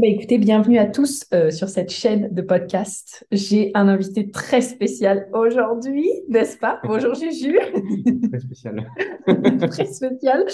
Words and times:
Bah, 0.00 0.06
écoutez, 0.06 0.38
bienvenue 0.38 0.78
à 0.78 0.86
tous 0.86 1.24
euh, 1.34 1.50
sur 1.50 1.68
cette 1.68 1.90
chaîne 1.90 2.32
de 2.32 2.40
podcast. 2.40 3.26
J'ai 3.32 3.72
un 3.74 3.88
invité 3.88 4.30
très 4.30 4.60
spécial 4.60 5.28
aujourd'hui, 5.32 6.08
n'est-ce 6.28 6.56
pas? 6.56 6.78
Bonjour 6.84 7.14
Juju. 7.16 7.58
Très 8.30 8.38
spécial. 8.38 8.88
très 9.70 9.86
spécial. 9.86 10.44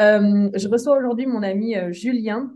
Euh, 0.00 0.48
je 0.54 0.68
reçois 0.68 0.96
aujourd'hui 0.96 1.26
mon 1.26 1.42
ami 1.42 1.76
euh, 1.76 1.92
Julien, 1.92 2.54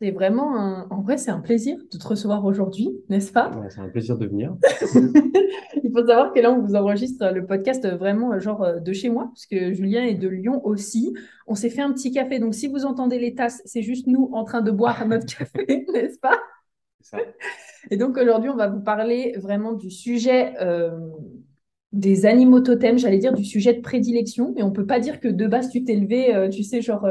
c'est 0.00 0.10
vraiment 0.10 0.56
un... 0.58 0.86
En 0.90 1.00
vrai, 1.00 1.16
c'est 1.16 1.30
un 1.30 1.40
plaisir 1.40 1.76
de 1.92 1.98
te 1.98 2.06
recevoir 2.06 2.44
aujourd'hui, 2.44 2.90
n'est-ce 3.08 3.32
pas? 3.32 3.50
C'est 3.70 3.80
un 3.80 3.88
plaisir 3.88 4.18
de 4.18 4.26
venir. 4.26 4.54
Il 5.82 5.90
faut 5.92 6.06
savoir 6.06 6.32
que 6.32 6.40
là, 6.40 6.52
on 6.52 6.60
vous 6.60 6.74
enregistre 6.74 7.32
le 7.32 7.46
podcast 7.46 7.86
vraiment 7.86 8.32
euh, 8.32 8.40
genre 8.40 8.62
euh, 8.62 8.80
de 8.80 8.92
chez 8.92 9.08
moi, 9.08 9.26
parce 9.26 9.46
que 9.46 9.72
Julien 9.72 10.04
est 10.04 10.14
de 10.14 10.28
Lyon 10.28 10.60
aussi. 10.64 11.14
On 11.46 11.54
s'est 11.54 11.70
fait 11.70 11.82
un 11.82 11.92
petit 11.92 12.12
café, 12.12 12.38
donc 12.38 12.54
si 12.54 12.68
vous 12.68 12.84
entendez 12.84 13.18
les 13.18 13.34
tasses, 13.34 13.62
c'est 13.64 13.82
juste 13.82 14.06
nous 14.06 14.30
en 14.32 14.44
train 14.44 14.62
de 14.62 14.70
boire 14.70 15.06
notre 15.08 15.26
café, 15.26 15.86
n'est-ce 15.92 16.18
pas? 16.18 16.38
Ça. 17.00 17.18
Et 17.90 17.96
donc 17.96 18.18
aujourd'hui, 18.18 18.50
on 18.50 18.56
va 18.56 18.68
vous 18.68 18.80
parler 18.80 19.34
vraiment 19.38 19.72
du 19.72 19.90
sujet 19.90 20.54
euh, 20.60 20.90
des 21.96 22.26
animaux 22.26 22.60
totems, 22.60 22.98
j'allais 22.98 23.18
dire 23.18 23.32
du 23.32 23.44
sujet 23.44 23.74
de 23.74 23.80
prédilection. 23.80 24.54
Et 24.56 24.62
on 24.62 24.70
peut 24.70 24.86
pas 24.86 25.00
dire 25.00 25.20
que 25.20 25.28
de 25.28 25.46
base, 25.46 25.70
tu 25.70 25.84
t'es 25.84 25.96
levé, 25.96 26.48
tu 26.50 26.62
sais, 26.62 26.80
genre 26.80 27.06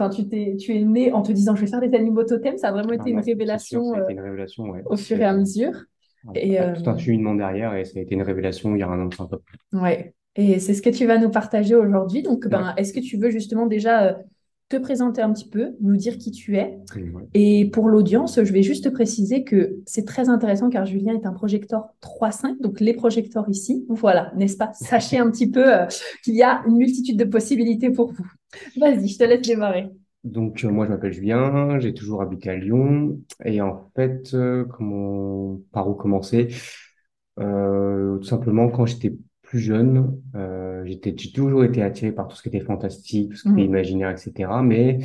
Enfin, 0.00 0.08
tu, 0.08 0.26
t'es, 0.26 0.56
tu 0.58 0.74
es 0.74 0.82
né 0.82 1.12
en 1.12 1.20
te 1.20 1.30
disant 1.30 1.54
je 1.54 1.60
vais 1.60 1.66
faire 1.66 1.80
des 1.80 1.94
animaux 1.94 2.24
totems, 2.24 2.56
ça 2.56 2.68
a 2.68 2.72
vraiment 2.72 2.92
été 2.92 3.10
une, 3.10 3.20
révélation, 3.20 3.94
euh, 3.94 4.08
une 4.08 4.20
révélation 4.20 4.72
au 4.86 4.96
fur 4.96 5.20
et 5.20 5.24
à 5.24 5.34
mesure. 5.34 5.84
et, 6.34 6.58
euh, 6.58 6.72
tout 6.74 6.88
un 6.88 6.96
cheminement 6.96 7.34
derrière 7.34 7.74
et 7.74 7.84
ça 7.84 7.98
a 7.98 8.02
été 8.02 8.14
une 8.14 8.22
révélation 8.22 8.74
il 8.74 8.78
y 8.78 8.82
a 8.82 8.88
un 8.88 8.98
an 8.98 9.06
de 9.06 9.14
temps. 9.14 9.28
Ouais, 9.74 10.14
et 10.36 10.58
c'est 10.58 10.72
ce 10.72 10.80
que 10.80 10.88
tu 10.88 11.04
vas 11.04 11.18
nous 11.18 11.30
partager 11.30 11.74
aujourd'hui. 11.74 12.22
Donc, 12.22 12.48
ben, 12.48 12.72
est-ce 12.78 12.94
que 12.94 13.00
tu 13.00 13.18
veux 13.18 13.28
justement 13.28 13.66
déjà 13.66 14.04
euh, 14.04 14.12
te 14.70 14.76
présenter 14.76 15.20
un 15.20 15.32
petit 15.32 15.48
peu, 15.48 15.72
nous 15.80 15.96
dire 15.96 16.16
qui 16.16 16.30
tu 16.30 16.56
es. 16.56 16.78
Et 17.34 17.68
pour 17.70 17.88
l'audience, 17.88 18.42
je 18.42 18.52
vais 18.52 18.62
juste 18.62 18.90
préciser 18.90 19.42
que 19.42 19.76
c'est 19.84 20.06
très 20.06 20.28
intéressant 20.28 20.70
car 20.70 20.86
Julien 20.86 21.12
est 21.12 21.26
un 21.26 21.32
projecteur 21.32 21.88
3.5, 22.00 22.60
donc 22.60 22.78
les 22.78 22.94
projecteurs 22.94 23.48
ici, 23.48 23.84
voilà, 23.88 24.32
n'est-ce 24.36 24.56
pas? 24.56 24.70
Sachez 24.72 25.18
un 25.18 25.28
petit 25.30 25.50
peu 25.50 25.74
euh, 25.74 25.86
qu'il 26.22 26.36
y 26.36 26.42
a 26.44 26.62
une 26.68 26.76
multitude 26.76 27.18
de 27.18 27.24
possibilités 27.24 27.90
pour 27.90 28.12
vous. 28.12 28.26
Vas-y, 28.80 29.08
je 29.08 29.18
te 29.18 29.24
laisse 29.24 29.42
démarrer. 29.42 29.90
Donc 30.22 30.64
euh, 30.64 30.70
moi 30.70 30.86
je 30.86 30.90
m'appelle 30.90 31.12
Julien, 31.12 31.80
j'ai 31.80 31.92
toujours 31.92 32.22
habité 32.22 32.50
à 32.50 32.56
Lyon 32.56 33.20
et 33.44 33.60
en 33.60 33.90
fait 33.96 34.32
euh, 34.34 34.64
comment 34.64 35.58
par 35.72 35.88
où 35.90 35.94
commencer? 35.94 36.48
Tout 37.36 38.22
simplement 38.22 38.68
quand 38.68 38.84
j'étais 38.84 39.14
plus 39.50 39.58
jeune, 39.58 40.16
euh, 40.36 40.84
j'étais, 40.84 41.12
j'ai 41.16 41.32
toujours 41.32 41.64
été 41.64 41.82
attiré 41.82 42.12
par 42.12 42.28
tout 42.28 42.36
ce 42.36 42.42
qui 42.42 42.48
était 42.48 42.60
fantastique, 42.60 43.30
tout 43.30 43.36
ce 43.36 43.42
qui 43.42 43.48
était 43.48 43.62
mmh. 43.62 43.64
imaginaire, 43.64 44.10
etc. 44.10 44.48
Mais 44.62 44.98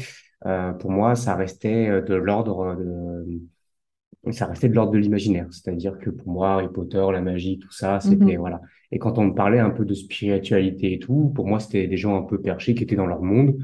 euh, 0.45 0.71
pour 0.73 0.91
moi, 0.91 1.15
ça 1.15 1.35
restait 1.35 1.89
euh, 1.89 2.01
de 2.03 2.13
l'ordre 2.13 2.75
de, 2.75 4.31
ça 4.31 4.45
restait 4.45 4.69
de 4.69 4.75
l'ordre 4.75 4.91
de 4.91 4.99
l'imaginaire. 4.99 5.47
C'est-à-dire 5.49 5.97
que 5.97 6.11
pour 6.11 6.27
moi, 6.27 6.53
Harry 6.53 6.67
Potter, 6.71 7.03
la 7.11 7.21
magie, 7.21 7.57
tout 7.57 7.71
ça, 7.71 7.99
c'était 7.99 8.35
mmh. 8.35 8.39
voilà. 8.39 8.61
Et 8.91 8.99
quand 8.99 9.17
on 9.17 9.23
me 9.23 9.33
parlait 9.33 9.57
un 9.57 9.71
peu 9.71 9.83
de 9.83 9.95
spiritualité 9.95 10.93
et 10.93 10.99
tout, 10.99 11.31
pour 11.33 11.47
moi, 11.47 11.59
c'était 11.59 11.87
des 11.87 11.97
gens 11.97 12.15
un 12.15 12.21
peu 12.21 12.39
perchés 12.39 12.75
qui 12.75 12.83
étaient 12.83 12.95
dans 12.95 13.07
leur 13.07 13.23
monde 13.23 13.57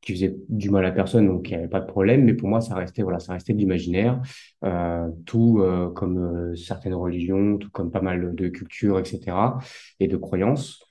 qui 0.00 0.12
faisait 0.14 0.36
du 0.48 0.70
mal 0.70 0.84
à 0.86 0.92
personne, 0.92 1.26
donc 1.26 1.48
il 1.48 1.52
n'y 1.52 1.58
avait 1.58 1.68
pas 1.68 1.80
de 1.80 1.86
problème. 1.86 2.24
Mais 2.24 2.34
pour 2.34 2.48
moi, 2.48 2.60
ça 2.60 2.74
restait, 2.74 3.02
voilà, 3.02 3.20
ça 3.20 3.34
restait 3.34 3.52
de 3.52 3.58
l'imaginaire, 3.58 4.20
euh, 4.64 5.08
tout 5.26 5.60
euh, 5.60 5.90
comme 5.90 6.18
euh, 6.52 6.56
certaines 6.56 6.94
religions, 6.94 7.58
tout 7.58 7.70
comme 7.70 7.90
pas 7.90 8.00
mal 8.00 8.34
de 8.34 8.48
cultures, 8.48 8.98
etc. 8.98 9.58
et 10.00 10.08
de 10.08 10.16
croyances. 10.16 10.82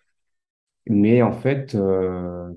Mais 0.87 1.21
en 1.21 1.31
fait, 1.31 1.77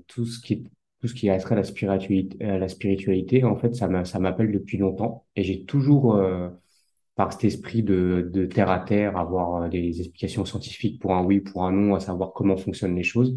tout 0.07 0.25
ce 0.25 0.39
qui 0.39 0.63
tout 1.01 1.07
ce 1.09 1.13
qui 1.13 1.29
a 1.29 1.33
à 1.33 1.55
la 1.55 1.63
spiritualité, 1.63 2.37
la 2.39 2.67
spiritualité, 2.69 3.43
en 3.43 3.57
fait, 3.57 3.75
ça 3.75 3.87
m'appelle 4.19 4.51
depuis 4.53 4.77
longtemps. 4.77 5.25
Et 5.35 5.43
j'ai 5.43 5.65
toujours, 5.65 6.17
par 7.15 7.33
cet 7.33 7.43
esprit 7.43 7.83
de, 7.83 8.29
de 8.31 8.45
terre 8.45 8.71
à 8.71 8.79
terre, 8.79 9.17
avoir 9.17 9.69
des 9.69 9.99
explications 9.99 10.45
scientifiques 10.45 11.01
pour 11.01 11.13
un 11.13 11.23
oui, 11.23 11.41
pour 11.41 11.65
un 11.65 11.73
non, 11.73 11.95
à 11.95 11.99
savoir 11.99 12.31
comment 12.33 12.55
fonctionnent 12.57 12.95
les 12.95 13.03
choses 13.03 13.35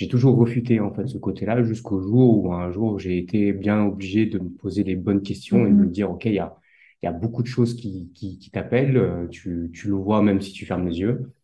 j'ai 0.00 0.08
toujours 0.08 0.38
refuté 0.38 0.80
en 0.80 0.94
fait 0.94 1.06
ce 1.06 1.18
côté-là 1.18 1.62
jusqu'au 1.62 2.00
jour 2.00 2.44
où 2.44 2.54
un 2.54 2.72
jour 2.72 2.98
j'ai 2.98 3.18
été 3.18 3.52
bien 3.52 3.84
obligé 3.84 4.24
de 4.24 4.38
me 4.38 4.48
poser 4.48 4.82
les 4.82 4.96
bonnes 4.96 5.20
questions 5.22 5.66
et 5.66 5.70
de 5.70 5.74
me 5.74 5.84
mm-hmm. 5.84 5.90
dire 5.90 6.10
ok 6.10 6.24
il 6.24 6.32
y 6.34 6.38
a 6.38 6.56
il 7.02 7.06
y 7.06 7.08
a 7.08 7.12
beaucoup 7.12 7.42
de 7.42 7.48
choses 7.48 7.74
qui 7.74 8.10
qui, 8.14 8.38
qui 8.38 8.50
t'appellent 8.50 8.96
euh, 8.96 9.28
tu 9.28 9.70
tu 9.74 9.88
le 9.88 9.94
vois 9.94 10.22
même 10.22 10.40
si 10.40 10.52
tu 10.52 10.64
fermes 10.64 10.88
les 10.88 11.00
yeux. 11.00 11.34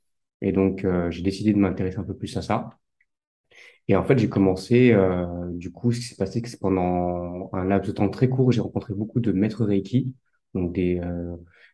Et 0.40 0.52
donc 0.52 0.84
euh, 0.84 1.10
j'ai 1.10 1.22
décidé 1.22 1.52
de 1.52 1.58
m'intéresser 1.58 1.98
un 1.98 2.04
peu 2.04 2.16
plus 2.16 2.34
à 2.38 2.42
ça. 2.42 2.70
Et 3.88 3.96
en 3.96 4.04
fait 4.04 4.18
j'ai 4.18 4.28
commencé 4.28 4.92
euh, 4.92 5.26
du 5.52 5.70
coup 5.70 5.92
ce 5.92 6.00
qui 6.00 6.06
s'est 6.06 6.16
passé 6.16 6.42
c'est 6.44 6.58
pendant 6.60 7.50
un 7.52 7.64
laps 7.64 7.88
de 7.88 7.94
temps 7.94 8.08
très 8.08 8.28
court 8.28 8.52
j'ai 8.52 8.60
rencontré 8.62 8.94
beaucoup 8.94 9.20
de 9.20 9.32
maîtres 9.32 9.64
Reiki 9.64 10.14
donc 10.54 10.72
des 10.72 11.00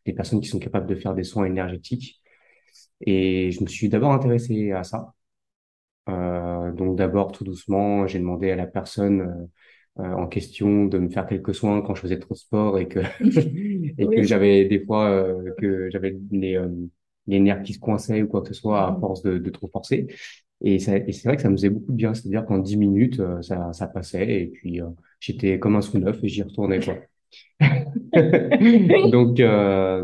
des 0.06 0.12
personnes 0.14 0.40
qui 0.40 0.48
sont 0.48 0.58
capables 0.58 0.86
de 0.88 0.96
faire 0.96 1.14
des 1.14 1.24
soins 1.24 1.44
énergétiques. 1.46 2.20
Et 3.02 3.50
je 3.52 3.62
me 3.62 3.68
suis 3.68 3.88
d'abord 3.88 4.12
intéressé 4.12 4.72
à 4.72 4.84
ça 4.84 5.14
donc 6.08 6.96
d'abord, 6.96 7.32
tout 7.32 7.44
doucement, 7.44 8.06
j'ai 8.06 8.18
demandé 8.18 8.50
à 8.50 8.56
la 8.56 8.66
personne 8.66 9.20
euh, 9.98 10.02
euh, 10.02 10.12
en 10.14 10.26
question 10.26 10.86
de 10.86 10.98
me 10.98 11.08
faire 11.10 11.26
quelques 11.26 11.54
soins 11.54 11.82
quand 11.82 11.94
je 11.94 12.00
faisais 12.02 12.18
trop 12.18 12.34
de 12.34 12.38
sport 12.38 12.78
et 12.78 12.88
que 12.88 13.00
et 13.98 14.06
que 14.08 14.22
j'avais 14.22 14.64
des 14.66 14.84
fois 14.84 15.28
que 15.58 15.90
j'avais 15.90 16.16
les 16.30 16.58
les 17.28 17.38
nerfs 17.40 17.62
qui 17.62 17.74
se 17.74 17.78
coinçaient 17.78 18.22
ou 18.22 18.28
quoi 18.28 18.42
que 18.42 18.48
ce 18.48 18.54
soit 18.54 18.88
à 18.88 18.98
force 18.98 19.22
de, 19.22 19.38
de 19.38 19.50
trop 19.50 19.68
forcer. 19.68 20.08
Et, 20.64 20.76
et 20.76 20.78
c'est 20.80 21.24
vrai 21.24 21.36
que 21.36 21.42
ça 21.42 21.50
me 21.50 21.56
faisait 21.56 21.70
beaucoup 21.70 21.92
de 21.92 21.96
bien, 21.96 22.14
c'est-à-dire 22.14 22.44
qu'en 22.46 22.58
dix 22.58 22.76
minutes, 22.76 23.20
ça, 23.42 23.72
ça 23.72 23.86
passait 23.88 24.42
et 24.42 24.46
puis 24.48 24.80
j'étais 25.20 25.58
comme 25.58 25.76
un 25.76 25.80
sous 25.82 25.98
neuf 25.98 26.18
et 26.24 26.28
j'y 26.28 26.42
retournais 26.42 26.80
quoi. 26.80 26.96
donc 29.10 29.36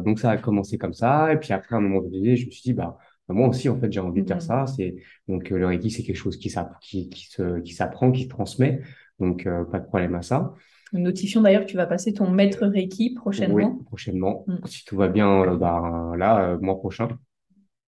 donc 0.05 0.19
ça 0.19 0.31
a 0.31 0.37
commencé 0.39 0.79
comme 0.79 0.95
ça 0.95 1.33
et 1.33 1.37
puis 1.39 1.53
après 1.53 1.75
à 1.75 1.79
un 1.79 1.81
moment 1.83 2.01
donné, 2.03 2.37
je 2.37 2.47
me 2.47 2.51
suis 2.51 2.63
dit 2.63 2.73
bah 2.73 2.99
moi 3.29 3.49
aussi, 3.49 3.69
en 3.69 3.79
fait, 3.79 3.93
j'ai 3.93 4.01
envie 4.01 4.23
de 4.23 4.29
faire 4.29 4.39
mmh. 4.39 4.41
ça. 4.41 4.67
C'est 4.67 4.97
donc 5.29 5.53
euh, 5.53 5.59
le 5.59 5.67
Reiki, 5.67 5.91
c'est 5.91 6.03
quelque 6.03 6.17
chose 6.17 6.37
qui, 6.37 6.53
qui, 6.81 7.09
qui 7.09 7.27
se, 7.27 7.61
qui 7.61 7.73
s'apprend, 7.73 8.11
qui 8.11 8.25
se 8.25 8.29
transmet. 8.29 8.81
Donc, 9.19 9.47
euh, 9.47 9.65
pas 9.65 9.81
de 9.81 9.87
problème 9.87 10.15
à 10.15 10.23
ça. 10.23 10.55
Notifions 10.93 11.43
d'ailleurs 11.43 11.63
que 11.63 11.71
tu 11.71 11.77
vas 11.77 11.87
passer 11.87 12.13
ton 12.15 12.31
maître 12.31 12.67
Reiki 12.67 13.15
prochainement. 13.15 13.77
Oui, 13.77 13.85
prochainement. 13.85 14.45
Mmh. 14.47 14.67
Si 14.67 14.85
tout 14.85 14.97
va 14.97 15.09
bien, 15.09 15.43
euh, 15.43 15.57
bah, 15.57 16.13
là, 16.17 16.57
mois 16.61 16.79
prochain, 16.79 17.09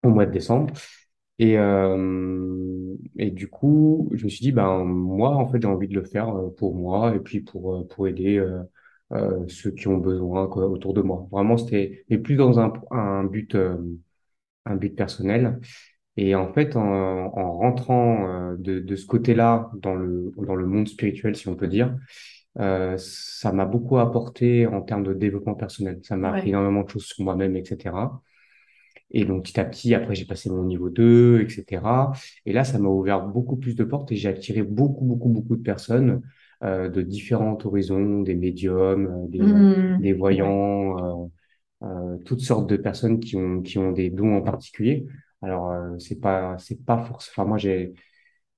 au 0.02 0.10
mois 0.10 0.26
de 0.26 0.32
décembre. 0.32 0.74
Et, 1.42 1.54
et 3.16 3.30
du 3.30 3.48
coup, 3.48 4.10
je 4.12 4.24
me 4.24 4.28
suis 4.28 4.42
dit, 4.42 4.52
ben 4.52 4.84
moi, 4.84 5.30
en 5.36 5.48
fait, 5.48 5.62
j'ai 5.62 5.68
envie 5.68 5.88
de 5.88 5.94
le 5.94 6.04
faire 6.04 6.34
pour 6.58 6.74
moi 6.74 7.14
et 7.16 7.18
puis 7.18 7.40
pour 7.40 7.88
pour 7.88 8.06
aider 8.06 8.46
ceux 9.48 9.70
qui 9.70 9.88
ont 9.88 9.96
besoin 9.96 10.48
quoi, 10.48 10.68
autour 10.68 10.92
de 10.92 11.00
moi. 11.00 11.26
Vraiment, 11.32 11.56
c'était 11.56 12.04
mais 12.10 12.18
plus 12.18 12.36
dans 12.36 12.60
un, 12.60 12.74
un 12.90 13.24
but 13.24 13.56
un 14.66 14.76
but 14.76 14.94
personnel. 14.94 15.58
Et 16.16 16.34
en 16.34 16.52
fait, 16.52 16.76
en, 16.76 16.82
en 16.82 17.52
rentrant 17.56 18.28
euh, 18.28 18.56
de, 18.58 18.80
de 18.80 18.96
ce 18.96 19.06
côté-là 19.06 19.70
dans 19.76 19.94
le, 19.94 20.32
dans 20.36 20.54
le 20.56 20.66
monde 20.66 20.88
spirituel, 20.88 21.36
si 21.36 21.48
on 21.48 21.54
peut 21.54 21.68
dire, 21.68 21.96
euh, 22.58 22.96
ça 22.98 23.52
m'a 23.52 23.64
beaucoup 23.64 23.98
apporté 23.98 24.66
en 24.66 24.82
termes 24.82 25.04
de 25.04 25.14
développement 25.14 25.54
personnel. 25.54 26.00
Ça 26.02 26.16
m'a 26.16 26.30
appris 26.30 26.50
énormément 26.50 26.82
de 26.82 26.90
choses 26.90 27.06
sur 27.06 27.24
moi-même, 27.24 27.56
etc. 27.56 27.94
Et 29.12 29.24
donc, 29.24 29.44
petit 29.44 29.58
à 29.58 29.64
petit, 29.64 29.94
après, 29.94 30.14
j'ai 30.14 30.24
passé 30.24 30.50
mon 30.50 30.64
niveau 30.64 30.88
2, 30.88 31.40
etc. 31.40 31.82
Et 32.46 32.52
là, 32.52 32.64
ça 32.64 32.78
m'a 32.78 32.88
ouvert 32.88 33.22
beaucoup 33.22 33.56
plus 33.56 33.74
de 33.74 33.84
portes 33.84 34.12
et 34.12 34.16
j'ai 34.16 34.28
attiré 34.28 34.62
beaucoup, 34.62 35.04
beaucoup, 35.04 35.28
beaucoup 35.28 35.56
de 35.56 35.62
personnes 35.62 36.22
euh, 36.62 36.88
de 36.88 37.02
différents 37.02 37.58
horizons, 37.64 38.20
des 38.22 38.34
médiums, 38.34 39.28
des, 39.30 39.40
mmh. 39.40 40.00
des 40.00 40.12
voyants, 40.12 41.30
toutes 42.24 42.40
sortes 42.40 42.68
de 42.68 42.76
personnes 42.76 43.20
qui 43.20 43.36
ont 43.36 43.62
qui 43.62 43.78
ont 43.78 43.92
des 43.92 44.10
dons 44.10 44.36
en 44.36 44.42
particulier. 44.42 45.06
Alors 45.42 45.70
euh, 45.70 45.98
c'est 45.98 46.20
pas 46.20 46.56
c'est 46.58 46.84
pas 46.84 46.98
forcément. 46.98 47.32
Enfin 47.32 47.44
moi 47.48 47.58
j'ai 47.58 47.94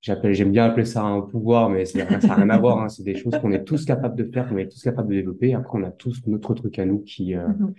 j'appelle 0.01 0.35
j'aime 0.35 0.51
bien 0.51 0.65
appeler 0.65 0.85
ça 0.85 1.03
un 1.03 1.21
pouvoir, 1.21 1.69
mais 1.71 1.85
ça 1.85 2.05
n'a 2.05 2.35
rien 2.35 2.51
à 2.51 2.59
voir. 2.59 2.83
Hein. 2.83 2.89
C'est 2.89 3.05
des 3.05 3.15
choses 3.15 3.35
qu'on 3.41 3.53
est 3.53 3.65
tous 3.65 3.85
capables 3.85 4.17
de 4.17 4.25
faire, 4.25 4.49
qu'on 4.49 4.59
est 4.59 4.69
tous 4.69 4.83
capables 4.83 5.09
de 5.09 5.15
développer. 5.15 5.55
Après 5.55 5.79
on 5.79 5.85
a 5.85 5.91
tous 5.91 6.27
notre 6.27 6.55
truc 6.55 6.79
à 6.79 6.85
nous 6.85 7.01
qui 7.01 7.35
euh, 7.35 7.47
mm-hmm. 7.47 7.75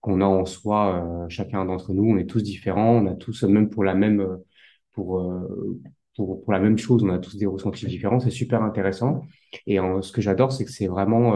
qu'on 0.00 0.20
a 0.20 0.26
en 0.26 0.44
soi. 0.44 1.26
chacun 1.28 1.64
d'entre 1.64 1.92
nous, 1.94 2.04
on 2.04 2.18
est 2.18 2.26
tous 2.26 2.42
différents. 2.42 2.96
On 3.02 3.06
a 3.06 3.14
tous 3.14 3.44
même 3.44 3.70
pour 3.70 3.84
la 3.84 3.94
même 3.94 4.26
pour, 4.92 5.24
pour, 6.16 6.42
pour 6.42 6.52
la 6.52 6.58
même 6.58 6.76
chose. 6.76 7.02
On 7.02 7.08
a 7.08 7.18
tous 7.18 7.38
des 7.38 7.46
ressentis 7.46 7.86
différents. 7.86 8.20
C'est 8.20 8.30
super 8.30 8.62
intéressant. 8.62 9.22
Et 9.66 9.80
en, 9.80 10.02
ce 10.02 10.12
que 10.12 10.20
j'adore, 10.20 10.52
c'est 10.52 10.66
que 10.66 10.70
c'est 10.70 10.88
vraiment 10.88 11.34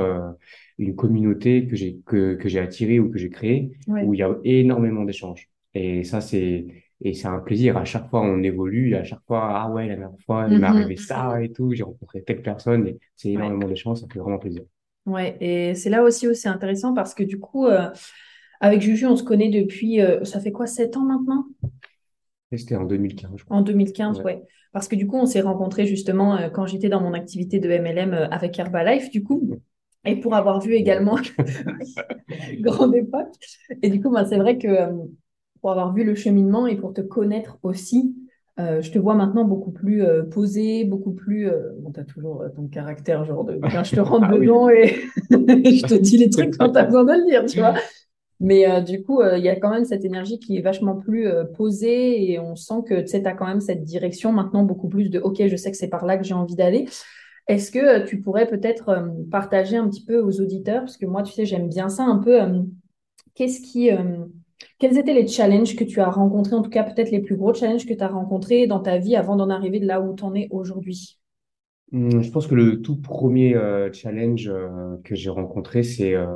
une 0.78 0.94
communauté 0.94 1.66
que 1.66 1.76
j'ai 1.76 2.00
que, 2.04 2.34
que 2.34 2.48
j'ai 2.48 2.58
attirée 2.58 3.00
ou 3.00 3.10
que 3.10 3.18
j'ai 3.18 3.30
créée 3.30 3.72
où 3.88 4.14
il 4.14 4.20
y 4.20 4.22
a 4.22 4.34
énormément 4.44 5.04
d'échanges. 5.04 5.48
Et 5.74 6.04
ça, 6.04 6.20
c'est 6.20 6.66
et 7.02 7.12
c'est 7.12 7.28
un 7.28 7.38
plaisir. 7.40 7.76
À 7.76 7.84
chaque 7.84 8.08
fois, 8.08 8.22
on 8.22 8.42
évolue. 8.42 8.94
À 8.94 9.04
chaque 9.04 9.22
fois, 9.26 9.50
ah 9.52 9.70
ouais, 9.70 9.86
la 9.86 9.96
dernière 9.96 10.18
fois, 10.24 10.46
il 10.48 10.58
m'est 10.58 10.66
mm-hmm. 10.66 10.70
arrivé 10.70 10.96
ça 10.96 11.42
et 11.42 11.52
tout. 11.52 11.72
J'ai 11.72 11.82
rencontré 11.82 12.22
telle 12.22 12.42
personne 12.42 12.86
et 12.86 12.98
c'est 13.16 13.30
énormément 13.30 13.68
d'échanges. 13.68 14.00
Ça 14.00 14.06
fait 14.10 14.18
vraiment 14.18 14.38
plaisir. 14.38 14.62
Ouais, 15.04 15.36
et 15.40 15.74
c'est 15.74 15.90
là 15.90 16.02
aussi 16.02 16.26
où 16.26 16.34
c'est 16.34 16.48
intéressant 16.48 16.92
parce 16.92 17.14
que 17.14 17.22
du 17.22 17.38
coup, 17.38 17.66
euh, 17.66 17.88
avec 18.60 18.80
Juju, 18.80 19.06
on 19.06 19.16
se 19.16 19.22
connaît 19.22 19.50
depuis, 19.50 20.00
euh, 20.00 20.24
ça 20.24 20.40
fait 20.40 20.50
quoi, 20.50 20.66
7 20.66 20.96
ans 20.96 21.04
maintenant? 21.04 21.46
C'était 22.52 22.76
en 22.76 22.84
2015, 22.84 23.30
je 23.36 23.44
crois. 23.44 23.56
En 23.56 23.62
2015, 23.62 24.20
ouais. 24.20 24.42
Parce 24.72 24.88
que 24.88 24.96
du 24.96 25.06
coup, 25.06 25.16
on 25.16 25.26
s'est 25.26 25.40
rencontrés 25.40 25.86
justement 25.86 26.36
euh, 26.36 26.48
quand 26.48 26.66
j'étais 26.66 26.88
dans 26.88 27.00
mon 27.00 27.12
activité 27.12 27.60
de 27.60 27.68
MLM 27.68 28.14
avec 28.30 28.58
Herbalife, 28.58 29.10
du 29.10 29.22
coup. 29.22 29.60
Et 30.06 30.16
pour 30.16 30.34
avoir 30.34 30.60
vu 30.60 30.74
également 30.74 31.16
grande 32.60 32.94
époque. 32.94 33.34
Et 33.82 33.90
du 33.90 34.00
coup, 34.00 34.10
bah, 34.10 34.24
c'est 34.24 34.38
vrai 34.38 34.58
que 34.58 34.68
pour 35.60 35.70
avoir 35.70 35.92
vu 35.92 36.04
le 36.04 36.14
cheminement 36.14 36.66
et 36.66 36.76
pour 36.76 36.92
te 36.92 37.00
connaître 37.00 37.58
aussi, 37.62 38.14
euh, 38.58 38.80
je 38.80 38.90
te 38.90 38.98
vois 38.98 39.14
maintenant 39.14 39.44
beaucoup 39.44 39.70
plus 39.70 40.02
euh, 40.02 40.22
posé, 40.22 40.84
beaucoup 40.84 41.12
plus. 41.12 41.48
Euh, 41.48 41.72
bon, 41.80 41.92
tu 41.92 42.00
as 42.00 42.04
toujours 42.04 42.42
ton 42.54 42.68
caractère, 42.68 43.24
genre 43.24 43.44
de. 43.44 43.60
je 43.62 43.94
te 43.94 44.00
rentre 44.00 44.28
ah 44.30 44.38
dedans 44.38 44.68
et 44.70 44.94
je 45.30 45.86
te 45.86 45.94
dis 45.94 46.16
les 46.16 46.30
trucs 46.30 46.56
quand 46.56 46.72
tu 46.72 46.78
as 46.78 46.84
besoin 46.84 47.04
de 47.04 47.12
le 47.12 47.26
dire, 47.26 47.44
tu 47.44 47.58
vois. 47.58 47.74
Mais 48.38 48.82
du 48.82 49.02
coup, 49.02 49.22
il 49.22 49.42
y 49.42 49.48
a 49.48 49.56
quand 49.56 49.70
même 49.70 49.86
cette 49.86 50.04
énergie 50.04 50.38
qui 50.38 50.58
est 50.58 50.60
vachement 50.60 50.94
plus 50.94 51.26
posée 51.56 52.30
et 52.30 52.38
on 52.38 52.54
sent 52.54 52.82
que 52.86 53.00
tu 53.00 53.16
as 53.16 53.32
quand 53.32 53.46
même 53.46 53.62
cette 53.62 53.82
direction 53.82 54.30
maintenant 54.30 54.62
beaucoup 54.62 54.88
plus 54.88 55.08
de 55.08 55.18
OK, 55.18 55.42
je 55.46 55.56
sais 55.56 55.70
que 55.70 55.76
c'est 55.76 55.88
par 55.88 56.04
là 56.04 56.18
que 56.18 56.24
j'ai 56.24 56.34
envie 56.34 56.54
d'aller. 56.54 56.86
Est-ce 57.48 57.70
que 57.70 58.04
tu 58.06 58.20
pourrais 58.20 58.46
peut-être 58.48 59.08
partager 59.30 59.76
un 59.76 59.88
petit 59.88 60.04
peu 60.04 60.20
aux 60.20 60.40
auditeurs, 60.40 60.80
parce 60.80 60.96
que 60.96 61.06
moi, 61.06 61.22
tu 61.22 61.32
sais, 61.32 61.46
j'aime 61.46 61.68
bien 61.68 61.88
ça 61.88 62.04
un 62.04 62.18
peu. 62.18 62.38
Qu'est-ce 63.34 63.60
qui 63.60 63.90
quels 64.78 64.96
étaient 64.96 65.12
les 65.12 65.28
challenges 65.28 65.76
que 65.76 65.84
tu 65.84 66.00
as 66.00 66.08
rencontrés, 66.10 66.54
en 66.56 66.62
tout 66.62 66.70
cas 66.70 66.82
peut-être 66.82 67.10
les 67.10 67.20
plus 67.20 67.36
gros 67.36 67.52
challenges 67.52 67.84
que 67.86 67.92
tu 67.94 68.02
as 68.02 68.08
rencontrés 68.08 68.66
dans 68.66 68.80
ta 68.80 68.96
vie 68.98 69.14
avant 69.16 69.36
d'en 69.36 69.50
arriver 69.50 69.80
de 69.80 69.86
là 69.86 70.00
où 70.00 70.14
tu 70.14 70.24
en 70.24 70.34
es 70.34 70.48
aujourd'hui? 70.50 71.18
Hum, 71.92 72.22
Je 72.22 72.30
pense 72.30 72.46
que 72.46 72.54
le 72.54 72.82
tout 72.82 72.96
premier 73.00 73.54
euh, 73.54 73.92
challenge 73.92 74.48
euh, 74.48 74.96
que 75.04 75.14
j'ai 75.14 75.30
rencontré, 75.30 75.82
c'est 75.82 76.14
euh, 76.14 76.26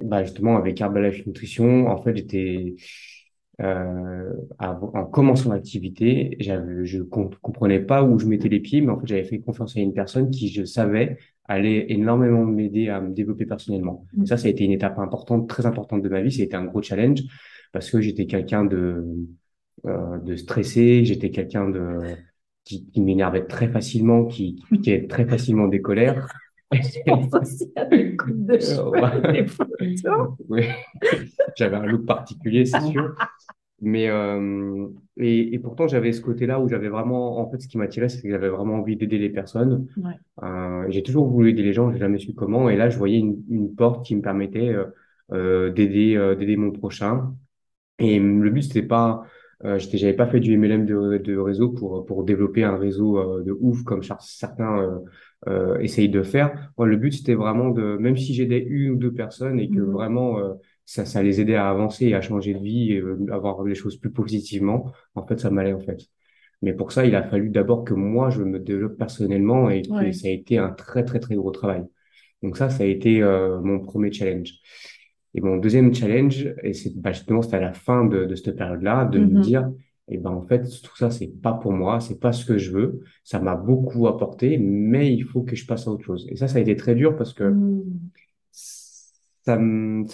bah, 0.00 0.22
justement 0.24 0.56
avec 0.56 0.80
Herbalife 0.80 1.26
Nutrition. 1.26 1.86
En 1.88 2.02
fait, 2.02 2.16
j'étais 2.16 2.76
en 3.60 5.04
commençant 5.06 5.52
l'activité, 5.52 6.36
je 6.40 7.02
comprenais 7.02 7.80
pas 7.80 8.02
où 8.02 8.18
je 8.18 8.26
mettais 8.26 8.48
les 8.48 8.60
pieds, 8.60 8.80
mais 8.80 8.90
en 8.90 9.00
fait, 9.00 9.06
j'avais 9.06 9.24
fait 9.24 9.40
confiance 9.40 9.76
à 9.76 9.80
une 9.80 9.92
personne 9.92 10.30
qui, 10.30 10.48
je 10.48 10.64
savais, 10.64 11.18
allait 11.44 11.86
énormément 11.90 12.44
m'aider 12.44 12.88
à 12.88 13.00
me 13.00 13.12
développer 13.12 13.46
personnellement. 13.46 14.06
Mm. 14.14 14.26
Ça, 14.26 14.36
ça 14.36 14.46
a 14.46 14.50
été 14.50 14.64
une 14.64 14.70
étape 14.70 14.98
importante, 14.98 15.48
très 15.48 15.66
importante 15.66 16.02
de 16.02 16.08
ma 16.08 16.20
vie. 16.20 16.30
Ça 16.30 16.42
a 16.42 16.44
été 16.44 16.56
un 16.56 16.64
gros 16.64 16.82
challenge 16.82 17.22
parce 17.72 17.90
que 17.90 18.00
j'étais 18.00 18.26
quelqu'un 18.26 18.64
de, 18.64 19.04
euh, 19.86 20.18
de 20.18 20.36
stressé, 20.36 21.04
j'étais 21.04 21.30
quelqu'un 21.30 21.68
de 21.68 22.00
qui, 22.64 22.86
qui 22.90 23.00
m'énervait 23.00 23.46
très 23.46 23.68
facilement, 23.68 24.26
qui, 24.26 24.62
qui 24.82 24.92
avait 24.92 25.06
très 25.06 25.26
facilement 25.26 25.68
des 25.68 25.80
colères. 25.80 26.28
J'avais 31.56 31.76
un 31.76 31.86
look 31.86 32.04
particulier, 32.06 32.66
c'est 32.66 32.80
sûr. 32.80 33.14
Mais 33.80 34.08
euh, 34.08 34.88
et, 35.18 35.54
et, 35.54 35.58
pourtant 35.60 35.86
j'avais 35.86 36.12
ce 36.12 36.20
côté-là 36.20 36.58
où 36.58 36.68
j'avais 36.68 36.88
vraiment 36.88 37.38
en 37.38 37.48
fait 37.48 37.60
ce 37.60 37.68
qui 37.68 37.78
m'attirait 37.78 38.08
c'est 38.08 38.20
que 38.20 38.28
j'avais 38.28 38.48
vraiment 38.48 38.74
envie 38.74 38.96
d'aider 38.96 39.18
les 39.18 39.30
personnes. 39.30 39.86
Ouais. 39.96 40.14
Euh, 40.42 40.86
j'ai 40.88 41.04
toujours 41.04 41.28
voulu 41.28 41.50
aider 41.50 41.62
les 41.62 41.72
gens, 41.72 41.92
j'ai 41.92 41.98
jamais 41.98 42.18
su 42.18 42.34
comment. 42.34 42.68
Et 42.68 42.76
là 42.76 42.90
je 42.90 42.98
voyais 42.98 43.18
une, 43.18 43.40
une 43.48 43.74
porte 43.76 44.04
qui 44.04 44.16
me 44.16 44.22
permettait 44.22 44.70
euh, 44.70 44.86
euh 45.32 45.70
d'aider 45.70 46.16
d'aider 46.36 46.56
mon 46.56 46.72
prochain. 46.72 47.34
Et 48.00 48.18
le 48.18 48.50
but 48.50 48.62
c'était 48.62 48.82
pas 48.82 49.22
euh, 49.64 49.78
j'avais 49.78 50.14
pas 50.14 50.26
fait 50.26 50.40
du 50.40 50.56
MLM 50.56 50.84
de, 50.84 51.18
de 51.18 51.36
réseau 51.36 51.68
pour 51.70 52.04
pour 52.04 52.24
développer 52.24 52.64
un 52.64 52.76
réseau 52.76 53.42
de 53.44 53.56
ouf 53.60 53.84
comme 53.84 54.02
certains 54.02 55.00
essayent 55.80 56.08
de 56.08 56.22
faire. 56.22 56.72
Moi, 56.76 56.86
le 56.86 56.96
but 56.96 57.12
c'était 57.12 57.34
vraiment 57.34 57.70
de 57.70 57.96
même 57.98 58.16
si 58.16 58.34
j'aidais 58.34 58.58
une 58.58 58.90
ou 58.90 58.96
deux 58.96 59.12
personnes 59.12 59.60
et 59.60 59.70
que 59.70 59.78
mmh 59.78 59.92
vraiment 59.92 60.38
ça, 60.88 61.04
ça 61.04 61.22
les 61.22 61.38
aidait 61.38 61.54
à 61.54 61.68
avancer 61.68 62.06
et 62.06 62.14
à 62.14 62.22
changer 62.22 62.54
de 62.54 62.60
vie 62.60 62.92
et 62.94 63.00
euh, 63.00 63.26
avoir 63.30 63.62
les 63.62 63.74
choses 63.74 63.98
plus 63.98 64.10
positivement. 64.10 64.90
En 65.14 65.26
fait, 65.26 65.38
ça 65.38 65.50
m'allait 65.50 65.74
en 65.74 65.80
fait. 65.80 66.00
Mais 66.62 66.72
pour 66.72 66.92
ça, 66.92 67.04
il 67.04 67.14
a 67.14 67.22
fallu 67.22 67.50
d'abord 67.50 67.84
que 67.84 67.92
moi, 67.92 68.30
je 68.30 68.42
me 68.42 68.58
développe 68.58 68.96
personnellement 68.96 69.68
et 69.68 69.82
ça 69.84 70.28
a 70.28 70.30
été 70.30 70.56
un 70.56 70.70
très, 70.70 71.04
très, 71.04 71.20
très 71.20 71.34
gros 71.34 71.50
travail. 71.50 71.84
Donc 72.42 72.56
ça, 72.56 72.70
ça 72.70 72.84
a 72.84 72.86
été 72.86 73.22
euh, 73.22 73.60
mon 73.60 73.80
premier 73.80 74.10
challenge. 74.10 74.54
Et 75.34 75.42
mon 75.42 75.58
deuxième 75.58 75.94
challenge, 75.94 76.48
et 76.62 76.72
c'est 76.72 76.98
bah, 76.98 77.12
justement, 77.12 77.42
c'était 77.42 77.56
à 77.56 77.60
la 77.60 77.74
fin 77.74 78.06
de, 78.06 78.24
de 78.24 78.34
cette 78.34 78.56
période-là, 78.56 79.04
de 79.04 79.18
me 79.18 79.26
mm-hmm. 79.26 79.40
dire, 79.42 79.70
et 80.08 80.18
ben 80.18 80.30
en 80.30 80.42
fait, 80.42 80.64
tout 80.82 80.96
ça, 80.96 81.10
c'est 81.10 81.28
pas 81.28 81.52
pour 81.52 81.72
moi, 81.72 82.00
c'est 82.00 82.18
pas 82.18 82.32
ce 82.32 82.44
que 82.44 82.58
je 82.58 82.70
veux. 82.72 83.00
Ça 83.24 83.40
m'a 83.40 83.56
beaucoup 83.56 84.06
apporté, 84.08 84.58
mais 84.58 85.12
il 85.12 85.24
faut 85.24 85.42
que 85.42 85.54
je 85.56 85.66
passe 85.66 85.86
à 85.86 85.90
autre 85.90 86.04
chose. 86.04 86.26
Et 86.30 86.36
ça, 86.36 86.48
ça 86.48 86.58
a 86.58 86.60
été 86.60 86.76
très 86.76 86.94
dur 86.94 87.16
parce 87.16 87.32
que 87.32 87.44
mm 87.44 87.82
ça 89.42 89.56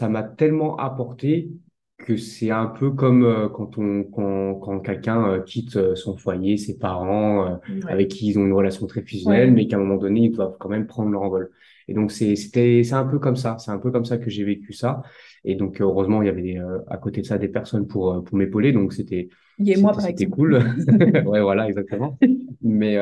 m'a 0.08 0.22
tellement 0.22 0.76
apporté 0.76 1.50
que 1.98 2.16
c'est 2.16 2.50
un 2.50 2.66
peu 2.66 2.90
comme 2.90 3.24
euh, 3.24 3.48
quand 3.48 3.78
on 3.78 4.02
quand, 4.04 4.56
quand 4.56 4.80
quelqu'un 4.80 5.28
euh, 5.28 5.40
quitte 5.40 5.76
euh, 5.76 5.94
son 5.94 6.16
foyer, 6.16 6.56
ses 6.56 6.78
parents 6.78 7.60
avec 7.88 8.08
qui 8.08 8.28
ils 8.28 8.38
ont 8.38 8.44
une 8.44 8.52
relation 8.52 8.86
très 8.86 9.02
fusionnelle, 9.02 9.52
mais 9.52 9.66
qu'à 9.66 9.76
un 9.76 9.80
moment 9.80 9.96
donné 9.96 10.22
ils 10.22 10.32
doivent 10.32 10.56
quand 10.58 10.68
même 10.68 10.86
prendre 10.86 11.10
leur 11.10 11.22
envol. 11.22 11.50
Et 11.86 11.94
donc 11.94 12.10
c'est 12.10 12.34
c'était 12.36 12.82
c'est 12.82 12.94
un 12.94 13.04
peu 13.04 13.18
comme 13.18 13.36
ça, 13.36 13.56
c'est 13.58 13.70
un 13.70 13.78
peu 13.78 13.90
comme 13.90 14.04
ça 14.04 14.18
que 14.18 14.28
j'ai 14.28 14.44
vécu 14.44 14.72
ça. 14.72 15.02
Et 15.44 15.54
donc 15.54 15.80
heureusement 15.80 16.22
il 16.22 16.26
y 16.26 16.28
avait 16.28 16.58
à 16.88 16.96
côté 16.96 17.20
de 17.20 17.26
ça 17.26 17.38
des 17.38 17.48
personnes 17.48 17.86
pour 17.86 18.24
pour 18.24 18.36
m'épauler, 18.36 18.72
donc 18.72 18.92
c'était 18.92 19.28
c'était 19.58 20.26
cool. 20.26 20.54
ouais 21.26 21.40
voilà 21.42 21.68
exactement. 21.68 22.18
mais 22.62 22.98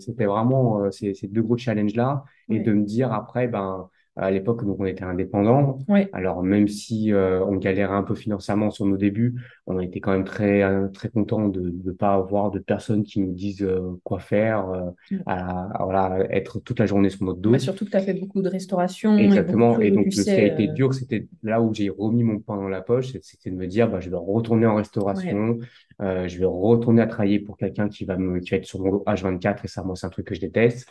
c'était 0.00 0.26
vraiment 0.26 0.90
ces, 0.90 1.14
ces 1.14 1.28
deux 1.28 1.42
gros 1.42 1.58
challenges 1.58 1.94
là 1.94 2.24
et 2.48 2.60
de 2.60 2.72
me 2.72 2.84
dire 2.84 3.12
après 3.12 3.48
ben 3.48 3.88
à 4.16 4.30
l'époque, 4.30 4.64
donc 4.64 4.76
on 4.78 4.84
était 4.84 5.02
indépendant. 5.02 5.78
Alors 6.12 6.44
même 6.44 6.68
si 6.68 7.12
euh, 7.12 7.44
on 7.44 7.56
galérait 7.56 7.94
un 7.94 8.04
peu 8.04 8.14
financièrement 8.14 8.70
sur 8.70 8.86
nos 8.86 8.96
débuts, 8.96 9.34
on 9.66 9.80
était 9.80 9.98
quand 9.98 10.12
même 10.12 10.24
très 10.24 10.62
euh, 10.62 10.86
très 10.88 11.08
content 11.08 11.48
de 11.48 11.74
ne 11.84 11.90
pas 11.90 12.14
avoir 12.14 12.52
de 12.52 12.60
personnes 12.60 13.02
qui 13.02 13.20
nous 13.20 13.32
disent 13.32 13.62
euh, 13.62 14.00
quoi 14.04 14.20
faire, 14.20 14.66
mm. 15.10 15.16
à, 15.26 15.82
voilà, 15.82 16.26
être 16.30 16.60
toute 16.60 16.78
la 16.78 16.86
journée 16.86 17.10
sur 17.10 17.24
notre 17.24 17.40
dos. 17.40 17.58
surtout 17.58 17.86
que 17.86 17.90
tu 17.90 17.96
as 17.96 18.02
fait 18.02 18.14
beaucoup 18.14 18.40
de 18.40 18.48
restauration. 18.48 19.18
Exactement. 19.18 19.80
Et, 19.80 19.90
donc, 19.90 20.12
ce 20.12 20.22
qui 20.22 20.30
a 20.30 20.46
été 20.46 20.68
dur, 20.68 20.94
c'était 20.94 21.26
là 21.42 21.60
où 21.60 21.74
j'ai 21.74 21.88
remis 21.88 22.22
mon 22.22 22.38
pain 22.38 22.56
dans 22.56 22.68
la 22.68 22.82
poche, 22.82 23.12
c'était 23.22 23.50
de 23.50 23.56
me 23.56 23.66
dire, 23.66 23.90
bah, 23.90 23.98
je 24.00 24.10
vais 24.10 24.16
retourner 24.16 24.66
en 24.66 24.76
restauration, 24.76 25.58
je 26.00 26.38
vais 26.38 26.46
retourner 26.46 27.02
à 27.02 27.06
travailler 27.06 27.40
pour 27.40 27.56
quelqu'un 27.56 27.88
qui 27.88 28.04
va 28.04 28.16
me, 28.16 28.38
qui 28.38 28.50
va 28.50 28.58
être 28.58 28.64
sur 28.64 28.80
mon 28.80 28.90
dos 28.90 29.04
H24, 29.06 29.64
et 29.64 29.68
ça, 29.68 29.82
moi, 29.82 29.96
c'est 29.96 30.06
un 30.06 30.10
truc 30.10 30.26
que 30.26 30.34
je 30.34 30.40
déteste 30.40 30.88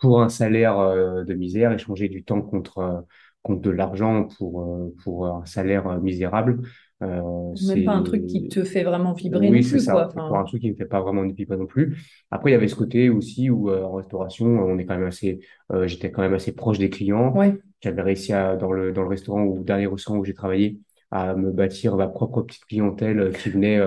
pour 0.00 0.22
un 0.22 0.28
salaire 0.28 0.78
euh, 0.78 1.24
de 1.24 1.34
misère, 1.34 1.72
échanger 1.72 2.08
du 2.08 2.24
temps 2.24 2.42
contre, 2.42 2.78
euh, 2.78 3.00
contre 3.42 3.62
de 3.62 3.70
l'argent 3.70 4.28
pour, 4.36 4.62
euh, 4.62 4.94
pour 5.02 5.26
un 5.26 5.44
salaire 5.46 6.00
misérable. 6.00 6.62
Euh, 7.02 7.52
même 7.68 7.84
pas 7.84 7.92
un 7.92 8.02
truc 8.02 8.26
qui 8.26 8.48
te 8.48 8.64
fait 8.64 8.82
vraiment 8.82 9.12
vibrer 9.12 9.50
oui, 9.50 9.60
non 9.62 9.68
plus. 9.68 9.80
Ça, 9.80 9.92
quoi. 9.92 10.08
Pour 10.08 10.38
un 10.38 10.44
truc 10.44 10.62
qui 10.62 10.70
ne 10.70 10.76
fait 10.76 10.86
pas 10.86 11.00
vraiment 11.00 11.26
vibrer 11.26 11.56
non 11.56 11.66
plus. 11.66 11.96
Après, 12.30 12.50
il 12.50 12.52
y 12.54 12.56
avait 12.56 12.68
ce 12.68 12.74
côté 12.74 13.10
aussi 13.10 13.50
où 13.50 13.70
en 13.70 13.92
restauration, 13.92 14.46
on 14.46 14.78
est 14.78 14.86
quand 14.86 14.96
même 14.96 15.06
assez, 15.06 15.40
j'étais 15.84 16.10
quand 16.10 16.22
même 16.22 16.32
assez 16.32 16.52
proche 16.52 16.78
des 16.78 16.88
clients. 16.88 17.36
Ouais. 17.36 17.54
J'avais 17.82 18.00
réussi 18.00 18.32
à, 18.32 18.56
dans 18.56 18.72
le, 18.72 18.92
dans 18.92 19.02
le 19.02 19.08
restaurant 19.08 19.44
ou 19.44 19.62
dernier 19.62 19.86
restaurant 19.86 20.18
où 20.18 20.24
j'ai 20.24 20.32
travaillé 20.32 20.80
à 21.10 21.34
me 21.34 21.52
bâtir 21.52 21.96
ma 21.96 22.08
propre 22.08 22.40
petite 22.40 22.64
clientèle 22.64 23.30
qui 23.42 23.50
venait 23.50 23.78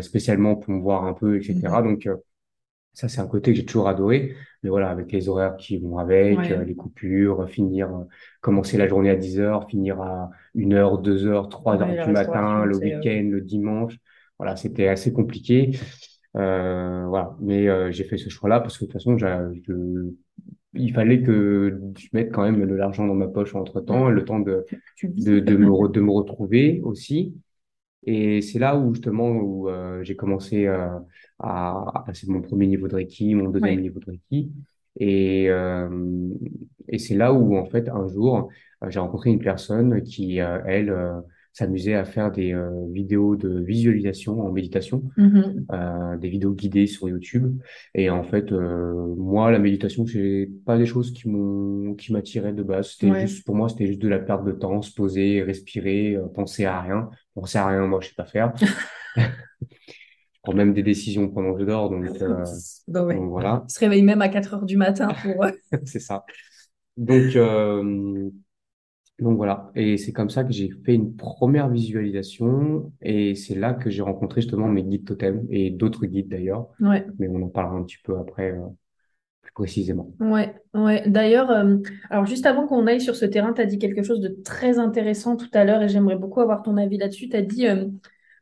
spécialement 0.00 0.54
pour 0.54 0.72
me 0.72 0.80
voir 0.80 1.04
un 1.06 1.14
peu, 1.14 1.36
etc. 1.36 1.58
Mmh. 1.64 1.82
Donc, 1.82 2.08
ça, 2.92 3.08
c'est 3.08 3.20
un 3.20 3.26
côté 3.26 3.52
que 3.52 3.56
j'ai 3.56 3.64
toujours 3.64 3.88
adoré. 3.88 4.34
Mais 4.62 4.68
voilà, 4.68 4.90
avec 4.90 5.10
les 5.12 5.28
horaires 5.28 5.56
qui 5.56 5.78
vont 5.78 5.98
avec, 5.98 6.38
euh, 6.50 6.64
les 6.64 6.74
coupures, 6.74 7.48
finir, 7.48 7.88
euh, 7.94 8.04
commencer 8.40 8.76
la 8.76 8.88
journée 8.88 9.10
à 9.10 9.16
10 9.16 9.40
heures, 9.40 9.66
finir 9.68 10.00
à 10.02 10.30
1 10.54 10.72
heure, 10.72 10.98
2 10.98 11.26
heures, 11.26 11.48
3 11.48 11.80
heures 11.80 12.06
du 12.06 12.12
matin, 12.12 12.64
le 12.64 12.76
euh, 12.76 12.80
week-end, 12.80 13.28
le 13.30 13.40
dimanche. 13.40 13.96
Voilà, 14.38 14.56
c'était 14.56 14.88
assez 14.88 15.12
compliqué. 15.12 15.78
Euh, 16.36 17.06
voilà. 17.06 17.36
Mais 17.40 17.92
j'ai 17.92 18.04
fait 18.04 18.18
ce 18.18 18.28
choix-là 18.28 18.60
parce 18.60 18.76
que 18.76 18.84
de 18.84 18.90
toute 18.90 19.00
façon, 19.00 19.16
je, 19.16 19.26
il 20.74 20.92
fallait 20.92 21.22
que 21.22 21.80
je 21.98 22.08
mette 22.12 22.32
quand 22.32 22.42
même 22.42 22.66
de 22.66 22.74
l'argent 22.74 23.06
dans 23.06 23.14
ma 23.14 23.28
poche 23.28 23.54
entre 23.54 23.80
temps, 23.80 24.08
le 24.08 24.24
temps 24.24 24.40
de, 24.40 24.64
de, 25.02 25.40
de, 25.40 25.56
me, 25.56 25.88
de 25.88 26.00
me 26.00 26.10
retrouver 26.10 26.80
aussi. 26.84 27.34
Et 28.04 28.40
c'est 28.40 28.58
là 28.58 28.76
où 28.76 28.94
justement 28.94 29.30
où 29.30 29.68
euh, 29.68 30.02
j'ai 30.02 30.16
commencé 30.16 30.66
euh, 30.66 30.88
à, 31.40 31.90
à 31.94 32.02
passer 32.06 32.26
mon 32.30 32.40
premier 32.42 32.66
niveau 32.66 32.88
de 32.88 32.94
Reiki, 32.96 33.34
mon 33.34 33.48
deuxième 33.50 33.80
niveau 33.80 34.00
de 34.00 34.06
Reiki. 34.10 34.50
Et, 34.98 35.48
euh, 35.50 35.88
et 36.88 36.98
c'est 36.98 37.14
là 37.14 37.32
où 37.32 37.56
en 37.56 37.64
fait 37.64 37.88
un 37.88 38.08
jour 38.08 38.48
j'ai 38.88 38.98
rencontré 38.98 39.30
une 39.30 39.38
personne 39.38 40.02
qui 40.02 40.38
elle 40.38 40.94
s'amusait 41.52 41.94
à 41.94 42.04
faire 42.04 42.30
des 42.32 42.56
vidéos 42.92 43.36
de 43.36 43.60
visualisation 43.60 44.40
en 44.40 44.50
méditation, 44.52 45.02
Mhm. 45.16 45.66
des 46.20 46.28
vidéos 46.28 46.52
guidées 46.54 46.86
sur 46.86 47.08
YouTube. 47.08 47.60
Et 47.94 48.08
en 48.08 48.22
fait, 48.22 48.50
moi, 48.52 49.50
la 49.50 49.58
méditation, 49.58 50.06
c'est 50.06 50.48
pas 50.64 50.78
des 50.78 50.86
choses 50.86 51.12
qui 51.12 51.28
m'ont 51.28 51.94
qui 51.94 52.12
m'attiraient 52.12 52.52
de 52.54 52.62
base. 52.62 52.92
C'était 52.92 53.10
Ouais. 53.10 53.26
juste 53.26 53.44
pour 53.44 53.54
moi, 53.56 53.68
c'était 53.68 53.86
juste 53.86 54.00
de 54.00 54.08
la 54.08 54.18
perte 54.20 54.44
de 54.44 54.52
temps, 54.52 54.80
se 54.80 54.94
poser, 54.94 55.42
respirer, 55.42 56.16
penser 56.34 56.64
à 56.64 56.80
rien. 56.80 57.10
Penser 57.34 57.58
à 57.58 57.66
rien, 57.66 57.86
moi, 57.86 58.00
je 58.00 58.08
sais 58.08 58.14
pas 58.16 58.24
faire. 58.26 58.52
Prends 60.42 60.54
même 60.54 60.72
des 60.72 60.82
décisions 60.82 61.28
pendant 61.28 61.54
que 61.54 61.60
je 61.60 61.64
dors, 61.66 61.90
donc, 61.90 62.06
euh, 62.22 62.44
Bah 62.88 63.04
ouais. 63.04 63.14
donc 63.14 63.28
voilà, 63.28 63.64
Il 63.68 63.72
se 63.72 63.78
réveille 63.80 64.02
même 64.02 64.22
à 64.22 64.28
4 64.28 64.54
heures 64.54 64.64
du 64.64 64.76
matin 64.76 65.08
pour... 65.22 65.44
euh, 65.44 65.50
c'est 65.84 66.00
ça. 66.00 66.24
Donc, 66.96 67.36
euh, 67.36 68.30
donc 69.18 69.36
voilà, 69.36 69.70
et 69.74 69.98
c'est 69.98 70.12
comme 70.12 70.30
ça 70.30 70.44
que 70.44 70.52
j'ai 70.52 70.70
fait 70.84 70.94
une 70.94 71.14
première 71.14 71.68
visualisation, 71.68 72.90
et 73.02 73.34
c'est 73.34 73.54
là 73.54 73.74
que 73.74 73.90
j'ai 73.90 74.00
rencontré 74.02 74.40
justement 74.40 74.66
mes 74.68 74.82
guides 74.82 75.04
totems 75.04 75.46
et 75.50 75.70
d'autres 75.70 76.06
guides 76.06 76.28
d'ailleurs, 76.28 76.68
Ouais. 76.80 77.06
mais 77.18 77.28
on 77.28 77.42
en 77.42 77.48
parlera 77.48 77.76
un 77.76 77.82
petit 77.82 77.98
peu 78.02 78.16
après 78.18 78.52
euh, 78.52 78.60
plus 79.42 79.52
précisément. 79.52 80.10
Ouais, 80.20 80.54
ouais. 80.74 81.02
D'ailleurs, 81.06 81.50
alors 82.10 82.26
juste 82.26 82.46
avant 82.46 82.66
qu'on 82.66 82.86
aille 82.86 83.00
sur 83.00 83.16
ce 83.16 83.26
terrain, 83.26 83.52
tu 83.52 83.60
as 83.60 83.66
dit 83.66 83.78
quelque 83.78 84.02
chose 84.02 84.20
de 84.20 84.28
très 84.44 84.78
intéressant 84.78 85.36
tout 85.36 85.50
à 85.52 85.64
l'heure 85.64 85.82
et 85.82 85.88
j'aimerais 85.88 86.16
beaucoup 86.16 86.40
avoir 86.40 86.62
ton 86.62 86.76
avis 86.78 86.96
là-dessus. 86.98 87.28
Tu 87.28 87.36
as 87.36 87.42
dit, 87.42 87.66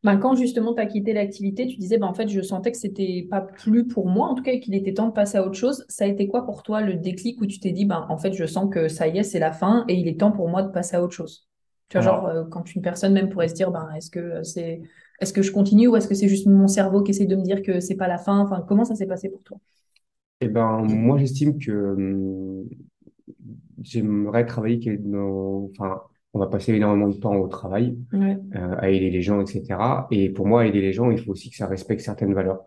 ben, 0.04 0.16
quand 0.18 0.34
justement 0.36 0.74
tu 0.74 0.80
as 0.80 0.86
quitté 0.86 1.12
l'activité, 1.12 1.66
tu 1.66 1.76
disais, 1.76 1.98
ben, 1.98 2.06
en 2.06 2.14
fait, 2.14 2.28
je 2.28 2.40
sentais 2.42 2.72
que 2.72 2.78
c'était 2.78 3.26
pas 3.30 3.40
plus 3.40 3.86
pour 3.86 4.06
moi, 4.08 4.28
en 4.28 4.34
tout 4.34 4.42
cas, 4.42 4.56
qu'il 4.58 4.74
était 4.74 4.94
temps 4.94 5.08
de 5.08 5.12
passer 5.12 5.38
à 5.38 5.44
autre 5.46 5.54
chose. 5.58 5.84
Ça 5.88 6.04
a 6.04 6.06
été 6.08 6.28
quoi 6.28 6.44
pour 6.46 6.62
toi 6.62 6.80
le 6.82 6.94
déclic 6.94 7.40
où 7.40 7.46
tu 7.46 7.60
t'es 7.60 7.72
dit, 7.72 7.84
ben, 7.84 8.06
en 8.08 8.18
fait, 8.18 8.32
je 8.32 8.46
sens 8.46 8.72
que 8.72 8.88
ça 8.88 9.08
y 9.08 9.18
est, 9.18 9.22
c'est 9.24 9.38
la 9.40 9.52
fin 9.52 9.84
et 9.88 9.94
il 9.94 10.08
est 10.08 10.18
temps 10.20 10.32
pour 10.32 10.48
moi 10.48 10.62
de 10.62 10.70
passer 10.70 10.96
à 10.96 11.02
autre 11.02 11.14
chose? 11.14 11.48
Tu 11.88 11.96
vois, 11.96 12.02
genre, 12.02 12.26
euh, 12.26 12.44
quand 12.50 12.74
une 12.74 12.82
personne 12.82 13.12
même 13.12 13.28
pourrait 13.30 13.48
se 13.48 13.54
dire, 13.54 13.70
ben, 13.70 13.88
est-ce 13.96 14.10
que 14.10 14.42
c'est, 14.44 14.82
est-ce 15.20 15.32
que 15.32 15.42
je 15.42 15.52
continue 15.52 15.88
ou 15.88 15.96
est-ce 15.96 16.08
que 16.08 16.14
c'est 16.14 16.28
juste 16.28 16.46
mon 16.46 16.68
cerveau 16.68 17.02
qui 17.02 17.10
essaie 17.12 17.26
de 17.26 17.36
me 17.36 17.42
dire 17.42 17.62
que 17.62 17.80
c'est 17.80 17.96
pas 17.96 18.08
la 18.08 18.18
fin? 18.18 18.38
Enfin, 18.40 18.64
comment 18.68 18.84
ça 18.84 18.94
s'est 18.94 19.06
passé 19.06 19.28
pour 19.30 19.42
toi? 19.42 19.58
eh 20.40 20.48
ben, 20.48 20.82
moi 20.84 21.18
j'estime 21.18 21.58
que 21.58 21.72
hum, 21.72 22.68
j'aimerais 23.82 24.46
travailler, 24.46 24.96
dans- 24.98 25.70
enfin, 25.70 26.02
on 26.38 26.40
va 26.44 26.46
passer 26.46 26.72
énormément 26.72 27.08
de 27.08 27.16
temps 27.16 27.34
au 27.36 27.48
travail, 27.48 27.96
Ouais. 28.12 28.36
euh, 28.54 28.74
à 28.78 28.90
aider 28.90 29.10
les 29.10 29.22
gens, 29.22 29.40
etc. 29.40 30.06
Et 30.12 30.30
pour 30.30 30.46
moi, 30.46 30.66
aider 30.66 30.80
les 30.80 30.92
gens, 30.92 31.10
il 31.10 31.18
faut 31.18 31.32
aussi 31.32 31.50
que 31.50 31.56
ça 31.56 31.66
respecte 31.66 32.00
certaines 32.00 32.32
valeurs. 32.32 32.62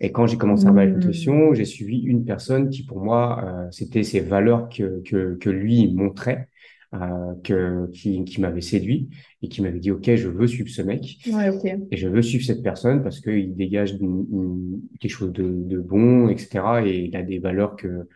Et 0.00 0.10
quand 0.10 0.26
j'ai 0.26 0.36
commencé 0.36 0.66
à 0.66 0.72
faire 0.72 0.84
la 0.84 0.86
Hmm. 0.90 0.94
nutrition, 0.94 1.54
j'ai 1.54 1.64
suivi 1.64 1.98
une 2.00 2.24
personne 2.24 2.68
qui, 2.70 2.84
pour 2.84 3.00
moi, 3.00 3.22
euh, 3.44 3.68
c'était 3.70 4.02
ces 4.02 4.18
valeurs 4.20 4.68
que, 4.68 5.00
que, 5.02 5.36
que 5.36 5.48
lui 5.50 5.92
montrait, 5.94 6.48
euh, 6.94 7.34
que, 7.44 7.88
qui, 7.92 8.24
qui 8.24 8.40
m'avait 8.40 8.60
séduit 8.60 9.08
et 9.42 9.48
qui 9.48 9.62
m'avait 9.62 9.78
dit, 9.78 9.92
OK, 9.92 10.12
je 10.14 10.28
veux 10.28 10.46
suivre 10.48 10.68
ce 10.68 10.82
mec 10.82 11.18
Ouais, 11.32 11.50
et 11.92 11.96
je 11.96 12.08
veux 12.08 12.22
suivre 12.22 12.44
cette 12.44 12.62
personne 12.62 13.02
parce 13.04 13.20
qu'il 13.20 13.54
dégage 13.54 13.92
une- 14.00 14.26
une- 14.32 14.80
quelque 15.00 15.12
chose 15.12 15.32
de, 15.32 15.44
de 15.44 15.78
bon, 15.78 16.28
etc. 16.28 16.82
Et 16.84 17.04
il 17.06 17.16
a 17.16 17.22
des 17.22 17.38
valeurs 17.38 17.76
que, 17.76 18.08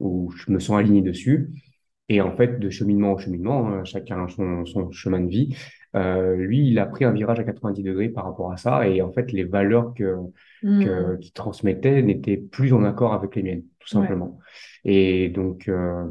où 0.00 0.30
je 0.32 0.50
me 0.52 0.58
sens 0.58 0.78
aligné 0.78 1.00
dessus. 1.02 1.50
Et 2.08 2.20
en 2.20 2.36
fait, 2.36 2.58
de 2.58 2.70
cheminement 2.70 3.12
en 3.12 3.18
cheminement, 3.18 3.68
hein, 3.68 3.84
chacun 3.84 4.24
a 4.24 4.28
son, 4.28 4.66
son 4.66 4.90
chemin 4.90 5.20
de 5.20 5.28
vie, 5.28 5.56
euh, 5.94 6.36
lui, 6.36 6.68
il 6.68 6.78
a 6.78 6.86
pris 6.86 7.04
un 7.04 7.12
virage 7.12 7.38
à 7.40 7.44
90 7.44 7.82
degrés 7.82 8.08
par 8.08 8.24
rapport 8.24 8.52
à 8.52 8.56
ça. 8.56 8.88
Et 8.88 9.02
en 9.02 9.12
fait, 9.12 9.32
les 9.32 9.44
valeurs 9.44 9.94
que, 9.94 10.16
que, 10.78 11.16
Hmm. 11.16 11.20
qu'il 11.20 11.32
transmettait 11.32 12.02
n'étaient 12.02 12.36
plus 12.36 12.72
en 12.72 12.84
accord 12.84 13.14
avec 13.14 13.36
les 13.36 13.42
miennes, 13.42 13.64
tout 13.78 13.88
Ouais, 13.92 14.16
simplement. 14.16 14.38
Et 14.84 15.28
donc, 15.30 15.68
euh, 15.68 16.04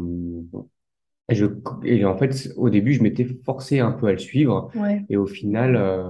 je, 1.29 1.45
et 1.83 2.03
en 2.05 2.17
fait, 2.17 2.50
au 2.57 2.69
début, 2.69 2.93
je 2.93 3.03
m'étais 3.03 3.25
forcé 3.45 3.79
un 3.79 3.91
peu 3.91 4.07
à 4.07 4.12
le 4.12 4.17
suivre. 4.17 4.71
ouais. 4.74 5.07
Et 5.10 5.17
au 5.17 5.25
final, 5.27 5.75
euh, 5.75 6.03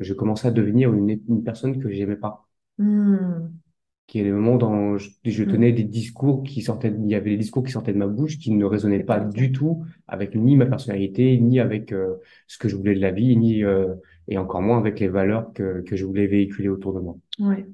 je 0.00 0.12
commençais 0.14 0.48
à 0.48 0.50
devenir 0.50 0.92
une, 0.94 1.10
une 1.28 1.42
personne 1.44 1.80
que 1.82 1.90
j'aimais 1.90 2.16
pas. 2.16 2.46
Hmm. 2.78 3.63
Qui 4.06 4.20
est 4.20 4.24
des 4.24 4.32
moments 4.32 4.56
dans, 4.56 4.98
je, 4.98 5.08
je 5.24 5.44
Hmm. 5.44 5.50
tenais 5.50 5.72
des 5.72 5.82
discours 5.84 6.42
qui 6.42 6.60
sortaient, 6.60 6.92
il 6.96 7.08
y 7.08 7.14
avait 7.14 7.30
des 7.30 7.36
discours 7.38 7.64
qui 7.64 7.72
sortaient 7.72 7.92
de 7.94 7.98
ma 7.98 8.06
bouche 8.06 8.38
qui 8.38 8.50
ne 8.52 8.64
résonnaient 8.64 9.02
pas 9.02 9.18
le 9.18 9.30
du 9.32 9.50
tout 9.50 9.84
avec 10.08 10.34
ni 10.34 10.56
ma 10.56 10.66
personnalité, 10.66 11.38
ni 11.40 11.58
avec 11.58 11.90
euh, 11.92 12.16
ce 12.46 12.58
que 12.58 12.68
je 12.68 12.76
voulais 12.76 12.94
de 12.94 13.00
la 13.00 13.12
vie, 13.12 13.34
ni, 13.36 13.64
euh, 13.64 13.94
et 14.28 14.36
encore 14.36 14.60
moins 14.60 14.78
avec 14.78 15.00
les 15.00 15.08
valeurs 15.08 15.52
que, 15.54 15.80
que 15.82 15.96
je 15.96 16.04
voulais 16.04 16.26
véhiculer 16.26 16.68
autour 16.68 16.92
de 16.92 17.00
moi. 17.00 17.16
Ouais. 17.38 17.66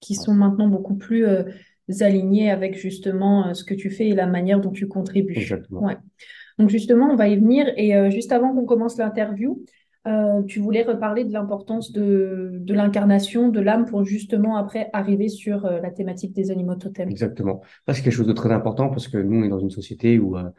Qui 0.00 0.14
sont 0.14 0.34
maintenant 0.34 0.68
beaucoup 0.68 0.96
plus 0.96 1.26
euh, 1.26 1.44
alignés 2.00 2.50
avec 2.50 2.76
justement 2.76 3.48
euh, 3.48 3.54
ce 3.54 3.64
que 3.64 3.74
tu 3.74 3.90
fais 3.90 4.08
et 4.08 4.14
la 4.14 4.26
manière 4.26 4.60
dont 4.60 4.72
tu 4.72 4.88
contribues. 4.88 5.34
Exactement. 5.36 5.82
Ouais. 5.82 5.96
Donc 6.58 6.70
justement, 6.70 7.10
on 7.10 7.16
va 7.16 7.28
y 7.28 7.36
venir. 7.36 7.66
Et 7.76 8.10
juste 8.10 8.32
avant 8.32 8.54
qu'on 8.54 8.64
commence 8.64 8.96
l'interview, 8.98 9.64
euh, 10.06 10.42
tu 10.42 10.60
voulais 10.60 10.82
reparler 10.82 11.24
de 11.24 11.32
l'importance 11.32 11.92
de, 11.92 12.50
de 12.52 12.74
l'incarnation 12.74 13.48
de 13.48 13.60
l'âme 13.60 13.86
pour 13.86 14.04
justement 14.04 14.56
après 14.56 14.90
arriver 14.92 15.28
sur 15.28 15.64
euh, 15.64 15.80
la 15.80 15.90
thématique 15.90 16.32
des 16.32 16.50
animaux 16.50 16.74
totems. 16.74 17.08
Exactement. 17.08 17.62
Ça, 17.86 17.94
c'est 17.94 18.02
quelque 18.02 18.12
chose 18.12 18.26
de 18.26 18.32
très 18.32 18.52
important 18.52 18.88
parce 18.90 19.08
que 19.08 19.18
nous, 19.18 19.40
on 19.40 19.44
est 19.44 19.48
dans 19.48 19.60
une 19.60 19.70
société 19.70 20.18
où 20.18 20.36
euh, 20.36 20.50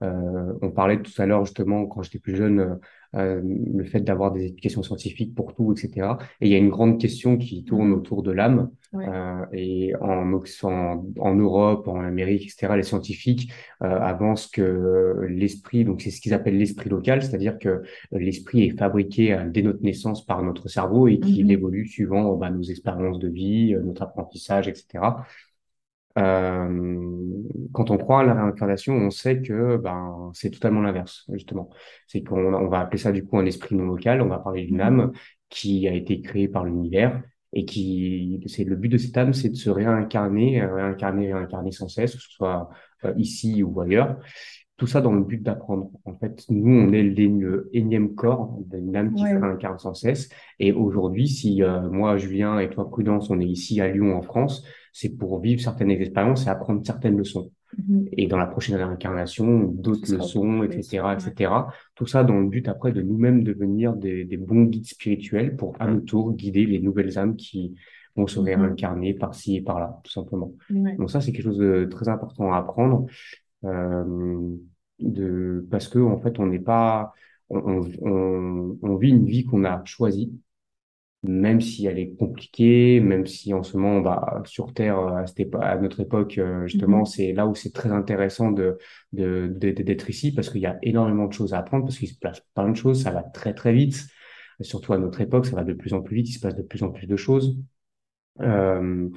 Euh, 0.00 0.52
on 0.62 0.70
parlait 0.70 1.02
tout 1.02 1.10
à 1.20 1.26
l'heure 1.26 1.44
justement 1.44 1.86
quand 1.86 2.02
j'étais 2.02 2.20
plus 2.20 2.36
jeune, 2.36 2.78
euh, 3.16 3.40
le 3.42 3.84
fait 3.84 4.00
d'avoir 4.00 4.32
des 4.32 4.42
explications 4.44 4.82
scientifiques 4.82 5.34
pour 5.34 5.54
tout, 5.54 5.72
etc. 5.72 6.18
Et 6.40 6.46
il 6.48 6.52
y 6.52 6.54
a 6.54 6.58
une 6.58 6.68
grande 6.68 7.00
question 7.00 7.36
qui 7.38 7.64
tourne 7.64 7.88
Mhm. 7.88 7.94
autour 7.94 8.22
de 8.22 8.32
l'âme. 8.32 8.70
Ouais. 8.92 9.06
Euh, 9.06 9.44
et 9.52 9.94
en, 10.00 10.32
en, 10.62 11.06
en 11.18 11.34
Europe, 11.34 11.88
en 11.88 12.00
Amérique, 12.00 12.42
etc., 12.44 12.74
les 12.76 12.82
scientifiques 12.82 13.52
euh, 13.82 14.00
avancent 14.00 14.46
que 14.48 15.26
l'esprit, 15.28 15.84
donc 15.84 16.00
c'est 16.00 16.10
ce 16.10 16.20
qu'ils 16.20 16.32
appellent 16.34 16.56
l'esprit 16.58 16.88
local, 16.90 17.22
c'est-à-dire 17.22 17.58
que 17.58 17.82
l'esprit 18.12 18.62
est 18.64 18.78
fabriqué 18.78 19.34
euh, 19.34 19.44
dès 19.48 19.62
notre 19.62 19.82
naissance 19.82 20.24
par 20.24 20.42
notre 20.42 20.68
cerveau 20.68 21.06
et 21.08 21.18
qu'il 21.20 21.46
Mhm. 21.46 21.50
évolue 21.50 21.86
suivant 21.86 22.34
bah, 22.36 22.50
nos 22.50 22.62
expériences 22.62 23.18
de 23.18 23.28
vie, 23.28 23.74
euh, 23.74 23.82
notre 23.82 24.02
apprentissage, 24.02 24.68
etc. 24.68 25.04
Euh, 26.16 27.42
quand 27.72 27.90
on 27.90 27.98
croit 27.98 28.20
à 28.20 28.24
la 28.24 28.34
réincarnation, 28.34 28.94
on 28.94 29.10
sait 29.10 29.40
que 29.42 29.76
ben 29.76 30.30
c'est 30.34 30.50
totalement 30.50 30.80
l'inverse, 30.80 31.24
justement. 31.32 31.70
C'est 32.06 32.22
qu'on 32.22 32.54
on 32.54 32.68
va 32.68 32.80
appeler 32.80 32.98
ça 32.98 33.12
du 33.12 33.24
coup 33.24 33.38
un 33.38 33.46
esprit 33.46 33.74
non 33.76 33.84
local. 33.86 34.22
On 34.22 34.28
va 34.28 34.38
parler 34.38 34.64
d'une 34.66 34.80
Mhm. 34.80 34.80
âme 34.80 35.12
qui 35.48 35.86
a 35.88 35.92
été 35.94 36.20
créée 36.20 36.48
par 36.48 36.64
l'univers 36.64 37.22
et 37.52 37.64
qui, 37.64 38.42
c'est 38.46 38.64
le 38.64 38.76
but 38.76 38.88
de 38.88 38.98
cette 38.98 39.16
âme, 39.16 39.32
c'est 39.32 39.48
de 39.50 39.54
se 39.56 39.70
réincarner, 39.70 40.60
euh, 40.62 40.74
réincarner, 40.74 41.32
réincarner 41.32 41.72
sans 41.72 41.88
cesse, 41.88 42.14
que 42.14 42.20
ce 42.22 42.30
soit 42.30 42.68
euh, 43.04 43.14
ici 43.16 43.62
ou 43.62 43.80
ailleurs. 43.80 44.18
Tout 44.78 44.86
ça 44.86 45.00
dans 45.00 45.12
le 45.12 45.22
but 45.24 45.42
d'apprendre. 45.42 45.90
En 46.04 46.14
fait, 46.14 46.44
nous, 46.48 46.72
on 46.72 46.92
est 46.92 47.02
le 47.02 47.68
énième 47.72 48.14
corps 48.14 48.56
d'une 48.70 48.94
âme 48.96 49.12
qui 49.12 49.22
se 49.24 49.26
Ouais. 49.28 49.36
réincarne 49.38 49.78
sans 49.78 49.92
cesse. 49.92 50.30
Et 50.60 50.72
aujourd'hui, 50.72 51.28
si 51.28 51.62
euh, 51.62 51.90
moi, 51.90 52.16
Julien 52.16 52.58
et 52.60 52.70
toi, 52.70 52.88
Prudence, 52.88 53.28
on 53.28 53.40
est 53.40 53.44
ici 53.46 53.80
à 53.80 53.88
Lyon, 53.88 54.16
en 54.16 54.22
France, 54.22 54.64
c'est 54.92 55.10
pour 55.18 55.40
vivre 55.40 55.60
certaines 55.60 55.90
expériences 55.90 56.46
et 56.46 56.48
apprendre 56.48 56.80
certaines 56.86 57.16
leçons. 57.18 57.50
Mhm. 57.76 58.06
Et 58.12 58.28
dans 58.28 58.38
la 58.38 58.46
prochaine 58.46 58.76
réincarnation, 58.76 59.64
d'autres 59.64 60.14
leçons, 60.14 60.62
etc., 60.62 61.00
Ouais. 61.04 61.14
etc. 61.14 61.50
Tout 61.96 62.06
ça 62.06 62.22
dans 62.22 62.38
le 62.38 62.46
but 62.48 62.66
après 62.68 62.92
de 62.92 63.02
nous-mêmes 63.02 63.42
devenir 63.42 63.94
des, 63.94 64.24
des 64.24 64.36
bons 64.36 64.62
guides 64.64 64.86
spirituels 64.86 65.56
pour 65.56 65.74
à 65.80 65.88
notre 65.88 66.04
tour 66.06 66.32
guider 66.32 66.64
les 66.66 66.78
nouvelles 66.78 67.18
âmes 67.18 67.34
qui 67.36 67.74
vont 68.16 68.26
se 68.28 68.38
Mhm. 68.38 68.46
réincarner 68.46 69.12
par-ci 69.14 69.56
et 69.56 69.60
par-là, 69.60 70.00
tout 70.04 70.12
simplement. 70.12 70.52
Ouais. 70.70 70.96
Donc 70.96 71.10
ça, 71.10 71.20
c'est 71.20 71.32
quelque 71.32 71.44
chose 71.44 71.58
de 71.58 71.84
très 71.90 72.08
important 72.08 72.52
à 72.52 72.58
apprendre 72.58 73.06
de 75.00 75.66
parce 75.70 75.88
que 75.88 75.98
en 75.98 76.18
fait 76.18 76.38
on 76.38 76.46
n'est 76.46 76.58
pas 76.58 77.12
on, 77.50 77.80
on, 78.02 78.78
on, 78.82 78.96
vit 78.96 79.10
une 79.10 79.24
vie 79.26 79.44
qu'on 79.44 79.64
a 79.64 79.82
choisie 79.84 80.32
même 81.24 81.60
si 81.60 81.86
elle 81.86 81.98
est 81.98 82.14
compliquée 82.16 83.00
même 83.00 83.26
si 83.26 83.54
en 83.54 83.62
ce 83.64 83.76
moment 83.76 84.00
bah 84.00 84.42
sur 84.46 84.72
Terre 84.74 84.98
à, 85.00 85.26
cette 85.26 85.40
épo- 85.40 85.60
à 85.62 85.76
notre 85.78 86.00
époque 86.00 86.38
euh, 86.38 86.66
justement 86.66 87.00
Mhm. 87.00 87.06
c'est 87.06 87.32
là 87.32 87.46
où 87.46 87.54
c'est 87.54 87.72
très 87.74 87.90
intéressant 87.92 88.52
de 88.52 88.78
de 89.12 89.48
de- 89.56 89.70
d'être 89.72 90.10
ici 90.10 90.32
parce 90.34 90.50
qu'il 90.50 90.60
y 90.62 90.66
a 90.66 90.78
énormément 90.82 91.26
de 91.26 91.32
choses 91.32 91.54
à 91.54 91.58
apprendre 91.58 91.84
parce 91.86 91.98
qu'il 91.98 92.08
se 92.08 92.18
passe 92.18 92.40
plein 92.54 92.68
de 92.70 92.76
choses 92.76 93.02
ça 93.02 93.10
va 93.12 93.22
très 93.22 93.54
très 93.54 93.72
vite. 93.72 94.06
Surtout 94.62 94.92
à 94.94 94.98
notre 94.98 95.20
époque 95.20 95.46
ça 95.46 95.56
va 95.56 95.64
de 95.64 95.72
plus 95.74 95.92
en 95.94 96.02
plus 96.02 96.16
vite 96.16 96.30
il 96.30 96.32
se 96.34 96.40
passe 96.40 96.56
de 96.56 96.62
plus 96.62 96.82
en 96.84 96.90
plus 96.90 97.06
de 97.08 97.16
choses. 97.16 97.58
Euh, 98.40 99.08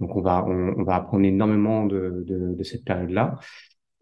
donc 0.00 0.16
on 0.16 0.22
va 0.22 0.44
on, 0.46 0.74
on 0.78 0.82
va 0.84 0.96
apprendre 0.96 1.24
énormément 1.26 1.86
de 1.86 2.24
de, 2.26 2.54
de 2.54 2.62
cette 2.64 2.84
période-là 2.84 3.38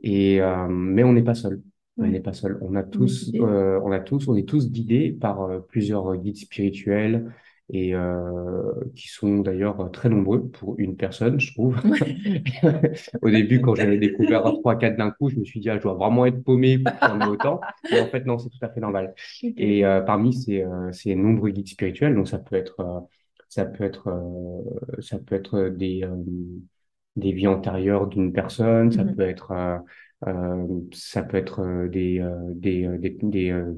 et 0.03 0.41
euh, 0.41 0.67
mais 0.69 1.05
on 1.05 1.13
n'est 1.13 1.23
pas 1.23 1.35
seul. 1.35 1.63
On 1.97 2.07
n'est 2.07 2.21
pas 2.21 2.33
seul. 2.33 2.59
On 2.63 2.77
a 2.77 2.85
tous, 2.85 3.33
euh, 3.35 3.81
on 3.83 3.91
a 3.91 3.99
tous, 4.01 4.29
on 4.29 4.37
est 4.37 4.49
tous 4.49 4.71
guidés 4.71 5.11
par 5.11 5.43
euh, 5.43 5.59
plusieurs 5.61 6.17
guides 6.17 6.37
spirituels 6.37 7.33
et 7.71 7.95
euh, 7.95 8.73
qui 8.95 9.09
sont 9.09 9.41
d'ailleurs 9.41 9.91
très 9.93 10.09
nombreux 10.09 10.49
pour 10.49 10.79
une 10.79 10.97
personne, 10.97 11.39
je 11.39 11.53
trouve. 11.53 11.77
Ouais. 11.85 12.93
Au 13.23 13.29
début, 13.31 13.61
quand 13.61 13.75
j'avais 13.75 13.99
découvert 13.99 14.43
trois, 14.61 14.77
quatre 14.77 14.97
d'un 14.97 15.11
coup, 15.11 15.29
je 15.29 15.37
me 15.37 15.45
suis 15.45 15.61
dit, 15.61 15.69
ah, 15.69 15.77
je 15.77 15.83
dois 15.83 15.95
vraiment 15.95 16.25
être 16.25 16.43
paumé 16.43 16.79
pour 16.79 16.95
en 17.03 17.21
ait 17.21 17.27
autant. 17.27 17.61
Mais 17.91 18.01
en 18.01 18.07
fait, 18.07 18.25
non, 18.25 18.39
c'est 18.39 18.49
tout 18.49 18.59
à 18.63 18.71
fait 18.71 18.81
normal. 18.81 19.15
Et 19.43 19.85
euh, 19.85 20.01
parmi 20.01 20.33
ces, 20.33 20.63
euh, 20.63 20.93
ces 20.93 21.15
nombreux 21.15 21.51
guides 21.51 21.69
spirituels, 21.69 22.15
donc 22.15 22.29
ça 22.29 22.39
peut 22.39 22.57
être, 22.57 22.81
euh, 22.81 23.01
ça 23.49 23.67
peut 23.67 23.85
être, 23.85 24.09
euh, 24.09 25.01
ça 25.01 25.19
peut 25.19 25.35
être 25.35 25.69
des, 25.69 26.05
euh, 26.05 26.17
des 27.19 27.33
vies 27.33 27.47
antérieures 27.49 28.07
d'une 28.09 28.33
personne, 28.33 28.93
ça 28.93 29.05
Mhm. 29.05 29.15
peut 29.17 29.23
être, 29.23 29.53
euh, 29.53 29.79
euh, 30.27 30.67
ça 30.93 31.23
peut 31.23 31.37
être 31.37 31.61
euh, 31.61 31.89
des, 31.89 32.21
euh, 32.21 32.37
des, 32.55 32.87
des, 32.99 33.19
des, 33.23 33.51
euh, 33.53 33.73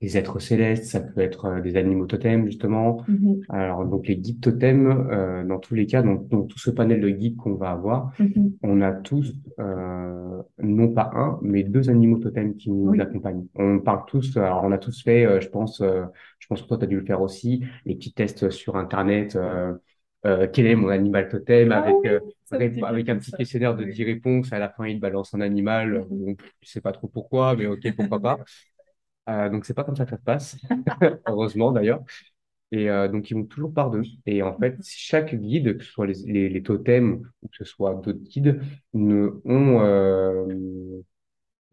des 0.00 0.16
êtres 0.16 0.38
célestes, 0.38 0.84
ça 0.84 1.00
peut 1.00 1.20
être 1.20 1.60
des 1.60 1.76
animaux 1.76 2.06
totems 2.06 2.46
justement. 2.46 3.02
Mhm. 3.08 3.42
Alors 3.48 3.84
donc 3.86 4.06
les 4.06 4.16
guides 4.16 4.40
totems, 4.40 5.08
euh, 5.10 5.44
dans 5.44 5.58
tous 5.58 5.74
les 5.74 5.86
cas, 5.86 6.02
donc, 6.02 6.28
donc 6.28 6.48
tout 6.48 6.58
ce 6.58 6.70
panel 6.70 7.00
de 7.00 7.08
guides 7.10 7.36
qu'on 7.36 7.54
va 7.54 7.70
avoir, 7.72 8.12
Mhm. 8.18 8.58
on 8.62 8.80
a 8.80 8.92
tous 8.92 9.34
euh, 9.60 10.42
non 10.62 10.88
pas 10.92 11.10
un, 11.14 11.38
mais 11.42 11.62
deux 11.64 11.90
animaux 11.90 12.18
totems 12.18 12.56
qui 12.56 12.70
nous 12.70 12.90
Oui. 12.90 13.00
accompagnent. 13.00 13.46
On 13.54 13.78
parle 13.80 14.04
tous, 14.06 14.36
alors 14.36 14.62
on 14.64 14.72
a 14.72 14.78
tous 14.78 15.02
fait, 15.02 15.24
euh, 15.26 15.40
je 15.40 15.48
pense, 15.48 15.80
euh, 15.80 16.04
je 16.38 16.46
pense 16.48 16.62
que 16.62 16.68
toi 16.68 16.78
tu 16.78 16.84
as 16.84 16.88
dû 16.88 16.96
le 16.98 17.04
faire 17.06 17.22
aussi, 17.22 17.64
les 17.86 17.94
petits 17.94 18.12
tests 18.12 18.50
sur 18.50 18.76
Internet. 18.76 19.36
Euh, 19.36 19.74
euh, 20.26 20.48
quel 20.52 20.66
est 20.66 20.74
mon 20.74 20.88
animal 20.88 21.28
totem 21.28 21.70
Ah 21.70 21.80
avec 21.82 21.94
oui, 21.94 22.34
avec 22.52 23.08
un 23.08 23.16
petit 23.18 23.32
questionnaire 23.32 23.76
de 23.76 23.84
Oui. 23.84 23.92
10 23.92 24.04
réponses. 24.04 24.52
À 24.52 24.58
la 24.58 24.68
fin, 24.70 24.86
il 24.86 25.00
balance 25.00 25.34
un 25.34 25.40
animal. 25.40 26.04
Bon, 26.08 26.36
je 26.60 26.68
sais 26.70 26.80
pas 26.80 26.92
trop 26.92 27.08
pourquoi, 27.08 27.56
mais 27.56 27.66
ok, 27.66 27.94
pourquoi 27.96 28.20
pas. 28.20 28.38
Euh, 29.28 29.50
donc 29.50 29.66
c'est 29.66 29.74
pas 29.74 29.84
comme 29.84 29.96
ça 29.96 30.04
que 30.04 30.10
ça 30.10 30.16
se 30.18 30.22
passe, 30.22 30.56
heureusement 31.26 31.72
d'ailleurs. 31.72 32.02
Et 32.72 32.90
euh, 32.90 33.08
donc 33.08 33.30
ils 33.30 33.34
vont 33.34 33.44
toujours 33.46 33.72
par 33.74 33.90
deux. 33.90 34.02
Et 34.26 34.42
en 34.42 34.58
fait, 34.58 34.76
chaque 34.84 35.34
guide, 35.34 35.78
que 35.78 35.84
ce 35.84 35.90
soit 35.92 36.06
les, 36.06 36.14
les, 36.26 36.48
les 36.50 36.62
totems 36.62 37.22
ou 37.42 37.48
que 37.48 37.56
ce 37.56 37.64
soit 37.64 37.94
d'autres 37.96 38.20
guides, 38.24 38.60
ne, 38.94 39.40
ont, 39.44 39.80
euh, 39.82 40.46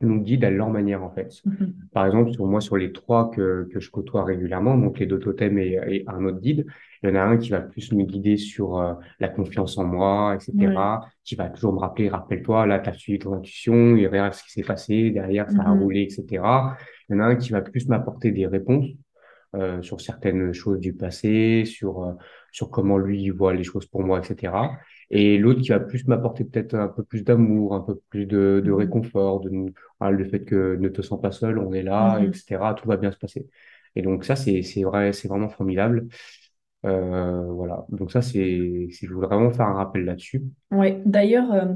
nous 0.01 0.19
guident 0.21 0.43
à 0.43 0.49
leur 0.51 0.69
manière 0.69 1.03
en 1.03 1.09
fait. 1.09 1.31
Mhm. 1.45 1.73
Par 1.93 2.05
exemple, 2.05 2.31
sur 2.31 2.45
moi, 2.45 2.59
sur 2.61 2.75
les 2.77 2.91
trois 2.91 3.31
que, 3.31 3.67
que 3.71 3.79
je 3.79 3.89
côtoie 3.89 4.25
régulièrement, 4.25 4.77
donc 4.77 4.99
les 4.99 5.05
deux 5.05 5.19
totems 5.19 5.57
et, 5.57 5.79
et 5.87 6.03
un 6.07 6.25
autre 6.25 6.39
guide, 6.41 6.65
il 7.01 7.09
y 7.09 7.11
en 7.11 7.15
a 7.15 7.21
un 7.21 7.37
qui 7.37 7.49
va 7.49 7.61
plus 7.61 7.91
me 7.93 8.03
guider 8.03 8.35
sur 8.37 8.77
euh, 8.79 8.93
la 9.19 9.29
confiance 9.29 9.77
en 9.77 9.85
moi, 9.85 10.31
Ouais. 10.31 10.35
etc., 10.35 11.01
qui 11.23 11.35
va 11.35 11.49
toujours 11.49 11.73
me 11.73 11.79
rappeler, 11.79 12.09
rappelle-toi, 12.09 12.65
là, 12.65 12.79
tu 12.79 12.89
as 12.89 12.93
suivi 12.93 13.19
ton 13.19 13.33
intuition, 13.33 13.95
et 13.95 14.07
regarde 14.07 14.33
ce 14.33 14.43
qui 14.43 14.51
s'est 14.51 14.63
passé, 14.63 15.11
derrière, 15.11 15.49
ça 15.49 15.61
a 15.63 15.73
Mhm. 15.73 15.81
roulé, 15.81 16.01
etc. 16.01 16.75
Il 17.09 17.13
y 17.13 17.15
en 17.15 17.21
a 17.21 17.25
un 17.25 17.35
qui 17.35 17.51
va 17.51 17.61
plus 17.61 17.87
m'apporter 17.87 18.31
des 18.31 18.47
réponses 18.47 18.87
euh, 19.55 19.81
sur 19.81 20.01
certaines 20.01 20.51
choses 20.53 20.79
du 20.79 20.93
passé, 20.93 21.63
sur, 21.65 22.03
euh, 22.03 22.11
sur 22.51 22.69
comment 22.69 22.97
lui 22.97 23.29
voit 23.29 23.53
les 23.53 23.63
choses 23.63 23.85
pour 23.85 24.03
moi, 24.03 24.19
etc. 24.19 24.53
Et 25.11 25.37
l'autre 25.37 25.61
qui 25.61 25.69
va 25.69 25.79
plus 25.79 26.05
m'apporter 26.07 26.43
peut-être 26.45 26.75
un 26.75 26.87
peu 26.87 27.03
plus 27.03 27.23
d'amour, 27.23 27.75
un 27.75 27.81
peu 27.81 27.95
plus 28.09 28.25
de, 28.25 28.61
de 28.65 28.71
Mhm. 28.71 28.79
réconfort, 28.79 29.41
de, 29.41 29.73
ah, 29.99 30.11
le 30.11 30.25
fait 30.25 30.43
que 30.43 30.75
ne 30.77 30.89
te 30.89 31.01
sens 31.01 31.21
pas 31.21 31.31
seul, 31.31 31.59
on 31.59 31.73
est 31.73 31.83
là, 31.83 32.19
Mhm. 32.19 32.31
etc. 32.31 32.73
Tout 32.75 32.87
va 32.87 32.97
bien 32.97 33.11
se 33.11 33.17
passer. 33.17 33.47
Et 33.95 34.01
donc 34.01 34.25
ça, 34.25 34.35
c'est, 34.35 34.61
vrai, 34.83 35.13
c'est 35.13 35.27
vraiment 35.27 35.49
formidable. 35.49 36.07
Euh, 36.85 37.43
voilà. 37.53 37.85
Donc 37.89 38.11
ça, 38.11 38.21
c'est, 38.21 38.89
je 38.91 39.13
voulais 39.13 39.27
vraiment 39.27 39.51
faire 39.51 39.67
un 39.67 39.73
rappel 39.73 40.05
là-dessus. 40.05 40.43
Ouais. 40.71 41.01
D'ailleurs, 41.05 41.51
euh, 41.53 41.73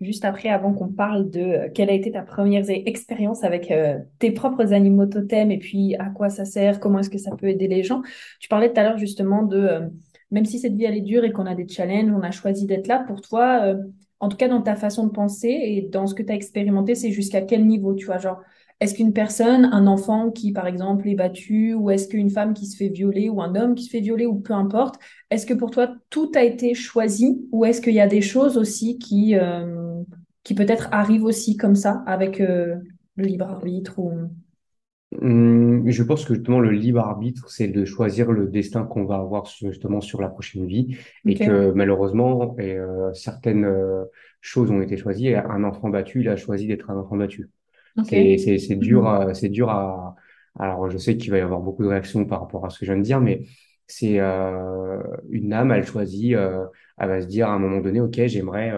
juste 0.00 0.24
après, 0.24 0.48
avant 0.48 0.72
qu'on 0.72 0.88
parle 0.88 1.30
de 1.30 1.40
euh, 1.40 1.68
quelle 1.74 1.90
a 1.90 1.92
été 1.92 2.12
ta 2.12 2.22
première 2.22 2.64
e- 2.64 2.70
expérience 2.86 3.44
avec 3.44 3.72
tes 4.18 4.30
propres 4.32 4.72
animaux 4.72 5.06
totems 5.06 5.50
et 5.50 5.58
puis 5.58 5.94
à 5.96 6.10
quoi 6.10 6.28
ça 6.30 6.44
sert, 6.44 6.80
comment 6.80 7.00
est-ce 7.00 7.10
que 7.10 7.18
ça 7.18 7.34
peut 7.36 7.48
aider 7.48 7.68
les 7.68 7.82
gens, 7.82 8.02
tu 8.40 8.48
parlais 8.48 8.72
tout 8.72 8.80
à 8.80 8.84
l'heure 8.84 8.98
justement 8.98 9.42
de, 9.42 9.90
même 10.30 10.44
si 10.44 10.58
cette 10.58 10.74
vie 10.74 10.84
elle 10.84 10.96
est 10.96 11.02
dure 11.02 11.24
et 11.24 11.32
qu'on 11.32 11.46
a 11.46 11.54
des 11.54 11.66
challenges, 11.66 12.12
on 12.12 12.22
a 12.22 12.30
choisi 12.30 12.66
d'être 12.66 12.86
là 12.86 13.04
pour 13.06 13.20
toi, 13.20 13.60
euh, 13.62 13.76
en 14.20 14.28
tout 14.28 14.36
cas 14.36 14.48
dans 14.48 14.62
ta 14.62 14.76
façon 14.76 15.06
de 15.06 15.12
penser 15.12 15.48
et 15.48 15.82
dans 15.82 16.06
ce 16.06 16.14
que 16.14 16.22
tu 16.22 16.32
as 16.32 16.34
expérimenté, 16.34 16.94
c'est 16.94 17.12
jusqu'à 17.12 17.42
quel 17.42 17.66
niveau, 17.66 17.94
tu 17.94 18.06
vois, 18.06 18.18
genre, 18.18 18.40
est-ce 18.80 18.94
qu'une 18.94 19.12
personne, 19.12 19.64
un 19.72 19.86
enfant 19.86 20.30
qui 20.30 20.52
par 20.52 20.66
exemple 20.66 21.08
est 21.08 21.14
battu, 21.14 21.74
ou 21.74 21.90
est-ce 21.90 22.06
qu'une 22.08 22.30
femme 22.30 22.54
qui 22.54 22.66
se 22.66 22.76
fait 22.76 22.88
violer, 22.88 23.28
ou 23.28 23.42
un 23.42 23.54
homme 23.56 23.74
qui 23.74 23.84
se 23.84 23.90
fait 23.90 24.00
violer, 24.00 24.26
ou 24.26 24.36
peu 24.36 24.52
importe, 24.52 25.00
est-ce 25.30 25.46
que 25.46 25.54
pour 25.54 25.70
toi, 25.70 25.94
tout 26.10 26.30
a 26.34 26.44
été 26.44 26.74
choisi 26.74 27.44
ou 27.50 27.64
est-ce 27.64 27.80
qu'il 27.80 27.94
y 27.94 28.00
a 28.00 28.06
des 28.06 28.22
choses 28.22 28.56
aussi 28.56 28.98
qui, 28.98 29.34
euh, 29.34 30.02
qui 30.44 30.54
peut-être 30.54 30.88
arrivent 30.92 31.24
aussi 31.24 31.56
comme 31.56 31.74
ça 31.74 32.02
avec 32.06 32.40
euh, 32.40 32.76
le 33.16 33.24
libre 33.24 33.46
arbitre 33.46 33.98
ou... 33.98 34.12
Hum, 35.22 35.88
je 35.88 36.02
pense 36.02 36.26
que 36.26 36.34
justement 36.34 36.60
le 36.60 36.70
libre 36.70 37.00
arbitre, 37.00 37.48
c'est 37.50 37.68
de 37.68 37.84
choisir 37.86 38.30
le 38.30 38.46
destin 38.48 38.84
qu'on 38.84 39.06
va 39.06 39.16
avoir 39.16 39.46
justement 39.46 40.02
sur 40.02 40.20
la 40.20 40.28
prochaine 40.28 40.66
vie 40.66 40.98
et 41.26 41.38
que 41.38 41.72
malheureusement 41.72 42.54
et, 42.58 42.76
euh, 42.76 43.12
certaines 43.14 43.64
euh, 43.64 44.04
choses 44.42 44.70
ont 44.70 44.82
été 44.82 44.98
choisies. 44.98 45.28
Et 45.28 45.36
un 45.36 45.64
enfant 45.64 45.88
battu, 45.88 46.20
il 46.20 46.28
a 46.28 46.36
choisi 46.36 46.66
d'être 46.66 46.90
un 46.90 46.98
enfant 46.98 47.16
battu. 47.16 47.48
C'est 48.02 48.76
dur 48.76 49.06
Mhm. 49.06 49.06
à, 49.08 49.34
c'est 49.34 49.48
dur 49.48 49.70
à 49.70 50.14
alors 50.58 50.90
je 50.90 50.98
sais 50.98 51.16
qu'il 51.16 51.30
va 51.30 51.38
y 51.38 51.40
avoir 51.40 51.60
beaucoup 51.60 51.84
de 51.84 51.88
réactions 51.88 52.26
par 52.26 52.40
rapport 52.40 52.66
à 52.66 52.70
ce 52.70 52.78
que 52.80 52.84
je 52.86 52.92
viens 52.92 52.98
de 52.98 53.04
dire, 53.04 53.20
mais 53.20 53.46
c'est 53.86 54.18
euh, 54.20 55.00
une 55.30 55.52
âme, 55.52 55.70
elle 55.72 55.86
choisit, 55.86 56.32
elle 56.34 57.08
va 57.08 57.22
se 57.22 57.26
dire 57.28 57.48
à 57.48 57.52
un 57.54 57.58
moment 57.58 57.80
donné, 57.80 58.00
ok, 58.00 58.20
j'aimerais 58.26 58.72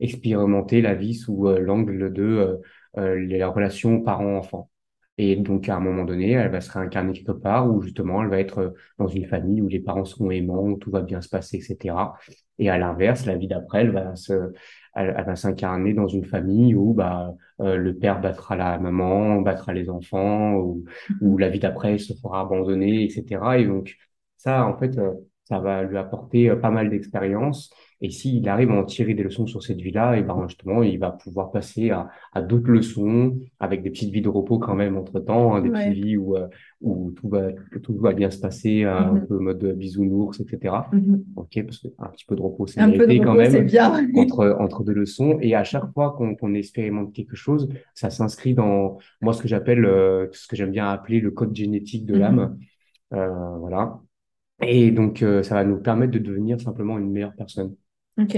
expérimenter 0.00 0.80
la 0.80 0.94
vie 0.94 1.14
sous 1.14 1.46
l'angle 1.58 2.12
de 2.12 2.60
les 2.96 3.44
relations 3.44 4.00
parents-enfants. 4.00 4.70
Et 5.16 5.36
donc, 5.36 5.68
à 5.68 5.76
un 5.76 5.80
moment 5.80 6.04
donné, 6.04 6.32
elle 6.32 6.50
va 6.50 6.60
se 6.60 6.72
réincarner 6.72 7.12
quelque 7.12 7.32
part 7.32 7.70
où 7.72 7.80
justement, 7.82 8.22
elle 8.22 8.30
va 8.30 8.40
être 8.40 8.58
euh, 8.58 8.70
dans 8.98 9.06
une 9.06 9.26
famille 9.26 9.62
où 9.62 9.68
les 9.68 9.80
parents 9.80 10.04
sont 10.04 10.30
aimants, 10.30 10.62
où 10.64 10.76
tout 10.78 10.90
va 10.90 11.02
bien 11.02 11.20
se 11.20 11.28
passer, 11.28 11.58
etc. 11.58 12.18
Et 12.58 12.68
à 12.70 12.78
l'inverse, 12.78 13.24
la 13.26 13.36
vie 13.36 13.46
d'après, 13.48 13.82
elle 13.82 13.90
va 13.92 14.16
se, 14.16 14.52
elle, 14.94 15.14
elle 15.16 15.24
va 15.24 15.36
s'incarner 15.36 15.94
dans 15.94 16.08
une 16.08 16.24
famille 16.24 16.74
où 16.74 16.94
bah, 16.94 17.32
euh, 17.60 17.76
le 17.76 17.94
père 17.96 18.20
battra 18.20 18.56
la 18.56 18.78
maman, 18.78 19.40
battra 19.40 19.72
les 19.72 19.88
enfants, 19.90 20.54
ou 20.56 20.84
où 21.20 21.36
Mhm. 21.36 21.38
la 21.38 21.48
vie 21.48 21.58
d'après 21.60 21.92
elle 21.92 22.00
se 22.00 22.12
fera 22.14 22.40
abandonner, 22.42 23.04
etc. 23.04 23.58
Et 23.60 23.66
donc, 23.66 23.94
ça, 24.36 24.66
en 24.66 24.76
fait, 24.78 24.96
euh, 24.98 25.12
ça 25.44 25.58
va 25.60 25.82
lui 25.82 25.96
apporter 25.96 26.50
euh, 26.50 26.56
pas 26.56 26.70
mal 26.70 26.90
d'expérience. 26.90 27.72
Et 28.00 28.10
s'il 28.10 28.48
arrive 28.48 28.70
à 28.70 28.74
en 28.74 28.84
tirer 28.84 29.14
des 29.14 29.22
leçons 29.22 29.46
sur 29.46 29.62
cette 29.62 29.80
vie-là, 29.80 30.16
et 30.18 30.22
ben 30.22 30.46
justement, 30.48 30.82
il 30.82 30.98
va 30.98 31.10
pouvoir 31.12 31.50
passer 31.50 31.90
à, 31.90 32.08
à 32.32 32.42
d'autres 32.42 32.70
leçons, 32.70 33.38
avec 33.60 33.82
des 33.82 33.90
petites 33.90 34.10
vies 34.12 34.20
de 34.22 34.28
repos 34.28 34.58
quand 34.58 34.74
même 34.74 34.96
entre-temps, 34.96 35.54
hein, 35.54 35.62
des 35.62 35.70
petites 35.70 36.04
vies 36.04 36.16
où, 36.16 36.36
euh, 36.36 36.48
où 36.80 37.12
tout 37.12 37.28
va, 37.28 37.52
tout 37.82 37.96
va 37.98 38.12
bien 38.12 38.30
se 38.30 38.38
passer, 38.40 38.84
euh, 38.84 38.94
un 38.96 39.12
Mhm. 39.14 39.26
peu 39.26 39.38
mode 39.38 39.64
bisounours, 39.76 40.40
etc. 40.40 40.90
Mhm. 40.92 41.24
Ok, 41.36 41.62
parce 41.64 41.78
qu'un 41.78 42.06
petit 42.12 42.24
peu 42.26 42.36
de 42.36 42.42
repos, 42.42 42.66
c'est 42.66 42.80
mérité 42.86 43.20
quand 43.20 43.34
même 43.34 43.66
bien. 43.66 43.92
entre, 44.22 44.56
entre 44.60 44.84
deux 44.84 44.92
leçons. 44.92 45.38
Et 45.40 45.54
à 45.54 45.64
chaque 45.64 45.90
fois 45.92 46.12
qu'on 46.18 46.54
expérimente 46.54 47.12
quelque 47.12 47.36
chose, 47.36 47.68
ça 47.94 48.10
s'inscrit 48.10 48.54
dans, 48.54 48.98
moi, 49.20 49.32
ce 49.32 49.42
que 49.42 49.48
j'appelle, 49.48 49.84
euh, 49.84 50.26
ce 50.32 50.46
que 50.48 50.56
j'aime 50.56 50.70
bien 50.70 50.88
appeler 50.90 51.20
le 51.20 51.30
code 51.30 51.54
génétique 51.54 52.06
de 52.06 52.14
l'âme. 52.16 52.58
Euh, 53.14 53.56
voilà. 53.58 54.00
Et 54.62 54.90
donc, 54.90 55.22
euh, 55.22 55.42
ça 55.42 55.54
va 55.56 55.64
nous 55.64 55.78
permettre 55.78 56.12
de 56.12 56.18
devenir 56.18 56.60
simplement 56.60 56.98
une 56.98 57.10
meilleure 57.10 57.34
personne. 57.34 57.74
Ok. 58.18 58.34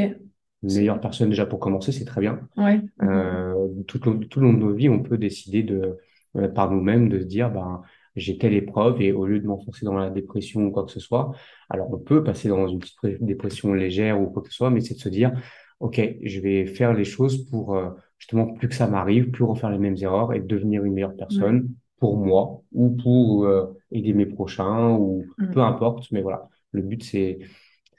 Une 0.63 0.75
meilleure 0.75 1.01
personne, 1.01 1.29
déjà 1.31 1.47
pour 1.47 1.61
commencer, 1.61 1.93
c'est 1.93 2.05
très 2.05 2.21
bien. 2.21 2.41
Ouais. 2.57 2.81
Euh, 3.03 3.55
tout, 3.87 3.99
tout 3.99 4.39
au 4.39 4.41
long 4.43 4.53
de 4.53 4.59
nos 4.59 4.73
vies, 4.73 4.89
on 4.89 5.03
peut 5.03 5.19
décider 5.19 5.63
de, 5.63 5.99
euh, 6.37 6.49
par 6.49 6.71
nous-mêmes 6.71 7.09
de 7.09 7.21
se 7.21 7.25
dire, 7.25 7.51
ben, 7.51 7.83
j'ai 8.17 8.39
telle 8.39 8.55
épreuve 8.55 9.01
et 9.03 9.13
au 9.13 9.27
lieu 9.27 9.39
de 9.39 9.47
m'enfoncer 9.47 9.85
dans 9.85 9.95
la 9.95 10.09
dépression 10.11 10.67
ou 10.67 10.71
quoi 10.71 10.85
que 10.85 10.91
ce 10.93 11.01
soit, 11.01 11.33
alors 11.69 11.93
on 11.93 11.99
peut 11.99 12.25
passer 12.25 12.49
dans 12.49 12.67
une 12.67 12.79
petite 12.79 13.23
dépression 13.23 13.75
légère 13.75 14.21
ou 14.21 14.27
quoi 14.29 14.43
que 14.43 14.49
ce 14.49 14.55
soit, 14.55 14.71
mais 14.71 14.81
c'est 14.81 14.95
de 14.95 14.99
se 15.01 15.11
dire, 15.11 15.33
OK, 15.81 16.01
je 16.23 16.41
vais 16.41 16.65
faire 16.67 16.95
les 16.95 17.05
choses 17.05 17.49
pour 17.51 17.77
euh, 17.77 17.91
justement 18.19 18.47
plus 18.55 18.69
que 18.69 18.75
ça 18.75 18.87
m'arrive, 18.87 19.31
plus 19.31 19.45
refaire 19.45 19.71
les 19.71 19.79
mêmes 19.79 19.97
erreurs 20.01 20.33
et 20.33 20.41
devenir 20.41 20.85
une 20.85 20.95
meilleure 20.95 21.11
Ouais. 21.11 21.17
personne 21.19 21.69
pour 21.99 22.17
moi 22.17 22.63
ou 22.73 22.91
pour 22.97 23.45
euh, 23.45 23.67
aider 23.93 24.15
mes 24.15 24.27
prochains 24.27 24.93
ou 24.97 25.27
peu 25.53 25.61
Mhm. 25.61 25.67
importe. 25.67 26.11
Mais 26.13 26.23
voilà, 26.23 26.49
le 26.73 26.81
but 26.83 27.03
c'est 27.05 27.39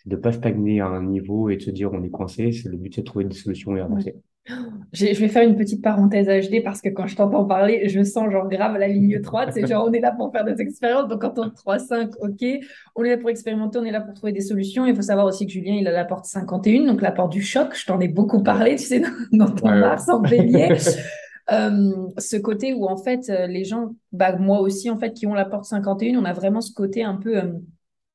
de 0.08 0.16
pas 0.16 0.32
stagner 0.32 0.80
à 0.82 0.88
un 0.88 1.04
niveau 1.04 1.50
et 1.50 1.58
de 1.58 1.62
se 1.62 1.72
dire 1.72 1.92
on 1.94 2.04
est 2.04 2.10
coincé. 2.10 2.52
C'est 2.52 2.70
le 2.70 2.78
but 2.78 2.96
c'est 2.96 3.02
de 3.02 3.06
trouver 3.06 3.26
des 3.26 3.36
solutions 3.36 3.76
et 3.76 3.82
avancer. 3.82 4.16
Je 4.94 5.06
vais 5.06 5.28
faire 5.28 5.44
une 5.44 5.58
petite 5.58 5.84
parenthèse 5.84 6.28
HD 6.28 6.64
parce 6.64 6.82
que 6.82 6.88
quand 6.88 7.06
je 7.06 7.18
t'entends 7.18 7.44
parler, 7.44 7.90
je 7.90 8.02
sens 8.04 8.32
genre 8.32 8.48
grave 8.48 8.78
la 8.78 8.88
ligne 8.88 9.20
droite. 9.20 9.50
C'est 9.54 9.68
genre 9.68 9.86
on 9.90 9.92
est 9.92 10.00
là 10.00 10.14
pour 10.14 10.32
faire 10.32 10.46
des 10.46 10.62
expériences. 10.62 11.10
Donc 11.10 11.20
quand 11.20 11.38
on 11.38 11.50
3-5, 11.50 12.14
ok, 12.22 12.66
on 12.96 13.04
est 13.04 13.10
là 13.10 13.18
pour 13.18 13.30
expérimenter, 13.30 13.80
on 13.80 13.84
est 13.84 13.92
là 13.92 14.00
pour 14.00 14.14
trouver 14.14 14.32
des 14.32 14.42
solutions. 14.42 14.86
Il 14.86 14.96
faut 14.96 15.02
savoir 15.02 15.26
aussi 15.26 15.46
que 15.46 15.52
Julien, 15.52 15.76
il 15.76 15.88
a 15.88 15.92
la 15.92 16.06
porte 16.06 16.26
51, 16.26 16.86
donc 16.86 17.02
la 17.02 17.12
porte 17.12 17.34
du 17.34 17.42
choc. 17.42 17.76
Je 17.76 17.86
t'en 17.86 18.00
ai 18.00 18.08
beaucoup 18.08 18.42
parlé, 18.42 18.78
tu 18.78 18.86
sais, 18.86 19.02
dans, 19.02 19.10
dans 19.34 19.52
ton 19.54 19.68
Ouais, 19.68 19.74
ouais. 19.74 19.80
Mars 19.82 20.08
en 20.08 20.22
bélier. 20.22 20.70
Euh, 21.50 21.94
ce 22.18 22.36
côté 22.36 22.74
où 22.74 22.88
en 22.88 22.98
fait 22.98 23.30
euh, 23.30 23.48
les 23.48 23.64
gens, 23.64 23.96
bah, 24.12 24.36
moi 24.36 24.60
aussi 24.60 24.90
en 24.90 24.98
fait, 24.98 25.14
qui 25.14 25.26
ont 25.28 25.34
la 25.34 25.46
porte 25.46 25.64
51, 25.64 26.20
on 26.20 26.26
a 26.26 26.34
vraiment 26.34 26.60
ce 26.60 26.74
côté 26.74 27.04
un 27.04 27.16
peu 27.16 27.38
euh, 27.38 27.54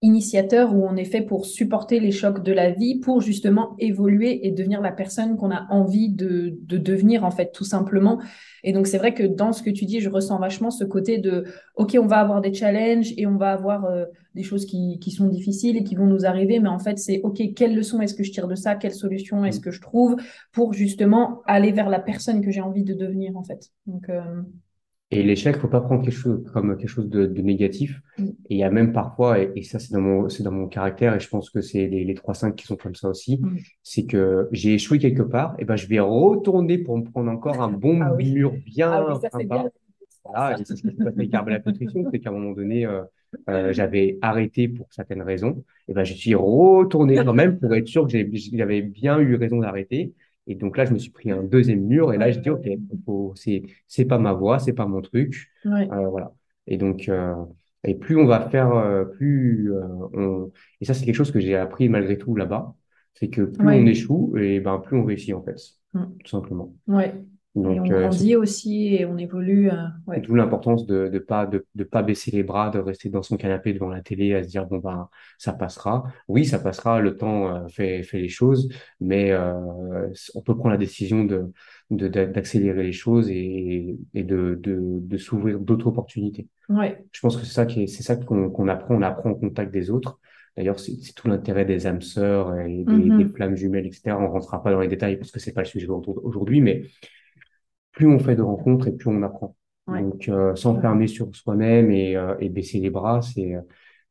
initiateur 0.02 0.74
où 0.74 0.84
on 0.84 0.96
est 0.96 1.04
fait 1.04 1.22
pour 1.22 1.46
supporter 1.46 2.00
les 2.00 2.10
chocs 2.10 2.42
de 2.42 2.52
la 2.52 2.70
vie, 2.70 2.98
pour 2.98 3.20
justement 3.20 3.76
évoluer 3.78 4.46
et 4.46 4.50
devenir 4.50 4.80
la 4.80 4.92
personne 4.92 5.36
qu'on 5.36 5.52
a 5.52 5.66
envie 5.70 6.10
de, 6.10 6.58
de 6.62 6.76
devenir 6.76 7.24
en 7.24 7.30
fait, 7.30 7.52
tout 7.52 7.64
simplement. 7.64 8.20
Et 8.64 8.72
donc 8.72 8.86
c'est 8.88 8.98
vrai 8.98 9.14
que 9.14 9.22
dans 9.22 9.52
ce 9.52 9.62
que 9.62 9.70
tu 9.70 9.84
dis, 9.84 10.00
je 10.00 10.10
ressens 10.10 10.38
vachement 10.38 10.70
ce 10.70 10.84
côté 10.84 11.18
de, 11.18 11.44
ok, 11.76 11.96
on 12.00 12.06
va 12.06 12.18
avoir 12.18 12.40
des 12.40 12.52
challenges 12.52 13.14
et 13.16 13.26
on 13.26 13.36
va 13.36 13.52
avoir 13.52 13.84
euh, 13.84 14.04
des 14.34 14.42
choses 14.42 14.66
qui, 14.66 14.98
qui 14.98 15.12
sont 15.12 15.28
difficiles 15.28 15.76
et 15.76 15.84
qui 15.84 15.94
vont 15.94 16.06
nous 16.06 16.26
arriver, 16.26 16.58
mais 16.58 16.68
en 16.68 16.78
fait 16.78 16.98
c'est, 16.98 17.20
ok, 17.22 17.40
quelle 17.54 17.74
leçon 17.74 18.00
est-ce 18.00 18.14
que 18.14 18.24
je 18.24 18.32
tire 18.32 18.48
de 18.48 18.54
ça, 18.56 18.74
quelle 18.74 18.94
solution 18.94 19.44
est-ce 19.44 19.60
que 19.60 19.70
je 19.70 19.80
trouve 19.80 20.16
pour 20.52 20.72
justement 20.72 21.42
aller 21.46 21.70
vers 21.70 21.88
la 21.88 22.00
personne 22.00 22.40
que 22.44 22.50
j'ai 22.50 22.60
envie 22.60 22.84
de 22.84 22.94
devenir 22.94 23.36
en 23.36 23.44
fait? 23.44 23.70
Donc 23.86 24.08
euh, 24.08 24.42
Et 25.14 25.22
l'échec, 25.22 25.57
faut 25.59 25.68
pas 25.68 25.81
prendre 25.83 26.03
quelque 26.03 26.14
chose 26.14 26.42
comme 26.53 26.77
quelque 26.77 26.88
chose 26.88 27.09
de, 27.11 27.27
de 27.27 27.42
négatif. 27.42 28.01
Mm. 28.18 28.25
Et 28.27 28.55
il 28.55 28.59
y 28.59 28.62
a 28.64 28.70
même 28.70 28.92
parfois, 28.92 29.38
et, 29.40 29.53
et 29.57 29.62
ça 29.62 29.79
c'est 29.79 29.92
dans 29.92 30.01
mon, 30.01 30.29
c'est 30.29 30.42
dans 30.42 30.53
mon 30.53 30.66
caractère, 30.68 31.14
et 31.14 31.20
je 31.20 31.29
pense 31.29 31.51
que 31.51 31.61
c'est 31.61 31.87
les, 31.87 32.05
les 32.05 32.14
3-5 32.14 32.55
qui 32.55 32.66
sont 32.66 32.77
comme 32.77 32.94
ça 32.94 33.09
aussi, 33.09 33.38
Mm. 33.38 33.57
c'est 33.83 34.07
que 34.07 34.48
j'ai 34.53 34.75
échoué 34.75 34.98
quelque 34.98 35.22
part, 35.22 35.55
et 35.59 35.64
ben 35.64 35.77
je 35.77 35.87
vais 35.87 36.01
retourner 36.01 36.79
pour 36.79 36.96
me 36.98 37.05
prendre 37.05 37.31
encore 37.31 37.61
un 37.62 37.68
bon 37.70 38.01
Ah 38.03 38.14
oui. 38.16 38.33
mur 38.33 38.53
bien 38.64 38.90
ah 38.90 39.05
oui, 39.09 39.20
ça 39.20 39.29
c'est 39.38 39.44
bien. 39.44 39.68
voilà, 40.25 40.59
et 40.59 40.64
c'est 40.64 40.77
ce 40.77 40.83
qui 40.83 40.88
s'est 40.96 41.05
passé 41.05 41.18
avec 41.18 41.35
Herbalife 41.35 41.66
Nutrition, 41.66 42.05
c'est 42.11 42.18
qu'à 42.20 42.31
un 42.31 42.33
moment 42.33 42.53
donné, 42.53 42.87
euh, 42.87 43.03
euh, 43.51 43.72
j'avais 43.72 44.18
arrêté 44.22 44.68
pour 44.68 44.87
certaines 44.90 45.22
raisons. 45.22 45.64
Et 45.88 45.94
ben, 45.94 46.05
je 46.05 46.14
suis 46.14 46.35
retourné 46.35 47.16
quand 47.16 47.35
même 47.35 47.59
pour 47.59 47.75
être 47.75 47.88
sûr 47.88 48.07
que 48.07 48.12
j'avais 48.12 48.83
bien 48.83 49.18
eu 49.20 49.35
raison 49.37 49.59
d'arrêter. 49.59 50.12
Et 50.46 50.55
donc 50.57 50.76
là, 50.76 50.85
je 50.85 50.92
me 50.92 50.98
suis 50.98 51.11
pris 51.11 51.31
un 51.31 51.42
deuxième 51.42 51.81
mur. 51.87 52.12
Et 52.12 52.18
là, 52.18 52.31
je 52.31 52.40
dis, 52.40 52.50
OK, 52.50 52.66
faut, 53.05 53.33
c'est, 53.37 53.62
c'est 53.87 54.05
pas 54.05 54.18
ma 54.18 54.33
voie, 54.33 54.59
c'est 54.59 54.72
pas 54.72 54.87
mon 54.87 55.00
truc. 55.00 55.48
Ouais. 55.64 55.88
Euh, 55.92 56.09
voilà. 56.09 56.33
Et 56.66 56.76
donc, 56.76 57.09
euh, 57.09 57.35
et 57.85 57.94
plus 57.94 58.16
on 58.16 58.26
va 58.26 58.48
faire, 58.48 58.72
euh, 58.72 59.05
plus 59.05 59.72
euh, 59.72 59.83
on... 60.14 60.52
Et 60.81 60.85
ça, 60.85 60.94
c'est 60.94 61.05
quelque 61.05 61.14
chose 61.14 61.33
que 61.33 61.40
j'ai 61.40 61.57
appris 61.57 61.88
malgré 61.88 62.18
tout 62.18 62.35
là-bas. 62.37 62.74
C'est 63.14 63.28
que 63.28 63.42
plus 63.42 63.66
Ouais. 63.66 63.81
on 63.81 63.87
échoue, 63.87 64.37
et 64.38 64.61
ben 64.61 64.78
plus 64.78 64.96
on 64.96 65.05
réussit 65.05 65.35
en 65.35 65.42
fait, 65.42 65.57
Mm. 65.94 66.05
tout 66.24 66.31
simplement. 66.31 66.74
Ouais. 66.87 67.12
Et 67.54 67.58
on 67.58 67.84
euh, 67.84 68.00
grandit 68.00 68.36
aussi 68.36 68.94
et 68.94 69.04
on 69.04 69.18
évolue. 69.18 69.70
euh, 69.70 69.74
ouais. 70.06 70.20
D'où 70.20 70.34
l'importance 70.34 70.86
de 70.86 71.08
de 71.08 71.18
pas 71.18 71.46
de, 71.46 71.66
de 71.74 71.84
pas 71.84 72.02
baisser 72.02 72.30
les 72.30 72.42
bras, 72.42 72.70
de 72.70 72.78
rester 72.78 73.10
dans 73.10 73.22
son 73.22 73.36
canapé 73.36 73.74
devant 73.74 73.90
la 73.90 74.00
télé 74.00 74.34
à 74.34 74.42
se 74.42 74.48
dire 74.48 74.66
bon 74.66 74.78
ben 74.78 75.08
ça 75.38 75.52
passera. 75.52 76.04
Oui, 76.28 76.46
ça 76.46 76.58
passera, 76.58 77.00
le 77.00 77.16
temps 77.16 77.54
euh, 77.54 77.68
fait 77.68 78.02
fait 78.04 78.18
les 78.20 78.28
choses, 78.28 78.68
mais 79.00 79.32
euh, 79.32 80.08
on 80.34 80.40
peut 80.40 80.54
prendre 80.56 80.70
la 80.70 80.78
décision 80.78 81.24
de 81.24 81.52
d'accélérer 81.90 82.84
les 82.84 82.92
choses 82.92 83.28
et 83.28 83.98
et 84.14 84.22
de 84.24 84.58
de 84.62 84.78
de 85.00 85.16
s'ouvrir 85.18 85.58
d'autres 85.60 85.88
opportunités. 85.88 86.48
Ouais. 86.70 87.04
Je 87.12 87.20
pense 87.20 87.36
que 87.36 87.44
c'est 87.44 87.52
ça 87.52 87.66
qui 87.66 87.82
est 87.82 87.86
c'est 87.86 88.02
ça 88.02 88.16
qu'on 88.16 88.48
qu'on 88.50 88.68
apprend, 88.68 88.94
on 88.94 89.02
apprend 89.02 89.30
au 89.30 89.34
contact 89.36 89.72
des 89.72 89.90
autres. 89.90 90.18
D'ailleurs, 90.56 90.78
c'est 90.78 91.14
tout 91.14 91.28
l'intérêt 91.28 91.64
des 91.64 91.86
âmes 91.86 92.02
sœurs 92.02 92.58
et 92.58 92.84
des, 92.84 93.10
des 93.10 93.24
flammes 93.24 93.56
jumelles, 93.56 93.86
etc. 93.86 94.20
On 94.20 94.30
rentrera 94.30 94.62
pas 94.62 94.70
dans 94.70 94.80
les 94.80 94.88
détails 94.88 95.16
parce 95.16 95.30
que 95.30 95.40
c'est 95.40 95.52
pas 95.54 95.62
le 95.62 95.66
sujet 95.66 95.86
aujourd'hui, 95.88 96.60
mais 96.60 96.82
plus 97.92 98.07
on 98.09 98.18
fait 98.18 98.37
de 98.37 98.42
rencontres 98.42 98.88
et 98.88 98.92
plus 98.92 99.09
on 99.11 99.22
apprend. 99.22 99.57
Ouais. 99.87 100.00
Donc, 100.00 100.28
euh, 100.28 100.55
s'enfermer 100.57 101.07
sur 101.07 101.35
soi-même 101.37 101.90
et, 101.90 102.16
euh, 102.16 102.35
et 102.40 102.48
baisser 102.48 102.81
les 102.81 102.90
bras, 102.90 103.22
c'est, 103.22 103.55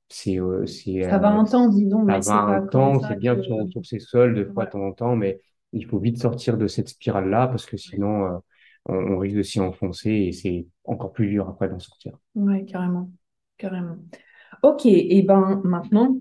c'est, 0.09 0.39
euh, 0.39 0.65
c'est, 0.67 1.01
Ça 1.01 1.17
va 1.17 1.29
un 1.31 1.43
temps, 1.45 1.67
dis 1.67 1.85
donc, 1.85 2.05
ça 2.05 2.09
mais 2.09 2.21
va 2.21 2.39
un 2.47 2.67
temps, 2.67 2.99
c'est 3.01 3.15
bien 3.15 3.35
de 3.35 3.41
que- 3.41 3.47
se 3.47 3.53
ressourcer 3.53 3.99
seul 3.99 4.35
de 4.35 4.45
fois 4.45 4.65
de 4.65 4.71
temps 4.71 4.83
en 4.85 4.91
temps, 4.93 5.15
mais 5.15 5.39
il 5.73 5.85
faut 5.85 5.99
vite 5.99 6.17
sortir 6.19 6.57
de 6.57 6.67
cette 6.67 6.89
spirale-là 6.89 7.47
parce 7.47 7.65
que 7.65 7.77
sinon, 7.77 8.41
on, 8.85 8.95
on 8.95 9.17
risque 9.19 9.37
de 9.37 9.43
s'y 9.43 9.59
enfoncer 9.59 10.09
et 10.11 10.31
c'est 10.31 10.67
encore 10.85 11.13
plus 11.13 11.27
dur 11.29 11.47
après 11.49 11.69
d'en 11.69 11.79
sortir. 11.79 12.13
Ouais, 12.35 12.65
carrément. 12.65 13.11
Carrément. 13.57 13.97
Ok, 14.63 14.85
et 14.87 15.21
ben 15.23 15.61
maintenant, 15.65 16.17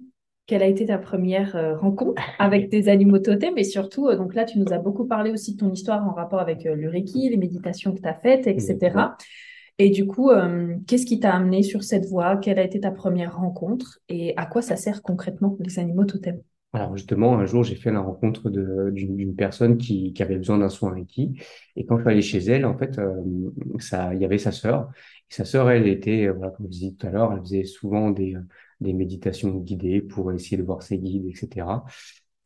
quelle 0.51 0.65
a 0.65 0.67
été 0.67 0.87
ta 0.87 0.99
première 0.99 1.55
euh, 1.55 1.77
rencontre 1.77 2.21
avec 2.41 2.71
tes 2.71 2.89
animaux 2.89 3.21
totems? 3.21 3.57
Et 3.57 3.63
surtout, 3.63 4.09
euh, 4.09 4.17
donc 4.17 4.35
là, 4.35 4.45
tu 4.45 4.59
nous 4.59 4.73
as 4.73 4.79
beaucoup 4.79 5.07
parlé 5.07 5.31
aussi 5.31 5.55
de 5.55 5.59
ton 5.61 5.71
histoire 5.71 6.05
en 6.05 6.13
rapport 6.13 6.41
avec 6.41 6.67
euh, 6.67 6.75
le 6.75 6.89
Reiki, 6.89 7.31
les 7.31 7.37
méditations 7.37 7.95
que 7.95 8.01
tu 8.01 8.09
as 8.09 8.15
faites, 8.15 8.49
etc. 8.49 9.15
Et 9.79 9.91
du 9.91 10.09
coup, 10.09 10.31
euh, 10.31 10.75
qu'est-ce 10.89 11.07
qui 11.07 11.21
t'a 11.21 11.33
amené 11.35 11.63
sur 11.63 11.85
cette 11.85 12.07
voie? 12.07 12.37
Quelle 12.37 12.59
a 12.59 12.65
été 12.65 12.81
ta 12.81 12.91
première 12.91 13.37
rencontre? 13.37 14.01
Et 14.09 14.35
à 14.37 14.45
quoi 14.45 14.61
ça 14.61 14.75
sert 14.75 15.03
concrètement, 15.03 15.57
les 15.61 15.79
animaux 15.79 16.05
totems? 16.05 16.43
Alors 16.73 16.97
justement, 16.97 17.39
un 17.39 17.47
jour, 17.47 17.63
j'ai 17.63 17.77
fait 17.77 17.93
la 17.93 18.01
rencontre 18.01 18.51
d'une 18.51 19.37
personne 19.37 19.79
qui, 19.79 20.13
qui 20.13 20.23
avait 20.25 20.37
besoin 20.37 20.59
d'un 20.59 20.69
soin 20.69 20.93
Reiki. 20.93 21.41
Et 21.77 21.87
quand 21.87 21.97
je 21.97 22.03
suis 22.03 22.11
allé 22.11 22.23
chez 22.23 22.39
elle, 22.39 22.67
en 22.67 22.77
fait, 22.77 22.99
euh, 22.99 23.23
ça, 23.79 24.13
il 24.15 24.21
y 24.21 24.25
avait 24.25 24.39
sa 24.39 24.51
sœur. 24.51 24.91
Et 25.31 25.35
sa 25.35 25.45
sœur, 25.45 25.71
elle 25.71 25.87
était, 25.87 26.27
voilà, 26.27 26.51
comme 26.51 26.67
je 26.67 26.73
disais 26.73 26.93
tout 26.99 27.07
à 27.07 27.11
l'heure, 27.11 27.33
elle 27.33 27.41
faisait 27.41 27.65
souvent 27.65 28.11
des, 28.11 28.35
des 28.81 28.93
méditations 28.93 29.51
guidées 29.57 30.01
pour 30.03 30.33
essayer 30.33 30.57
de 30.57 30.63
voir 30.63 30.83
ses 30.83 30.99
guides, 30.99 31.27
etc. 31.27 31.85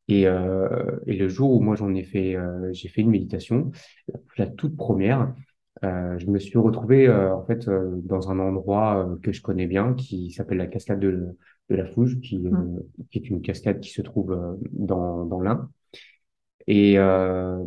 Et, 0.09 0.27
euh, 0.27 0.99
et 1.07 1.17
le 1.17 1.29
jour 1.29 1.51
où 1.53 1.61
moi 1.61 1.77
j'en 1.77 1.95
ai 1.95 2.05
fait, 2.05 2.37
euh, 2.37 2.71
j'ai 2.73 2.89
fait 2.89 3.01
une 3.03 3.11
méditation, 3.11 3.73
la, 4.39 4.47
toute 4.47 4.77
première, 4.77 5.35
euh, 5.85 6.19
je 6.19 6.27
me 6.27 6.39
suis 6.39 6.59
retrouvé 6.59 7.09
euh, 7.09 7.35
en 7.35 7.45
fait 7.45 7.69
euh, 7.69 8.01
dans 8.05 8.31
un 8.31 8.39
endroit 8.39 9.07
euh, 9.07 9.17
que 9.23 9.33
je 9.33 9.43
connais 9.43 9.67
bien, 9.67 9.95
qui 9.95 10.31
s'appelle 10.33 10.59
la 10.59 10.67
cascade 10.67 11.01
de, 11.01 11.27
de 11.71 11.77
la 11.77 11.87
Fouge, 11.87 12.21
qui, 12.21 12.47
euh, 12.47 12.53
Mm. 12.53 12.69
qui 13.11 13.19
est 13.19 13.29
une 13.31 13.43
cascade 13.43 13.81
qui 13.81 13.91
se 13.91 14.03
trouve 14.03 14.37
dans, 14.73 15.25
dans 15.27 15.41
l'Ain. 15.41 15.71
Et, 16.67 16.99
euh, 16.99 17.65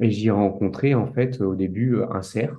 et 0.00 0.10
j'y 0.10 0.28
ai 0.28 0.30
rencontré 0.30 0.94
en 0.94 1.12
fait 1.12 1.40
au 1.40 1.54
début 1.54 1.98
un 2.10 2.22
cerf 2.22 2.56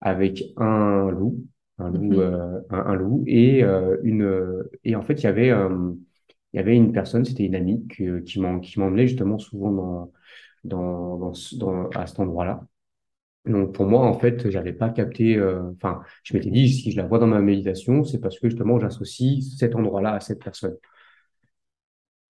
avec 0.00 0.44
un 0.56 1.10
loup, 1.10 1.44
un 1.78 1.90
loup, 1.90 2.20
Mhm. 2.20 2.20
euh, 2.20 2.60
un, 2.70 2.78
un 2.78 2.94
loup 2.94 3.24
et 3.26 3.62
euh, 3.64 3.98
une 4.02 4.64
et 4.84 4.96
en 4.96 5.02
fait 5.02 5.14
il 5.14 5.24
y 5.24 5.26
avait 5.26 5.50
euh, 5.50 5.92
il 6.52 6.56
y 6.56 6.60
avait 6.60 6.76
une 6.76 6.92
personne, 6.92 7.24
c'était 7.24 7.44
une 7.44 7.54
amie 7.56 7.86
que- 7.88 8.20
qui 8.20 8.40
m'en 8.40 8.60
qui 8.60 8.78
m'emmenait 8.80 9.06
justement 9.08 9.38
souvent 9.38 9.72
dans 9.72 10.12
dans 10.64 11.18
dans, 11.18 11.34
ce- 11.34 11.56
dans- 11.56 11.88
à 11.90 12.06
cet 12.06 12.20
endroit-là. 12.20 12.62
Donc 13.46 13.74
pour 13.74 13.86
moi 13.86 14.04
en 14.06 14.14
fait 14.18 14.50
j'avais 14.50 14.72
pas 14.72 14.90
capté, 14.90 15.36
euh, 15.36 15.70
enfin 15.76 16.02
je 16.24 16.34
m'étais 16.34 16.50
dit 16.50 16.68
si 16.72 16.90
je 16.92 16.96
la 16.96 17.06
vois 17.06 17.18
dans 17.20 17.28
ma 17.28 17.40
méditation 17.40 18.04
c'est 18.04 18.20
parce 18.20 18.38
que 18.40 18.48
justement 18.50 18.80
j'associe 18.80 19.42
cet 19.58 19.76
endroit-là 19.76 20.14
à 20.14 20.20
cette 20.20 20.42
personne. 20.42 20.76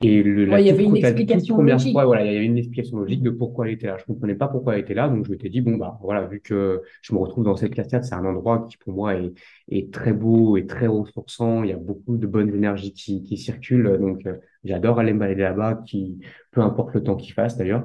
Et 0.02 0.22
le, 0.22 0.44
la 0.44 0.60
il 0.60 0.66
y 0.66 0.70
avait 0.70 0.84
une 0.84 0.96
explication 0.96 1.54
première 1.54 1.76
logique. 1.76 1.92
fois, 1.92 2.04
voilà, 2.04 2.24
il 2.26 2.32
y 2.32 2.36
avait 2.36 2.44
une 2.44 2.58
explication 2.58 2.98
logique 2.98 3.22
de 3.22 3.30
pourquoi 3.30 3.66
elle 3.66 3.74
était 3.74 3.86
là. 3.86 3.96
Je 3.98 4.04
comprenais 4.04 4.34
pas 4.34 4.46
pourquoi 4.46 4.74
elle 4.74 4.80
était 4.82 4.92
là, 4.92 5.08
donc 5.08 5.24
je 5.24 5.30
m'étais 5.30 5.48
dit, 5.48 5.62
bon, 5.62 5.76
bah, 5.78 5.98
voilà, 6.02 6.26
vu 6.26 6.40
que 6.40 6.82
je 7.00 7.14
me 7.14 7.18
retrouve 7.18 7.44
dans 7.44 7.56
cette 7.56 7.74
cascade, 7.74 8.04
c'est 8.04 8.14
un 8.14 8.24
endroit 8.26 8.66
qui, 8.68 8.76
pour 8.76 8.92
moi, 8.92 9.14
est, 9.14 9.32
est 9.70 9.90
très 9.92 10.12
beau 10.12 10.58
et 10.58 10.66
très 10.66 10.86
ressourçant. 10.86 11.62
Il 11.62 11.70
y 11.70 11.72
a 11.72 11.76
beaucoup 11.78 12.18
de 12.18 12.26
bonnes 12.26 12.54
énergies 12.54 12.92
qui, 12.92 13.22
qui 13.22 13.38
circulent, 13.38 13.96
donc 13.98 14.26
euh, 14.26 14.36
j'adore 14.64 14.98
aller 15.00 15.14
me 15.14 15.18
balader 15.20 15.42
là-bas, 15.42 15.82
qui, 15.86 16.18
peu 16.50 16.60
importe 16.60 16.94
le 16.94 17.02
temps 17.02 17.16
qu'il 17.16 17.32
fasse, 17.32 17.56
d'ailleurs. 17.56 17.84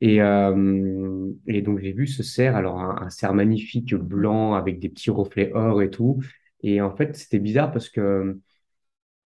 Et, 0.00 0.20
euh, 0.22 1.30
et 1.46 1.62
donc, 1.62 1.78
j'ai 1.80 1.92
vu 1.92 2.06
ce 2.06 2.22
cerf, 2.22 2.56
alors 2.56 2.78
un, 2.80 3.02
un 3.02 3.10
cerf 3.10 3.34
magnifique, 3.34 3.94
blanc, 3.94 4.54
avec 4.54 4.78
des 4.78 4.88
petits 4.88 5.10
reflets 5.10 5.52
or 5.54 5.82
et 5.82 5.90
tout. 5.90 6.20
Et 6.62 6.80
en 6.80 6.94
fait, 6.94 7.16
c'était 7.16 7.38
bizarre 7.38 7.72
parce 7.72 7.88
que 7.88 8.38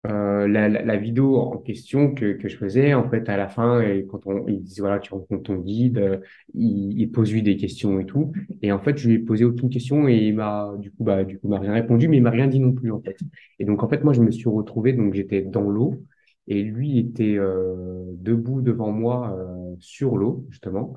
euh, 0.07 0.47
la, 0.47 0.67
la, 0.67 0.81
la 0.83 0.97
vidéo 0.97 1.37
en 1.37 1.57
question 1.57 2.13
que, 2.15 2.33
que 2.33 2.47
je 2.49 2.57
faisais, 2.57 2.93
en 2.95 3.07
fait, 3.09 3.29
à 3.29 3.37
la 3.37 3.47
fin, 3.47 3.81
et 3.81 4.05
quand 4.07 4.25
on, 4.25 4.47
il 4.47 4.63
dit, 4.63 4.79
voilà, 4.79 4.99
tu 4.99 5.13
rencontres 5.13 5.43
ton 5.43 5.57
guide, 5.57 5.97
euh, 5.99 6.17
il, 6.55 6.99
il 6.99 7.11
pose 7.11 7.31
lui 7.31 7.43
des 7.43 7.55
questions 7.57 7.99
et 7.99 8.05
tout. 8.05 8.31
Et 8.63 8.71
en 8.71 8.79
fait, 8.79 8.97
je 8.97 9.07
lui 9.07 9.15
ai 9.15 9.19
posé 9.19 9.45
aucune 9.45 9.69
question 9.69 10.07
et 10.07 10.15
il 10.17 10.35
m'a, 10.35 10.73
du 10.79 10.91
coup, 10.91 11.03
bah, 11.03 11.23
du 11.23 11.37
coup, 11.39 11.47
m'a 11.49 11.59
rien 11.59 11.73
répondu, 11.73 12.07
mais 12.07 12.17
il 12.17 12.23
m'a 12.23 12.31
rien 12.31 12.47
dit 12.47 12.59
non 12.59 12.73
plus, 12.73 12.91
en 12.91 12.99
fait. 13.01 13.17
Et 13.59 13.65
donc, 13.65 13.83
en 13.83 13.89
fait, 13.89 14.03
moi, 14.03 14.13
je 14.13 14.21
me 14.21 14.31
suis 14.31 14.49
retrouvé, 14.49 14.93
donc 14.93 15.13
j'étais 15.13 15.41
dans 15.41 15.69
l'eau 15.69 16.03
et 16.47 16.63
lui 16.63 16.97
était 16.99 17.35
euh, 17.37 18.03
debout 18.15 18.61
devant 18.61 18.91
moi 18.91 19.35
euh, 19.37 19.75
sur 19.79 20.17
l'eau, 20.17 20.45
justement. 20.49 20.95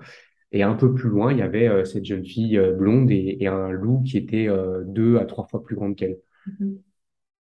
Et 0.53 0.63
un 0.63 0.75
peu 0.75 0.95
plus 0.95 1.09
loin, 1.11 1.33
il 1.33 1.39
y 1.39 1.43
avait 1.43 1.69
euh, 1.69 1.85
cette 1.85 2.05
jeune 2.05 2.25
fille 2.25 2.57
euh, 2.59 2.73
blonde 2.73 3.11
et, 3.11 3.37
et 3.41 3.49
un 3.49 3.71
loup 3.71 4.03
qui 4.03 4.17
était 4.17 4.49
deux 4.87 5.19
à 5.19 5.25
trois 5.27 5.47
fois 5.47 5.63
plus 5.63 5.77
grande 5.77 5.97
qu'elle. 5.97 6.19
Mhm. 6.47 6.79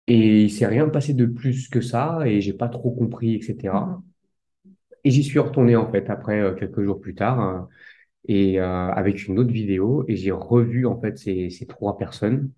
Et 0.08 0.44
il 0.44 0.50
s'est 0.52 0.68
rien 0.68 0.90
passé 0.90 1.14
de 1.14 1.26
plus 1.26 1.70
que 1.70 1.82
ça, 1.82 2.20
et 2.26 2.42
j'ai 2.42 2.54
pas 2.54 2.70
trop 2.70 2.92
compris, 2.92 3.36
etc. 3.36 4.02
Mhm. 4.66 4.74
Et 5.04 5.12
j'y 5.12 5.24
suis 5.24 5.40
retourné 5.40 5.76
en 5.76 5.90
fait 5.92 6.10
après 6.10 6.40
euh, 6.42 6.54
quelques 6.54 6.84
jours 6.84 7.00
plus 7.02 7.16
tard, 7.16 7.42
euh, 7.42 7.62
et 8.28 8.60
euh, 8.60 8.66
avec 8.92 9.28
une 9.28 9.40
autre 9.40 9.52
vidéo, 9.52 10.06
et 10.08 10.16
j'ai 10.16 10.32
revu 10.32 10.86
en 10.86 11.00
fait 11.00 11.18
ces, 11.18 11.50
ces 11.50 11.68
trois 11.68 11.98
personnes, 11.98 12.52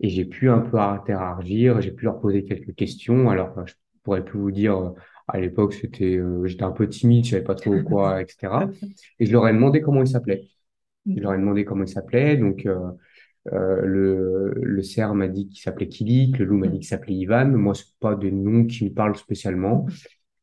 et 0.00 0.08
j'ai 0.08 0.24
pu 0.24 0.50
un 0.50 0.60
peu 0.60 0.78
interagir, 0.78 1.80
j'ai 1.82 1.92
pu 1.92 2.04
leur 2.06 2.20
poser 2.20 2.44
quelques 2.44 2.74
questions. 2.74 3.30
Alors 3.30 3.54
je 3.66 3.74
pourrais 4.04 4.24
plus 4.24 4.38
vous 4.38 4.52
dire 4.52 4.76
euh, 4.78 4.90
à 5.28 5.40
l'époque 5.40 5.74
c'était, 5.74 6.20
j'étais 6.44 6.64
un 6.64 6.72
peu 6.72 6.88
timide, 6.88 7.24
je 7.26 7.30
savais 7.32 7.44
pas 7.44 7.54
trop 7.54 7.82
quoi, 7.82 8.22
etc. 8.22 8.70
Et 9.20 9.26
je 9.26 9.32
leur 9.32 9.48
ai 9.48 9.52
demandé 9.52 9.80
comment 9.82 10.02
ils 10.02 10.08
s'appelaient. 10.08 10.48
Je 11.06 11.20
leur 11.20 11.34
ai 11.34 11.38
demandé 11.38 11.64
comment 11.64 11.84
ils 11.84 11.88
s'appelaient, 11.88 12.36
donc. 12.36 12.66
Euh, 13.52 13.80
le, 13.84 14.54
le 14.62 14.82
cerf 14.82 15.14
m'a 15.14 15.28
dit 15.28 15.48
qu'il 15.48 15.60
s'appelait 15.60 15.88
Kilik, 15.88 16.38
le 16.38 16.44
loup 16.44 16.56
m'a 16.58 16.68
dit 16.68 16.78
qu'il 16.78 16.86
s'appelait 16.88 17.14
Ivan. 17.14 17.46
Moi, 17.48 17.74
c'est 17.74 17.86
pas 18.00 18.14
des 18.14 18.30
noms 18.32 18.66
qui 18.66 18.84
me 18.84 18.90
parlent 18.90 19.16
spécialement. 19.16 19.86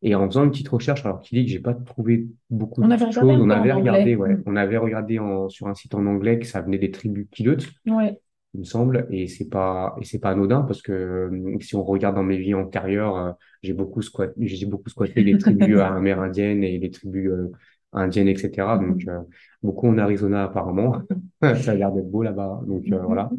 Et 0.02 0.13
en 0.13 0.28
faisant 0.28 0.44
une 0.44 0.52
petite 0.52 0.68
recherche, 0.70 1.06
alors 1.06 1.22
Kilik, 1.22 1.48
j'ai 1.48 1.60
pas 1.60 1.74
trouvé 1.74 2.28
beaucoup 2.50 2.82
On 2.84 2.88
de 2.88 2.94
avait 2.94 3.06
regardé 3.06 3.32
choses. 3.34 3.41
un 3.41 3.46
On 3.46 3.50
avait 3.50 3.72
regardé, 3.74 4.15
ouais, 4.15 4.36
Mm. 4.36 4.44
on 4.46 4.56
avait 4.56 4.78
regardé 4.78 5.20
en, 5.20 5.50
sur 5.50 5.68
un 5.68 5.74
site 5.76 5.96
en 5.96 6.06
anglais 6.06 6.38
que 6.39 6.46
ça 6.46 6.62
venait 6.62 6.78
des 6.78 6.91
tribus 6.91 7.28
Kilut, 7.32 7.58
Ouais. 7.88 8.20
il 8.54 8.60
me 8.60 8.65
semble, 8.65 9.08
et 9.10 9.28
c'est 9.28 9.50
pas, 9.50 9.96
et 10.00 10.06
c'est 10.06 10.20
pas 10.20 10.30
anodin 10.32 10.62
parce 10.62 10.82
que 10.82 10.91
euh, 10.91 11.58
si 11.62 11.76
on 11.76 11.84
regarde 11.84 12.15
dans 12.15 12.24
mes 12.24 12.38
vies 12.38 12.54
antérieures, 12.54 13.18
euh, 13.18 13.32
j'ai 13.63 13.74
beaucoup 13.74 14.02
squatté, 14.02 14.34
j'ai 14.48 14.65
beaucoup 14.68 14.89
squatté 14.89 15.24
les 15.24 15.38
tribus 15.38 15.80
amérindiennes 15.82 16.63
et 16.63 16.78
les 16.78 16.91
tribus 16.91 17.32
euh, 17.32 17.52
indiennes, 17.96 18.28
etc. 18.28 18.78
Donc, 18.78 19.02
euh, 19.08 19.20
beaucoup 19.64 19.88
en 19.88 19.98
Arizona 19.98 20.44
apparemment. 20.44 21.02
Ça 21.42 21.72
a 21.72 21.76
l'air 21.76 21.92
d'être 21.92 22.10
beau 22.10 22.24
là-bas. 22.24 22.62
Donc, 22.68 22.84
euh, 22.92 23.00
voilà. 23.00 23.30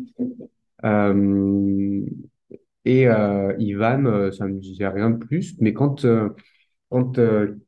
Euh, 0.84 2.02
et 2.84 3.06
Ivan, 3.58 4.30
ça 4.32 4.46
me 4.46 4.58
disait 4.60 4.86
rien 4.88 5.10
de 5.10 5.16
plus, 5.16 5.56
mais 5.60 5.72
quand, 5.72 6.06
quand 6.90 7.18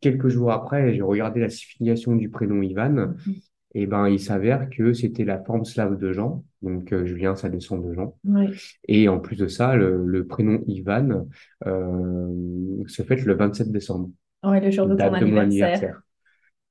quelques 0.01 0.29
jours 0.29 0.53
après, 0.53 0.95
j'ai 0.95 1.03
regardé 1.03 1.41
la 1.41 1.49
signification 1.51 2.15
du 2.15 2.29
prénom 2.29 2.63
Ivan, 2.63 3.15
Mhm. 3.27 3.35
et 3.75 3.87
ben 3.87 4.09
il 4.09 4.21
s'avère 4.21 4.71
que 4.71 4.93
c'était 4.93 5.25
la 5.25 5.43
forme 5.43 5.65
slave 5.65 5.99
de 5.99 6.13
Jean, 6.13 6.45
donc 6.63 6.93
euh, 6.93 7.05
Julien, 7.05 7.35
ça 7.35 7.49
descend 7.49 7.85
de 7.85 7.93
Jean. 7.95 8.15
Ouais. 8.25 8.47
Et 8.87 9.09
en 9.09 9.19
plus 9.19 9.35
de 9.37 9.49
ça, 9.49 9.75
le, 9.75 10.05
le 10.05 10.25
prénom 10.27 10.63
Ivan 10.69 11.27
euh, 11.67 12.85
se 12.87 13.03
fête 13.03 13.25
le 13.25 13.35
27 13.35 13.73
décembre, 13.73 14.11
Ouais, 14.45 14.61
le 14.61 14.71
jour 14.71 14.87
de 14.87 14.95
ton 14.95 15.13
anniversaire. 15.15 15.43
anniversaire. 15.43 16.01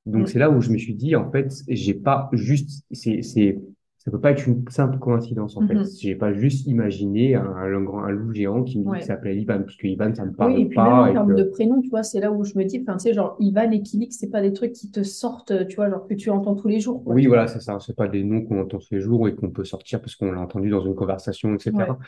Donc 0.08 0.28
Mm. 0.28 0.30
c'est 0.30 0.38
là 0.38 0.50
où 0.50 0.60
je 0.60 0.70
me 0.70 0.78
suis 0.78 0.94
dit, 0.94 1.16
en 1.16 1.30
fait, 1.30 1.52
j'ai 1.68 1.94
pas 1.94 2.30
juste, 2.32 2.84
c'est, 2.92 3.22
c'est, 3.22 3.58
ça 3.98 4.10
peut 4.10 4.20
pas 4.20 4.32
être 4.32 4.46
une 4.46 4.64
simple 4.70 4.98
coïncidence 4.98 5.56
en 5.56 5.66
fait. 5.66 5.74
Mhm. 5.74 5.84
J'ai 6.00 6.16
pas 6.16 6.32
juste 6.32 6.66
imaginé 6.66 7.34
un, 7.36 7.44
un, 7.44 7.82
grand- 7.82 8.04
un 8.04 8.10
loup 8.10 8.32
géant 8.34 8.64
qui 8.64 8.84
Ouais. 8.84 9.00
s'appelait 9.00 9.36
Ivan, 9.38 9.60
parce 9.60 9.76
que 9.76 9.86
Ivan, 9.86 10.14
ça 10.14 10.24
me 10.24 10.32
Oui, 10.38 10.38
parle 10.38 10.62
et 10.62 10.66
puis 10.68 10.80
même 10.80 10.98
pas 10.98 11.00
en 11.00 11.10
et 11.10 11.12
termes 11.12 11.34
que 11.34 11.34
de 11.34 11.44
prénom, 11.44 11.80
tu 11.80 11.90
vois, 11.90 12.02
c'est 12.02 12.20
là 12.20 12.30
où 12.32 12.44
je 12.44 12.56
me 12.58 12.64
dis, 12.64 12.80
enfin, 12.82 12.96
tu 12.96 13.04
sais, 13.04 13.14
genre 13.14 13.36
Ivan 13.40 13.70
et 13.72 13.82
Kilix, 13.82 14.16
c'est 14.18 14.30
pas 14.30 14.40
des 14.42 14.52
trucs 14.52 14.72
qui 14.72 14.90
te 14.90 15.02
sortent, 15.04 15.66
tu 15.68 15.76
vois, 15.76 15.90
genre 15.90 16.06
que 16.08 16.14
tu 16.14 16.30
entends 16.30 16.54
tous 16.56 16.68
les 16.68 16.80
jours, 16.80 17.04
quoi, 17.04 17.16
oui, 17.16 17.26
voilà, 17.26 17.46
c'est 17.46 17.60
ça. 17.60 17.78
C'est 17.80 17.96
pas 17.96 18.08
des 18.08 18.22
noms 18.24 18.42
qu'on 18.44 18.60
entend 18.60 18.78
tous 18.78 18.88
les 18.90 19.00
jours 19.00 19.28
et 19.28 19.34
qu'on 19.34 19.50
peut 19.50 19.64
sortir 19.64 20.00
parce 20.00 20.14
qu'on 20.16 20.30
l'a 20.32 20.40
entendu 20.40 20.68
dans 20.70 20.84
une 20.84 20.94
conversation, 20.94 21.54
etc. 21.54 21.72
Ouais. 21.72 21.98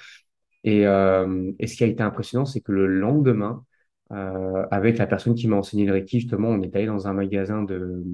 Et, 0.65 0.87
euh, 0.87 1.53
et 1.59 1.67
ce 1.67 1.77
qui 1.77 1.85
a 1.85 1.87
été 1.87 2.03
impressionnant, 2.03 2.45
c'est 2.47 2.61
que 2.61 2.73
le 2.73 2.87
lendemain, 2.87 3.65
euh, 4.13 4.67
avec 4.71 4.99
la 4.99 5.07
personne 5.07 5.35
qui 5.35 5.47
m'a 5.49 5.57
enseigné 5.57 5.87
le 5.87 5.93
Reiki, 5.93 6.21
justement, 6.21 6.49
on 6.49 6.63
est 6.63 6.75
allé 6.77 6.87
dans 6.87 7.07
un 7.09 7.13
magasin 7.13 7.63
de 7.63 7.75
euh, 7.75 8.05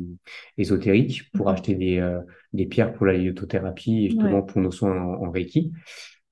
ésotérique 0.59 1.31
pour 1.33 1.49
Mhm. 1.49 1.55
acheter 1.55 1.75
des, 1.75 1.99
euh, 1.99 2.21
des 2.53 2.67
pierres 2.67 2.93
pour 2.95 3.07
la 3.07 3.15
lithothérapie 3.15 4.09
justement 4.11 4.43
Ouais. 4.43 4.43
pour 4.43 4.61
nos 4.61 4.71
soins 4.71 4.93
en, 5.01 5.25
en 5.27 5.31
Reiki, 5.31 5.73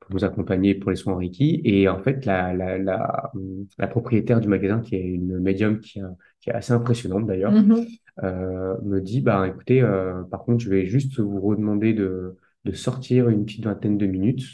pour 0.00 0.14
nous 0.14 0.24
accompagner 0.24 0.74
pour 0.74 0.90
les 0.90 0.96
soins 0.96 1.14
en 1.14 1.16
Reiki. 1.18 1.60
Et 1.64 1.88
en 1.88 2.02
fait, 2.02 2.26
la, 2.26 2.52
la, 2.54 2.78
la, 2.78 3.32
la 3.78 3.86
propriétaire 3.86 4.40
du 4.40 4.48
magasin, 4.48 4.80
qui 4.80 4.96
est 4.96 5.02
une 5.02 5.38
médium 5.40 5.80
qui, 5.80 6.00
a- 6.00 6.14
qui 6.40 6.50
est 6.50 6.54
assez 6.54 6.72
impressionnante 6.72 7.26
d'ailleurs, 7.26 7.52
Mhm. 7.52 7.98
euh, 8.22 8.76
me 8.82 9.00
dit, 9.00 9.20
bah, 9.20 9.46
écoutez, 9.48 9.82
euh, 9.82 10.22
par 10.24 10.44
contre, 10.44 10.62
je 10.62 10.70
vais 10.70 10.86
juste 10.86 11.18
vous 11.20 11.40
redemander 11.40 11.94
de, 11.94 12.36
de 12.64 12.72
sortir 12.72 13.28
une 13.28 13.44
petite 13.44 13.64
vingtaine 13.64 13.98
de 13.98 14.06
minutes 14.06 14.44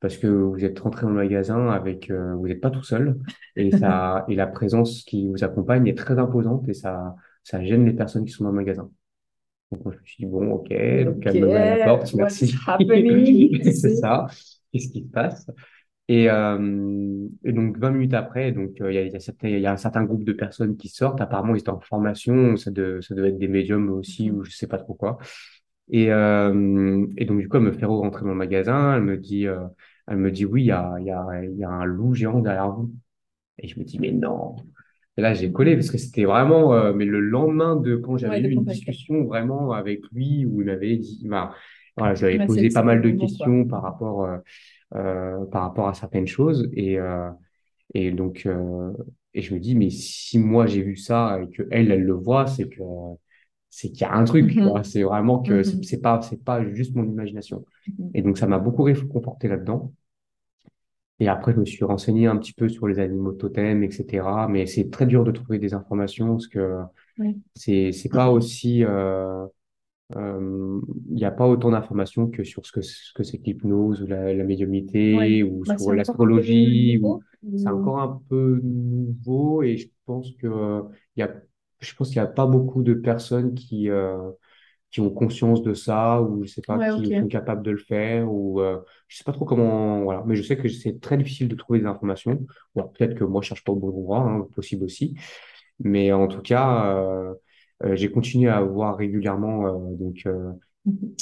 parce 0.00 0.16
que 0.18 0.26
vous 0.28 0.64
êtes 0.64 0.78
rentré 0.80 1.02
dans 1.02 1.10
le 1.10 1.16
magasin 1.16 1.68
avec, 1.70 2.10
euh, 2.10 2.34
vous 2.34 2.48
n'êtes 2.48 2.60
pas 2.60 2.70
tout 2.70 2.82
seul 2.82 3.18
et 3.56 3.70
ça, 3.72 4.24
et 4.28 4.34
la 4.34 4.46
présence 4.46 5.02
qui 5.04 5.28
vous 5.28 5.44
accompagne 5.44 5.86
est 5.88 5.96
très 5.98 6.18
imposante 6.18 6.68
et 6.68 6.74
ça, 6.74 7.14
ça 7.44 7.62
gêne 7.64 7.84
les 7.86 7.92
personnes 7.94 8.24
qui 8.24 8.32
sont 8.32 8.44
dans 8.44 8.50
le 8.50 8.56
magasin. 8.56 8.90
Donc, 9.70 9.84
moi, 9.84 9.94
je 9.94 10.00
me 10.00 10.04
suis 10.06 10.16
dit, 10.24 10.26
bon, 10.30 10.50
ok, 10.52 10.68
donc 11.04 11.26
Ok, 11.26 11.26
elle 11.26 11.36
me 11.40 11.46
met 11.46 11.54
à 11.56 11.76
la 11.78 11.84
porte, 11.84 12.14
merci. 12.14 12.54
C'est 13.72 13.94
ça. 13.96 14.26
Qu'est-ce 14.72 14.88
qui 14.90 15.02
se 15.02 15.08
passe? 15.08 15.46
Et, 16.08 16.30
euh, 16.30 17.26
et 17.44 17.52
donc, 17.52 17.76
20 17.78 17.90
minutes 17.90 18.14
après, 18.14 18.52
donc, 18.52 18.80
euh, 18.80 18.90
il 18.92 18.94
y 18.94 18.98
a, 18.98 19.02
y 19.04 19.16
a 19.16 19.58
y 19.58 19.66
a 19.66 19.72
un 19.72 19.76
certain 19.76 20.04
groupe 20.04 20.24
de 20.24 20.32
personnes 20.32 20.76
qui 20.76 20.88
sortent. 20.88 21.20
Apparemment, 21.20 21.54
ils 21.54 21.60
étaient 21.60 21.68
en 21.70 21.80
formation. 21.80 22.56
Ça, 22.56 22.70
de, 22.70 23.00
ça 23.02 23.14
devait 23.14 23.28
être 23.30 23.38
des 23.38 23.48
médiums 23.48 23.90
aussi, 23.90 24.30
Mhm. 24.30 24.38
ou 24.38 24.42
je 24.44 24.50
sais 24.52 24.66
pas 24.66 24.78
trop 24.78 24.94
quoi. 24.94 25.18
Et, 25.90 26.12
euh, 26.12 27.06
et 27.16 27.24
donc, 27.24 27.40
du 27.40 27.48
coup, 27.48 27.56
elle 27.56 27.62
me 27.64 27.72
fait 27.72 27.86
rentrer 27.86 28.22
dans 28.22 28.28
le 28.30 28.34
magasin. 28.34 28.96
Elle 28.96 29.02
me 29.02 29.16
dit, 29.18 29.46
euh, 29.46 29.60
elle 30.06 30.18
me 30.18 30.30
dit, 30.30 30.44
oui, 30.44 30.62
il 30.64 30.66
y 30.66 30.70
a, 30.72 30.96
il 31.00 31.06
y 31.06 31.10
a, 31.10 31.26
il 31.44 31.56
y 31.58 31.64
a 31.64 31.70
un 31.70 31.84
loup 31.84 32.14
géant 32.14 32.40
derrière 32.40 32.70
vous. 32.72 32.92
Et 33.58 33.68
je 33.68 33.78
me 33.78 33.84
dis, 33.84 33.98
mais 33.98 34.12
non. 34.12 34.56
Et 35.16 35.22
là, 35.22 35.34
j'ai 35.34 35.52
collé 35.52 35.74
parce 35.76 35.90
que 35.90 35.98
c'était 35.98 36.24
vraiment, 36.24 36.74
euh, 36.74 36.92
mais 36.94 37.04
le 37.04 37.20
lendemain 37.20 37.76
de 37.76 37.96
quand 37.96 38.16
j'avais 38.18 38.40
Ouais, 38.40 38.40
eu 38.40 38.50
une 38.52 38.64
discussion 38.64 39.24
vraiment 39.24 39.72
avec 39.72 40.02
lui 40.12 40.46
où 40.46 40.60
il 40.62 40.66
m'avait 40.66 40.96
dit, 40.96 41.22
bah, 41.26 41.54
voilà, 41.96 42.14
je 42.14 42.26
lui 42.26 42.34
avais 42.34 42.44
Ouais, 42.46 42.46
posé 42.46 42.70
pas 42.70 42.82
mal 42.84 43.02
de 43.02 43.10
quoi. 43.38 43.50
questions 43.50 43.66
par 43.66 43.82
rapport, 43.82 44.24
euh, 44.24 44.38
euh, 44.96 45.46
par 45.46 45.62
rapport 45.64 45.88
à 45.88 45.94
certaines 45.94 46.26
choses. 46.28 46.68
Et, 46.74 46.98
euh, 47.00 47.30
et 47.94 48.12
donc, 48.12 48.44
euh, 48.46 48.92
et 49.34 49.42
je 49.42 49.54
me 49.54 49.60
dis, 49.60 49.74
mais 49.76 49.90
si 49.90 50.38
moi 50.38 50.66
j'ai 50.66 50.82
vu 50.82 50.96
ça 50.96 51.40
et 51.42 51.50
que 51.50 51.64
elle, 51.70 51.90
elle 51.92 52.04
le 52.04 52.14
voit, 52.14 52.46
c'est 52.46 52.68
que, 52.68 52.82
c'est 53.70 53.88
qu'il 53.90 54.02
y 54.02 54.04
a 54.04 54.14
un 54.14 54.24
truc, 54.24 54.54
Mhm. 54.56 54.82
C'est 54.84 55.02
vraiment 55.02 55.40
que 55.42 55.62
c'est 55.62 55.76
Mhm. 55.76 55.82
c'est 55.84 56.00
pas, 56.00 56.20
c'est 56.22 56.42
pas 56.44 56.64
juste 56.74 56.94
mon 56.94 57.04
imagination. 57.04 57.64
Mhm. 57.86 58.10
Et 58.14 58.22
donc, 58.22 58.38
ça 58.38 58.46
m'a 58.46 58.58
beaucoup 58.58 58.82
réconforté 58.84 59.48
là-dedans. 59.48 59.92
Et 61.20 61.28
après, 61.28 61.52
je 61.52 61.58
me 61.58 61.64
suis 61.64 61.84
renseigné 61.84 62.26
un 62.28 62.36
petit 62.36 62.52
peu 62.52 62.68
sur 62.68 62.86
les 62.86 62.98
animaux 63.00 63.32
totems, 63.32 63.82
etc. 63.82 64.46
Mais 64.48 64.66
c'est 64.66 64.90
très 64.90 65.06
dur 65.06 65.24
de 65.24 65.32
trouver 65.32 65.58
des 65.58 65.74
informations 65.74 66.28
parce 66.34 66.46
que 66.48 66.76
c'est 67.54 67.92
c'est 67.92 68.10
pas 68.10 68.30
aussi 68.30 68.84
euh, 68.84 69.46
euh, 70.16 70.80
il 71.10 71.16
n'y 71.16 71.24
a 71.26 71.30
pas 71.32 71.46
autant 71.48 71.70
d'informations 71.72 72.28
que 72.28 72.44
sur 72.44 72.66
ce 72.66 72.72
que 72.72 72.82
ce 72.82 73.12
que 73.14 73.22
c'est 73.24 73.38
que 73.38 73.44
l'hypnose 73.44 74.02
ou 74.02 74.06
la, 74.08 74.34
la 74.34 74.44
médiumnité 74.44 75.42
ou 75.44 75.64
Bah, 75.66 75.76
sur 75.78 75.92
l'astrologie 75.94 76.98
ou 77.02 77.20
c'est 77.56 77.70
ou- 77.70 77.70
encore 77.70 78.00
un 78.00 78.22
peu 78.30 78.60
nouveau 78.64 79.62
et 79.62 79.76
je 79.78 79.88
pense 80.06 80.32
que 80.40 80.46
euh, 80.48 80.82
il 81.16 81.20
y 81.20 81.22
a 81.24 81.34
je 81.80 81.94
pense 81.94 82.08
qu'il 82.08 82.16
y 82.16 82.20
a 82.20 82.26
pas 82.26 82.46
beaucoup 82.46 82.82
de 82.82 82.94
personnes 82.94 83.54
qui 83.54 83.90
euh, 83.90 84.30
qui 84.90 85.00
ont 85.00 85.10
conscience 85.10 85.62
de 85.62 85.74
ça 85.74 86.22
ou 86.22 86.44
je 86.44 86.50
sais 86.50 86.62
pas 86.62 86.78
Ouais, 86.78 86.90
qui 86.94 87.14
sont 87.16 87.28
capables 87.28 87.62
de 87.62 87.70
le 87.72 87.78
faire 87.78 88.32
ou 88.32 88.60
euh, 88.60 88.78
je 89.08 89.18
sais 89.18 89.24
pas 89.24 89.32
trop 89.32 89.44
comment 89.46 90.02
voilà. 90.04 90.22
Mais 90.26 90.36
je 90.36 90.42
sais 90.42 90.56
que 90.58 90.68
c'est 90.68 91.00
très 91.00 91.16
difficile 91.18 91.48
de 91.48 91.56
trouver 91.56 91.80
des 91.80 91.86
informations. 91.86 92.46
Bon, 92.74 92.88
peut-être 92.88 93.14
que 93.16 93.24
moi 93.24 93.42
je 93.42 93.48
cherche 93.48 93.64
pas 93.64 93.72
au 93.72 93.76
bon 93.76 93.88
endroit 93.90 94.20
hein, 94.20 94.48
possible 94.54 94.84
aussi. 94.84 95.16
Mais 95.80 96.12
en 96.12 96.28
tout 96.28 96.42
cas 96.42 96.96
euh, 96.96 97.34
euh, 97.84 97.96
j'ai 97.96 98.10
continué 98.12 98.50
à 98.50 98.60
voir 98.62 98.96
régulièrement 98.96 99.66
euh, 99.68 99.96
donc 99.96 100.26
euh, 100.26 100.52
Mhm. 100.84 101.18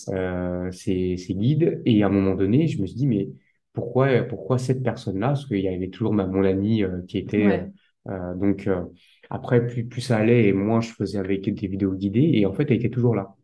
ces, 0.72 1.16
ces 1.16 1.34
guides 1.34 1.82
et 1.84 2.02
à 2.02 2.06
un 2.06 2.08
moment 2.10 2.34
donné 2.34 2.66
je 2.68 2.80
me 2.80 2.86
suis 2.86 2.96
dit 2.96 3.06
mais 3.06 3.28
pourquoi 3.72 4.22
pourquoi 4.22 4.58
cette 4.58 4.82
personne-là? 4.82 5.28
Parce 5.28 5.46
qu'il 5.46 5.60
y 5.60 5.68
avait 5.68 5.90
toujours 5.90 6.12
ma, 6.14 6.26
mon 6.26 6.44
ami 6.44 6.82
euh, 6.82 7.02
qui 7.08 7.18
était 7.18 7.46
Ouais. 7.46 7.72
euh, 8.08 8.34
donc 8.36 8.66
euh, 8.66 8.84
après 9.30 9.66
plus 9.66 9.84
plus 9.86 10.00
ça 10.02 10.18
allait 10.18 10.48
et 10.48 10.52
moins 10.52 10.80
je 10.80 10.92
faisais 10.92 11.18
avec 11.18 11.42
des 11.54 11.68
vidéos 11.68 11.94
guidées 11.94 12.30
et 12.34 12.46
en 12.46 12.52
fait 12.54 12.64
elle 12.70 12.76
était 12.78 12.90
toujours 12.90 13.14
là 13.16 13.34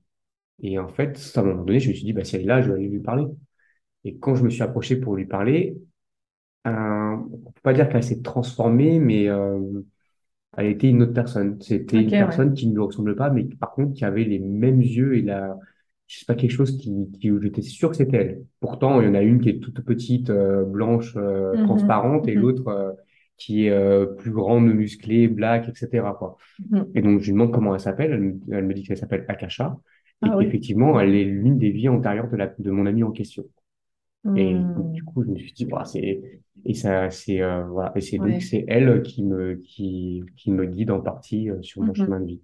et 0.62 0.78
en 0.78 0.88
fait, 0.88 1.32
à 1.36 1.40
un 1.40 1.44
moment 1.44 1.64
donné, 1.64 1.80
je 1.80 1.88
me 1.90 1.94
suis 1.94 2.04
dit, 2.04 2.12
bah, 2.12 2.24
si 2.24 2.36
elle 2.36 2.42
est 2.42 2.44
là, 2.46 2.62
je 2.62 2.68
vais 2.70 2.76
aller 2.78 2.88
lui 2.88 3.00
parler. 3.00 3.26
Et 4.04 4.18
quand 4.18 4.34
je 4.36 4.44
me 4.44 4.50
suis 4.50 4.62
approché 4.62 4.96
pour 4.96 5.16
lui 5.16 5.26
parler, 5.26 5.76
euh, 6.66 6.70
on 6.72 7.52
peut 7.52 7.60
pas 7.62 7.72
dire 7.74 7.88
qu'elle 7.88 8.04
s'est 8.04 8.22
transformée, 8.22 8.98
mais 9.00 9.28
euh, 9.28 9.60
elle 10.56 10.66
était 10.66 10.88
une 10.90 11.02
autre 11.02 11.12
personne. 11.14 11.60
C'était 11.62 12.02
une 12.02 12.16
ouais. 12.18 12.18
personne 12.18 12.54
qui 12.54 12.68
ne 12.68 12.74
lui 12.74 12.82
ressemblait 12.82 13.14
pas, 13.14 13.30
mais 13.30 13.44
par 13.44 13.72
contre, 13.72 13.94
qui 13.94 14.04
avait 14.04 14.24
les 14.24 14.38
mêmes 14.38 14.82
yeux 14.82 15.16
et 15.16 15.22
la, 15.22 15.58
je 16.06 16.18
sais 16.20 16.24
pas, 16.26 16.34
quelque 16.34 16.50
chose 16.52 16.76
qui, 16.78 16.92
qui, 17.20 17.30
où 17.30 17.40
j'étais 17.40 17.62
sûr 17.62 17.90
que 17.90 17.96
c'était 17.96 18.16
elle. 18.18 18.44
Pourtant, 18.60 19.00
il 19.00 19.06
y 19.06 19.10
en 19.10 19.14
a 19.14 19.22
une 19.22 19.40
qui 19.40 19.48
est 19.50 19.60
toute 19.60 19.80
petite, 19.82 20.30
euh, 20.30 20.64
blanche, 20.64 21.14
euh, 21.16 21.56
Mhm. 21.56 21.58
transparente, 21.58 22.28
et 22.28 22.34
Mhm. 22.34 22.42
l'autre 22.42 22.68
euh, 22.68 22.92
qui 23.44 23.66
est 23.66 23.70
euh, 23.70 24.06
plus 24.06 24.30
grande, 24.32 24.66
musclée, 24.66 25.28
black, 25.28 25.68
etc., 25.68 26.14
quoi. 26.18 26.36
Mhm. 26.58 26.94
Et 26.94 27.02
donc, 27.02 27.20
je 27.20 27.26
lui 27.26 27.32
demande 27.32 27.52
comment 27.52 27.74
elle 27.74 27.80
s'appelle. 27.80 28.12
Elle 28.12 28.20
me, 28.22 28.40
elle 28.58 28.66
me 28.66 28.74
dit 28.74 28.82
qu'elle 28.84 28.98
s'appelle 28.98 29.24
Akasha 29.28 29.78
et 30.22 30.30
Ah 30.30 30.36
oui. 30.36 30.52
qu'effectivement, 30.52 31.00
elle 31.00 31.14
est 31.14 31.24
l'une 31.24 31.58
des 31.58 31.70
vies 31.70 31.88
antérieures 31.88 32.28
de, 32.30 32.36
la, 32.36 32.48
de 32.58 32.70
mon 32.70 32.86
ami 32.86 33.02
en 33.04 33.12
question. 33.12 33.44
Et 34.34 34.66
donc, 34.76 34.92
du 34.92 35.04
coup, 35.04 35.22
je 35.24 35.30
me 35.30 35.36
suis 35.38 35.52
dit, 35.52 35.66
c'est, 35.86 36.42
et 36.64 36.74
ça, 36.74 37.10
c'est, 37.10 37.42
euh, 37.42 37.64
voilà, 37.66 37.92
et 37.96 38.00
c'est 38.00 38.18
donc, 38.18 38.42
c'est 38.42 38.64
elle 38.68 39.02
qui 39.02 39.24
me, 39.24 39.56
qui, 39.56 40.22
qui 40.36 40.50
me 40.52 40.64
guide 40.66 40.90
en 40.90 41.00
partie 41.00 41.50
euh, 41.50 41.60
sur 41.62 41.82
mon 41.82 41.94
Mhm. 41.94 41.94
chemin 41.94 42.20
de 42.20 42.26
vie. 42.26 42.42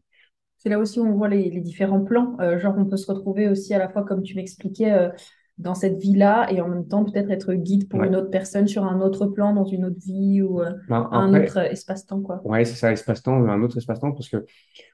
C'est 0.58 0.68
là 0.70 0.78
aussi 0.78 1.00
où 1.00 1.04
on 1.06 1.14
voit 1.16 1.28
les, 1.28 1.50
les 1.50 1.60
différents 1.60 2.04
plans. 2.04 2.36
Genre, 2.58 2.74
on 2.78 2.86
peut 2.86 2.96
se 2.96 3.10
retrouver 3.10 3.48
aussi 3.48 3.74
à 3.74 3.78
la 3.78 3.88
fois, 3.88 4.04
comme 4.04 4.22
tu 4.22 4.34
m'expliquais, 4.36 5.10
dans 5.58 5.74
cette 5.74 5.98
vie-là 5.98 6.50
et 6.52 6.60
en 6.60 6.68
même 6.68 6.86
temps 6.88 7.04
peut-être 7.04 7.30
être 7.30 7.54
guide 7.54 7.88
pour 7.88 8.00
Ouais. 8.00 8.06
une 8.06 8.16
autre 8.16 8.30
personne 8.30 8.68
sur 8.68 8.84
un 8.84 9.00
autre 9.00 9.26
plan, 9.26 9.54
dans 9.54 9.64
une 9.64 9.84
autre 9.84 9.98
vie 10.00 10.42
ou 10.42 10.60
euh, 10.62 10.72
Ben, 10.86 11.08
un 11.12 11.34
après, 11.34 11.42
autre 11.42 11.58
euh, 11.58 11.70
espace-temps, 11.70 12.20
quoi. 12.22 12.44
ouais, 12.44 12.64
c'est 12.64 12.74
ça, 12.76 12.92
espace-temps, 12.92 13.34
un 13.48 13.62
autre 13.62 13.76
espace-temps, 13.78 14.12
parce 14.12 14.28
que 14.28 14.44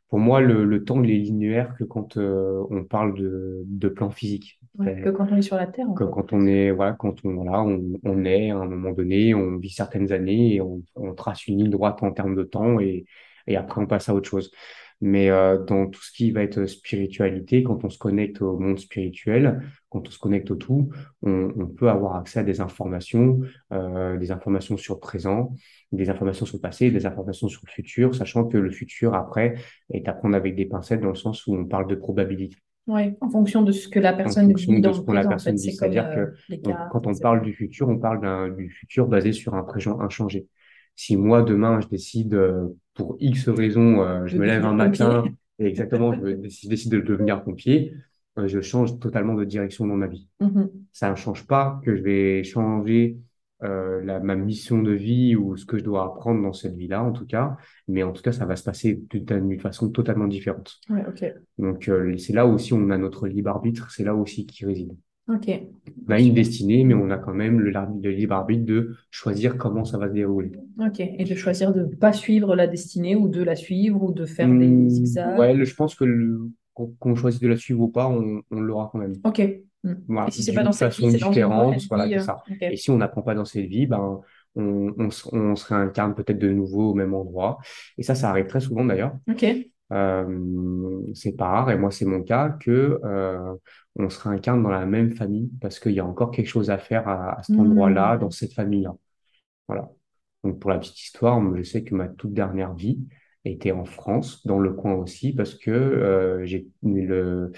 pour 0.09 0.19
moi, 0.21 0.41
le, 0.41 0.65
le 0.65 0.85
temps, 0.85 1.03
il 1.05 1.11
est 1.11 1.19
linéaire 1.19 1.75
que 1.79 1.85
quand 1.85 2.17
euh, 2.17 2.65
on 2.71 2.85
parle 2.85 3.15
de, 3.19 3.63
de 3.67 3.89
plan 3.89 4.11
physique. 4.11 4.61
Ouais, 4.79 5.01
que 5.03 5.11
quand 5.11 5.29
on 5.33 5.37
est 5.37 5.43
sur 5.43 5.57
la 5.57 5.67
Terre, 5.69 5.89
en 5.91 5.95
que 5.95 6.05
fait. 6.05 6.11
quand 6.11 6.33
on 6.33 6.47
est, 6.47 6.71
voilà, 6.73 6.95
quand 6.95 7.25
on, 7.25 7.35
voilà, 7.35 7.63
on, 7.63 7.83
on 8.05 8.25
est 8.25 8.51
à 8.51 8.59
un 8.59 8.67
moment 8.67 8.93
donné, 8.93 9.35
on 9.35 9.59
vit 9.59 9.71
certaines 9.71 10.13
années 10.13 10.57
et 10.57 10.61
on, 10.61 10.83
on 10.97 11.15
trace 11.15 11.47
une 11.49 11.59
ligne 11.59 11.71
droite 11.71 12.03
en 12.03 12.13
termes 12.13 12.37
de 12.37 12.45
temps 12.45 12.81
et, 12.81 13.07
et 13.47 13.57
après 13.57 13.81
on 13.83 13.87
passe 13.87 14.09
à 14.09 14.15
autre 14.15 14.29
chose. 14.29 14.51
Mais 15.01 15.31
euh, 15.31 15.63
dans 15.65 15.87
tout 15.89 16.03
ce 16.03 16.13
qui 16.13 16.31
va 16.31 16.43
être 16.43 16.67
spiritualité, 16.67 17.63
quand 17.63 17.85
on 17.85 17.91
se 17.91 17.99
connecte 17.99 18.41
au 18.43 18.59
monde 18.59 18.79
spirituel, 18.79 19.61
quand 19.91 20.07
on 20.09 20.11
se 20.11 20.19
connecte 20.19 20.51
au 20.51 20.57
tout, 20.57 20.91
on, 21.23 21.53
on 21.57 21.67
peut 21.67 21.91
avoir 21.91 22.17
accès 22.17 22.41
à 22.41 22.43
des 22.45 22.61
informations, 22.61 23.41
euh, 23.73 24.17
des 24.17 24.31
informations 24.31 24.77
sur 24.77 24.95
le 24.95 25.01
présent, 25.01 25.53
des 25.93 26.11
informations 26.11 26.47
sur 26.47 26.57
le 26.57 26.63
passé, 26.63 26.91
des 26.91 27.07
informations 27.07 27.49
sur 27.49 27.61
le 27.67 27.71
futur, 27.71 28.15
sachant 28.15 28.45
que 28.47 28.57
le 28.59 28.71
futur 28.71 29.15
après 29.15 29.55
est 29.91 30.09
à 30.09 30.13
prendre 30.15 30.37
avec 30.37 30.55
des 30.57 30.67
pincettes 30.67 31.01
dans 31.01 31.09
le 31.11 31.15
sens 31.15 31.47
où 31.47 31.55
on 31.55 31.65
parle 31.67 31.87
de 31.89 31.95
probabilité. 31.95 32.57
Ouais, 32.87 33.17
en 33.23 33.31
fonction 33.31 33.63
de 33.63 33.73
ce 33.73 33.89
que 33.89 33.99
la 33.99 34.13
En 34.13 34.17
personne 34.19 34.49
de 34.53 34.59
dans 34.59 34.93
ce 34.93 35.01
le 35.01 35.07
que 35.07 35.13
la 35.13 35.25
en 35.25 35.29
personne 35.29 35.55
fait. 35.55 35.61
dit, 35.61 35.73
c'est-à-dire 35.73 36.05
euh, 36.11 36.27
que 36.27 36.35
on- 36.65 36.75
quand 36.91 37.07
on 37.07 37.15
parle 37.15 37.43
du 37.43 37.55
futur, 37.55 37.89
on 37.89 37.99
parle 37.99 38.57
du 38.57 38.69
futur 38.71 39.07
basé 39.07 39.33
sur 39.33 39.55
un 39.55 39.63
présent 39.63 40.01
inchangé. 40.01 40.47
Si 40.97 41.17
moi, 41.17 41.43
demain, 41.43 41.81
je 41.81 41.89
décide, 41.89 42.35
pour 42.95 43.17
X 43.21 43.49
raisons, 43.49 44.03
euh, 44.03 44.27
je 44.27 44.37
me 44.39 44.47
lève 44.47 44.65
un 44.65 44.77
pompier. 44.77 45.05
matin 45.05 45.25
et 45.59 45.67
exactement, 45.67 46.13
je, 46.13 46.21
me- 46.21 46.49
je 46.49 46.69
décide 46.69 46.93
de 46.93 47.01
devenir 47.01 47.43
pompier, 47.45 47.95
euh, 48.39 48.49
je 48.49 48.61
change 48.61 48.99
totalement 48.99 49.35
de 49.35 49.45
direction 49.45 49.87
dans 49.87 49.97
ma 49.97 50.07
vie. 50.07 50.29
Mhm. 50.41 50.71
Ça 50.93 51.11
ne 51.11 51.17
change 51.17 51.47
pas 51.47 51.81
que 51.85 51.97
je 51.97 52.03
vais 52.03 52.45
changer 52.45 53.19
euh, 53.63 54.03
la, 54.05 54.21
ma 54.21 54.35
mission 54.35 54.83
de 54.83 54.91
vie 54.93 55.37
ou 55.37 55.57
ce 55.57 55.65
que 55.65 55.79
je 55.79 55.85
dois 55.85 56.05
apprendre 56.05 56.43
dans 56.43 56.53
cette 56.53 56.77
vie-là, 56.77 57.03
en 57.03 57.13
tout 57.13 57.25
cas. 57.25 57.57
Mais 57.89 58.03
en 58.03 58.13
tout 58.13 58.23
cas, 58.23 58.33
ça 58.33 58.45
va 58.47 58.57
se 58.57 58.65
passer 58.65 59.01
d'une 59.11 59.59
façon 59.61 59.91
totalement 59.91 60.27
différente. 60.27 60.81
Ouais. 60.91 61.05
Donc, 61.59 61.89
euh, 61.89 62.17
c'est 62.19 62.33
là 62.33 62.47
aussi 62.47 62.75
où 62.75 62.77
on 62.77 62.91
a 62.91 62.99
notre 62.99 63.27
libre 63.27 63.51
arbitre, 63.51 63.91
c'est 63.91 64.05
là 64.05 64.15
aussi 64.15 64.45
qui 64.47 64.67
réside. 64.67 64.93
Ok. 65.29 65.49
On 66.07 66.13
a 66.13 66.21
une 66.21 66.35
destinée, 66.35 66.85
mais 66.85 66.95
on 66.95 67.11
a 67.11 67.19
quand 67.19 67.33
même 67.35 67.61
le, 67.61 67.71
libre 68.11 68.35
arbitre 68.35 68.65
de 68.65 68.95
choisir 69.11 69.57
comment 69.57 69.85
ça 69.85 69.99
va 69.99 70.09
se 70.09 70.13
dérouler. 70.13 70.53
Ok. 70.79 71.01
Et 71.01 71.25
de 71.25 71.35
choisir 71.35 71.73
de 71.73 71.81
ne 71.83 71.95
pas 71.95 72.13
suivre 72.13 72.55
la 72.57 72.67
destinée 72.67 73.17
ou 73.17 73.29
de 73.29 73.43
la 73.43 73.57
suivre 73.57 74.03
ou 74.03 74.13
de 74.13 74.27
faire 74.27 74.49
des 74.49 74.67
Hmm, 74.67 74.89
zigzags. 74.89 75.39
ouais, 75.39 75.55
le- 75.55 75.65
je 75.65 75.75
pense 75.75 75.95
que 75.95 76.05
le- 76.05 76.51
qu'on 76.75 77.15
choisit 77.15 77.41
de 77.43 77.49
la 77.49 77.57
suivre 77.57 77.81
ou 77.83 77.89
pas, 77.89 78.09
on, 78.09 78.43
on 78.51 78.61
l'aura 78.61 78.89
quand 78.93 78.99
même. 78.99 79.15
Ok. 79.25 79.41
Mm. 79.85 79.93
Voilà, 80.09 80.29
Et 80.29 80.31
si 80.33 80.43
c'est 80.43 80.53
pas 80.55 80.63
dans 80.65 80.73
cette 80.73 80.97
vie, 80.97 81.07
dans 81.19 81.31
différente, 81.31 81.73
prochaine 81.73 81.89
voilà, 81.89 82.05
vie. 82.07 82.11
c'est 82.15 82.19
euh, 82.19 82.23
ça. 82.23 82.43
ok. 82.51 82.63
Et 82.63 82.77
si 82.77 82.91
on 82.91 82.99
n'apprend 82.99 83.23
pas 83.23 83.35
dans 83.35 83.45
cette 83.45 83.67
vie, 83.67 83.87
ben, 83.87 84.21
on, 84.57 84.93
on 84.99 85.11
se 85.57 85.67
réincarne 85.67 86.15
peut-être 86.15 86.39
de 86.39 86.49
nouveau 86.51 86.91
au 86.91 86.95
même 86.95 87.15
endroit. 87.15 87.59
Et 87.99 88.03
ça, 88.03 88.15
ça 88.15 88.31
arrive 88.31 88.47
très 88.47 88.61
souvent 88.61 88.85
d'ailleurs. 88.85 89.13
Ok. 89.31 89.45
Euh, 89.95 91.03
c'est 91.15 91.37
pas 91.37 91.49
rare, 91.49 91.71
et 91.71 91.77
moi 91.79 91.91
c'est 91.93 92.05
mon 92.07 92.23
cas, 92.23 92.51
que 92.51 93.01
euh, 93.05 93.55
on 93.97 94.11
se 94.11 94.21
réincarne 94.23 94.63
dans 94.63 94.71
la 94.71 94.87
même 94.87 95.13
famille 95.15 95.51
parce 95.61 95.79
qu'il 95.81 95.93
y 95.93 96.01
a 96.01 96.07
encore 96.07 96.31
quelque 96.33 96.49
chose 96.49 96.71
à 96.71 96.79
faire 96.79 97.09
à, 97.09 97.39
à 97.39 97.43
cet 97.45 97.59
endroit-là, 97.59 98.19
dans 98.19 98.29
Mm. 98.29 98.31
cette 98.31 98.55
famille-là. 98.55 98.95
Voilà. 99.69 99.91
Donc 100.45 100.61
pour 100.61 100.71
la 100.71 100.79
petite 100.79 101.01
histoire, 101.01 101.41
je 101.57 101.63
sais 101.63 101.85
que 101.85 101.95
ma 101.95 102.09
toute 102.09 102.33
dernière 102.35 102.75
vie 102.75 103.01
était 103.45 103.73
en 103.73 103.85
France, 103.85 104.47
dans 104.47 104.59
le 104.59 104.73
coin 104.73 104.95
aussi, 104.95 105.33
parce 105.35 105.55
que 105.55 105.71
euh, 105.71 106.45
j'ai 106.47 106.67
le 106.83 107.53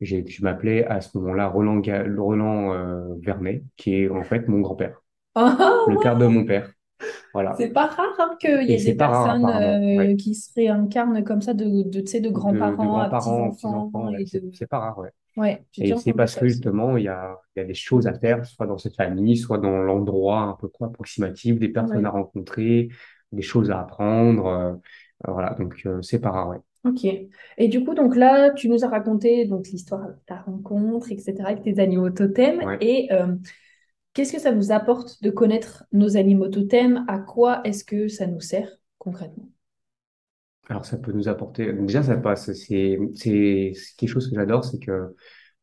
je 0.00 0.42
m'appelais 0.44 0.84
à 0.86 1.00
ce 1.00 1.16
moment-là 1.18 1.48
Roland 1.48 1.78
Ga- 1.78 2.04
Roland 2.16 2.72
euh, 2.74 3.14
Vernet, 3.22 3.64
qui 3.76 3.94
est 3.96 4.08
en 4.10 4.22
fait 4.24 4.48
mon 4.48 4.60
grand-père, 4.60 5.00
Ah, 5.34 5.86
le 5.86 5.98
père 5.98 6.16
de 6.18 6.26
mon 6.26 6.44
père. 6.44 6.72
Voilà. 7.36 7.54
C'est 7.58 7.68
pas 7.72 7.86
rare 7.86 8.06
hein, 8.18 8.36
qu'il 8.40 8.50
y 8.62 8.72
ait 8.72 8.76
des 8.84 8.96
rare 9.04 9.24
personnes 9.24 9.44
euh, 9.46 9.96
Ouais. 9.98 10.16
qui 10.16 10.34
se 10.34 10.50
réincarnent 10.54 11.22
comme 11.24 11.42
ça 11.42 11.54
de, 11.54 11.64
de, 11.64 11.82
de 11.82 12.00
De, 12.00 12.18
de 12.20 12.28
grands-parents 12.30 12.98
à 12.98 13.08
grands-parents, 13.08 13.50
petits-enfants 13.50 14.10
C'est 14.26 14.40
de... 14.44 14.50
c'est 14.52 14.66
pas 14.66 14.78
rare, 14.78 14.98
ouais. 14.98 15.10
Et 15.78 15.94
c'est 15.96 16.12
parce 16.14 16.34
que 16.34 16.46
justement, 16.48 16.96
il 16.96 17.04
y 17.04 17.08
a, 17.08 17.36
y 17.56 17.60
a 17.60 17.64
des 17.64 17.74
choses 17.74 18.06
à 18.06 18.14
faire, 18.18 18.44
soit 18.46 18.66
dans 18.66 18.78
cette 18.78 18.96
famille, 18.96 19.36
soit 19.36 19.58
dans 19.58 19.76
l'endroit 19.82 20.40
un 20.40 20.54
peu 20.54 20.70
approximatif, 20.80 21.58
des 21.58 21.68
personnes 21.68 21.98
Ouais. 21.98 22.06
à 22.06 22.10
rencontrer, 22.10 22.88
des 23.32 23.42
choses 23.42 23.70
à 23.70 23.80
apprendre. 23.80 24.46
euh, 24.46 24.72
voilà, 25.28 25.54
donc 25.54 25.82
euh, 25.86 26.00
c'est 26.02 26.20
pas 26.20 26.30
rare, 26.30 26.48
ouais. 26.50 26.58
Ok. 26.84 27.04
Et 27.58 27.68
du 27.68 27.84
coup, 27.84 27.94
donc 27.94 28.14
là, 28.14 28.50
tu 28.52 28.68
nous 28.68 28.84
as 28.84 28.88
raconté 28.88 29.44
donc 29.46 29.66
l'histoire 29.68 30.06
de 30.08 30.14
ta 30.26 30.36
rencontre, 30.36 31.10
etc., 31.10 31.34
avec 31.50 31.62
tes 31.62 31.80
animaux 31.80 32.10
totems. 32.10 32.76
Et 32.80 33.08
qu'est-ce 34.16 34.32
que 34.32 34.40
ça 34.40 34.50
nous 34.52 34.72
apporte 34.72 35.22
de 35.22 35.30
connaître 35.30 35.84
nos 35.92 36.16
animaux 36.16 36.48
totems? 36.48 37.04
À 37.06 37.18
quoi 37.18 37.60
est-ce 37.64 37.84
que 37.84 38.08
ça 38.08 38.26
nous 38.26 38.40
sert 38.40 38.70
concrètement? 38.98 39.50
Alors 40.68 40.86
ça 40.86 40.96
peut 40.96 41.12
nous 41.12 41.28
apporter, 41.28 41.72
déjà 41.72 42.02
ça 42.02 42.16
passe, 42.16 42.52
c'est 42.54 42.98
quelque 43.98 44.08
chose 44.08 44.28
que 44.28 44.34
j'adore, 44.34 44.64
c'est 44.64 44.80
que 44.80 45.14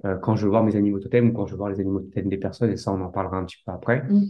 euh, 0.05 0.17
quand 0.19 0.35
je 0.35 0.47
voir 0.47 0.63
mes 0.63 0.75
animaux 0.75 0.99
totems 0.99 1.31
ou 1.31 1.33
quand 1.33 1.47
je 1.47 1.55
voir 1.55 1.69
les 1.69 1.79
animaux 1.79 1.99
totems 2.01 2.29
des 2.29 2.37
personnes, 2.37 2.71
et 2.71 2.77
ça 2.77 2.91
on 2.93 3.01
en 3.01 3.09
parlera 3.09 3.37
un 3.37 3.45
petit 3.45 3.57
peu 3.65 3.71
après, 3.71 4.03
Mm. 4.03 4.25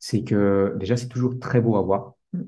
c'est 0.00 0.24
que 0.24 0.74
déjà 0.78 0.96
c'est 0.96 1.08
toujours 1.08 1.38
très 1.38 1.60
beau 1.60 1.76
à 1.76 1.82
voir. 1.82 2.14
Mm. 2.32 2.42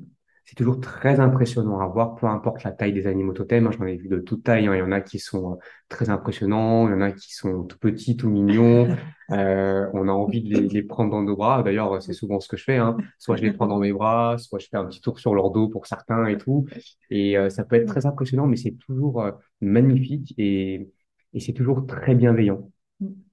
C'est 0.44 0.56
toujours 0.56 0.80
très 0.80 1.20
impressionnant 1.20 1.78
à 1.80 1.86
voir, 1.86 2.16
peu 2.16 2.26
importe 2.26 2.64
la 2.64 2.72
taille 2.72 2.92
des 2.92 3.06
animaux 3.06 3.32
totems. 3.32 3.66
hein, 3.68 3.70
j'en 3.78 3.86
ai 3.86 3.96
vu 3.96 4.08
de 4.08 4.18
toute 4.18 4.42
taille. 4.42 4.66
hein. 4.66 4.74
Il 4.74 4.78
y 4.78 4.82
en 4.82 4.90
a 4.92 5.00
qui 5.00 5.18
sont 5.20 5.52
euh, 5.52 5.56
très 5.88 6.10
impressionnants, 6.10 6.88
il 6.88 6.92
y 6.92 6.94
en 6.94 7.00
a 7.00 7.12
qui 7.12 7.32
sont 7.34 7.64
tout 7.64 7.78
petits, 7.78 8.16
tout 8.16 8.28
mignons. 8.30 8.88
Euh, 9.32 9.88
on 9.94 10.08
a 10.08 10.12
envie 10.12 10.42
de 10.42 10.48
les, 10.52 10.66
les 10.68 10.82
prendre 10.82 11.12
dans 11.12 11.22
nos 11.22 11.36
bras. 11.36 11.62
D'ailleurs, 11.62 12.02
c'est 12.02 12.12
souvent 12.14 12.40
ce 12.40 12.48
que 12.48 12.56
je 12.56 12.64
fais. 12.64 12.78
Hein. 12.78 12.96
Soit 13.16 13.36
je 13.36 13.42
les 13.42 13.52
prends 13.52 13.68
dans 13.68 13.78
mes 13.78 13.92
bras, 13.92 14.36
soit 14.38 14.58
je 14.58 14.66
fais 14.68 14.76
un 14.76 14.84
petit 14.86 15.00
tour 15.00 15.20
sur 15.20 15.36
leur 15.36 15.52
dos 15.52 15.68
pour 15.68 15.86
certains 15.86 16.26
et 16.26 16.36
tout. 16.36 16.66
Et 17.10 17.38
euh, 17.38 17.48
ça 17.48 17.62
peut 17.64 17.76
être 17.76 17.86
très 17.86 18.06
impressionnant, 18.06 18.48
mais 18.48 18.56
c'est 18.56 18.72
toujours 18.72 19.22
euh, 19.22 19.30
magnifique 19.60 20.34
et, 20.36 20.90
et 21.32 21.38
c'est 21.38 21.52
toujours 21.52 21.86
très 21.86 22.16
bienveillant. 22.16 22.70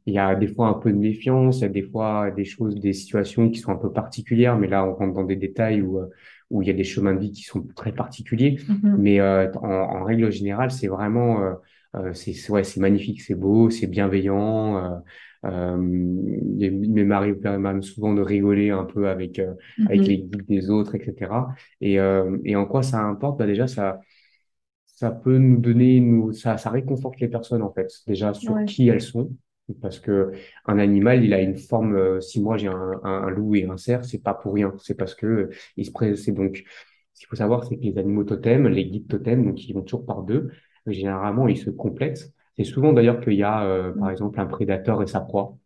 Il 0.05 0.13
y 0.13 0.19
a 0.19 0.35
des 0.35 0.47
fois 0.47 0.67
un 0.69 0.73
peu 0.75 0.91
de 0.91 0.97
méfiance, 0.97 1.57
il 1.59 1.61
y 1.63 1.65
a 1.65 1.69
des 1.69 1.83
fois 1.83 2.31
des 2.31 2.45
choses, 2.45 2.75
des 2.75 2.93
situations 2.93 3.49
qui 3.49 3.59
sont 3.59 3.71
un 3.71 3.75
peu 3.75 3.91
particulières, 3.91 4.57
mais 4.57 4.67
là, 4.67 4.85
on 4.85 4.93
rentre 4.95 5.13
dans 5.15 5.23
des 5.25 5.35
détails 5.35 5.81
où, 5.81 5.99
où 6.49 6.61
il 6.61 6.67
y 6.67 6.71
a 6.71 6.73
des 6.73 6.83
chemins 6.83 7.13
de 7.13 7.19
vie 7.19 7.31
qui 7.31 7.43
sont 7.43 7.63
très 7.75 7.91
particuliers. 7.93 8.57
Mhm. 8.67 8.97
Mais 8.97 9.19
euh, 9.19 9.51
en, 9.61 9.67
en 9.69 10.03
règle 10.03 10.31
générale, 10.31 10.71
c'est 10.71 10.87
vraiment, 10.87 11.41
euh, 11.43 11.53
euh, 11.95 12.13
c'est 12.13 12.49
ouais, 12.51 12.63
c'est 12.63 12.79
magnifique, 12.79 13.21
c'est 13.21 13.35
beau, 13.35 13.69
c'est 13.69 13.87
bienveillant. 13.87 14.77
Euh, 14.77 14.97
euh, 15.45 15.77
il 16.59 17.05
m'arrive 17.05 17.39
même 17.43 17.81
souvent 17.83 18.13
de 18.13 18.21
rigoler 18.21 18.71
un 18.71 18.85
peu 18.85 19.07
avec 19.09 19.39
euh, 19.39 19.53
avec 19.85 20.05
Mhm. 20.05 20.07
les 20.07 20.17
guides 20.19 20.45
des 20.47 20.69
autres, 20.69 20.95
etc. 20.95 21.49
Et 21.81 21.99
euh, 21.99 22.37
et 22.43 22.55
en 22.55 22.65
quoi 22.65 22.83
ça 22.83 22.99
importe? 23.01 23.39
Bah 23.39 23.45
déjà, 23.47 23.67
ça 23.67 23.99
ça 24.87 25.11
peut 25.11 25.37
nous 25.37 25.57
donner, 25.59 25.99
nous, 25.99 26.33
ça, 26.33 26.57
ça 26.57 26.69
réconforte 26.71 27.19
les 27.19 27.27
personnes 27.27 27.61
en 27.61 27.71
fait, 27.73 27.89
déjà 28.07 28.33
sur 28.33 28.55
Ouais. 28.55 28.65
qui 28.65 28.87
elles 28.89 29.01
sont, 29.01 29.31
parce 29.81 29.99
que 29.99 30.31
un 30.65 30.79
animal, 30.79 31.23
il 31.23 31.33
a 31.33 31.41
une 31.41 31.57
forme. 31.57 31.95
euh, 31.95 32.21
si 32.21 32.41
moi 32.41 32.57
j'ai 32.57 32.67
un, 32.67 32.99
un, 33.03 33.23
un 33.23 33.29
loup 33.29 33.55
et 33.55 33.65
un 33.65 33.77
cerf, 33.77 34.05
c'est 34.05 34.21
pas 34.23 34.33
pour 34.33 34.53
rien, 34.53 34.73
c'est 34.81 34.95
parce 34.95 35.15
que 35.15 35.25
euh, 35.25 35.49
il 35.77 35.85
se 35.85 36.15
c'est 36.15 36.31
donc. 36.31 36.63
Ce 37.13 37.21
qu'il 37.21 37.27
faut 37.29 37.35
savoir, 37.35 37.63
c'est 37.65 37.77
que 37.77 37.81
les 37.83 37.97
animaux 37.97 38.23
totems, 38.23 38.67
les 38.67 38.85
guides 38.85 39.07
totems, 39.07 39.43
donc 39.45 39.67
ils 39.67 39.73
vont 39.73 39.81
toujours 39.81 40.05
par 40.05 40.21
deux. 40.23 40.51
Généralement, 40.85 41.47
ils 41.47 41.57
se 41.57 41.69
complètent. 41.71 42.31
C'est 42.57 42.63
souvent 42.63 42.93
d'ailleurs 42.93 43.19
qu'il 43.21 43.33
y 43.33 43.43
a, 43.43 43.63
euh, 43.65 43.91
par 43.93 44.11
exemple, 44.11 44.39
un 44.39 44.45
prédateur 44.45 45.01
et 45.01 45.07
sa 45.07 45.21
proie. 45.21 45.57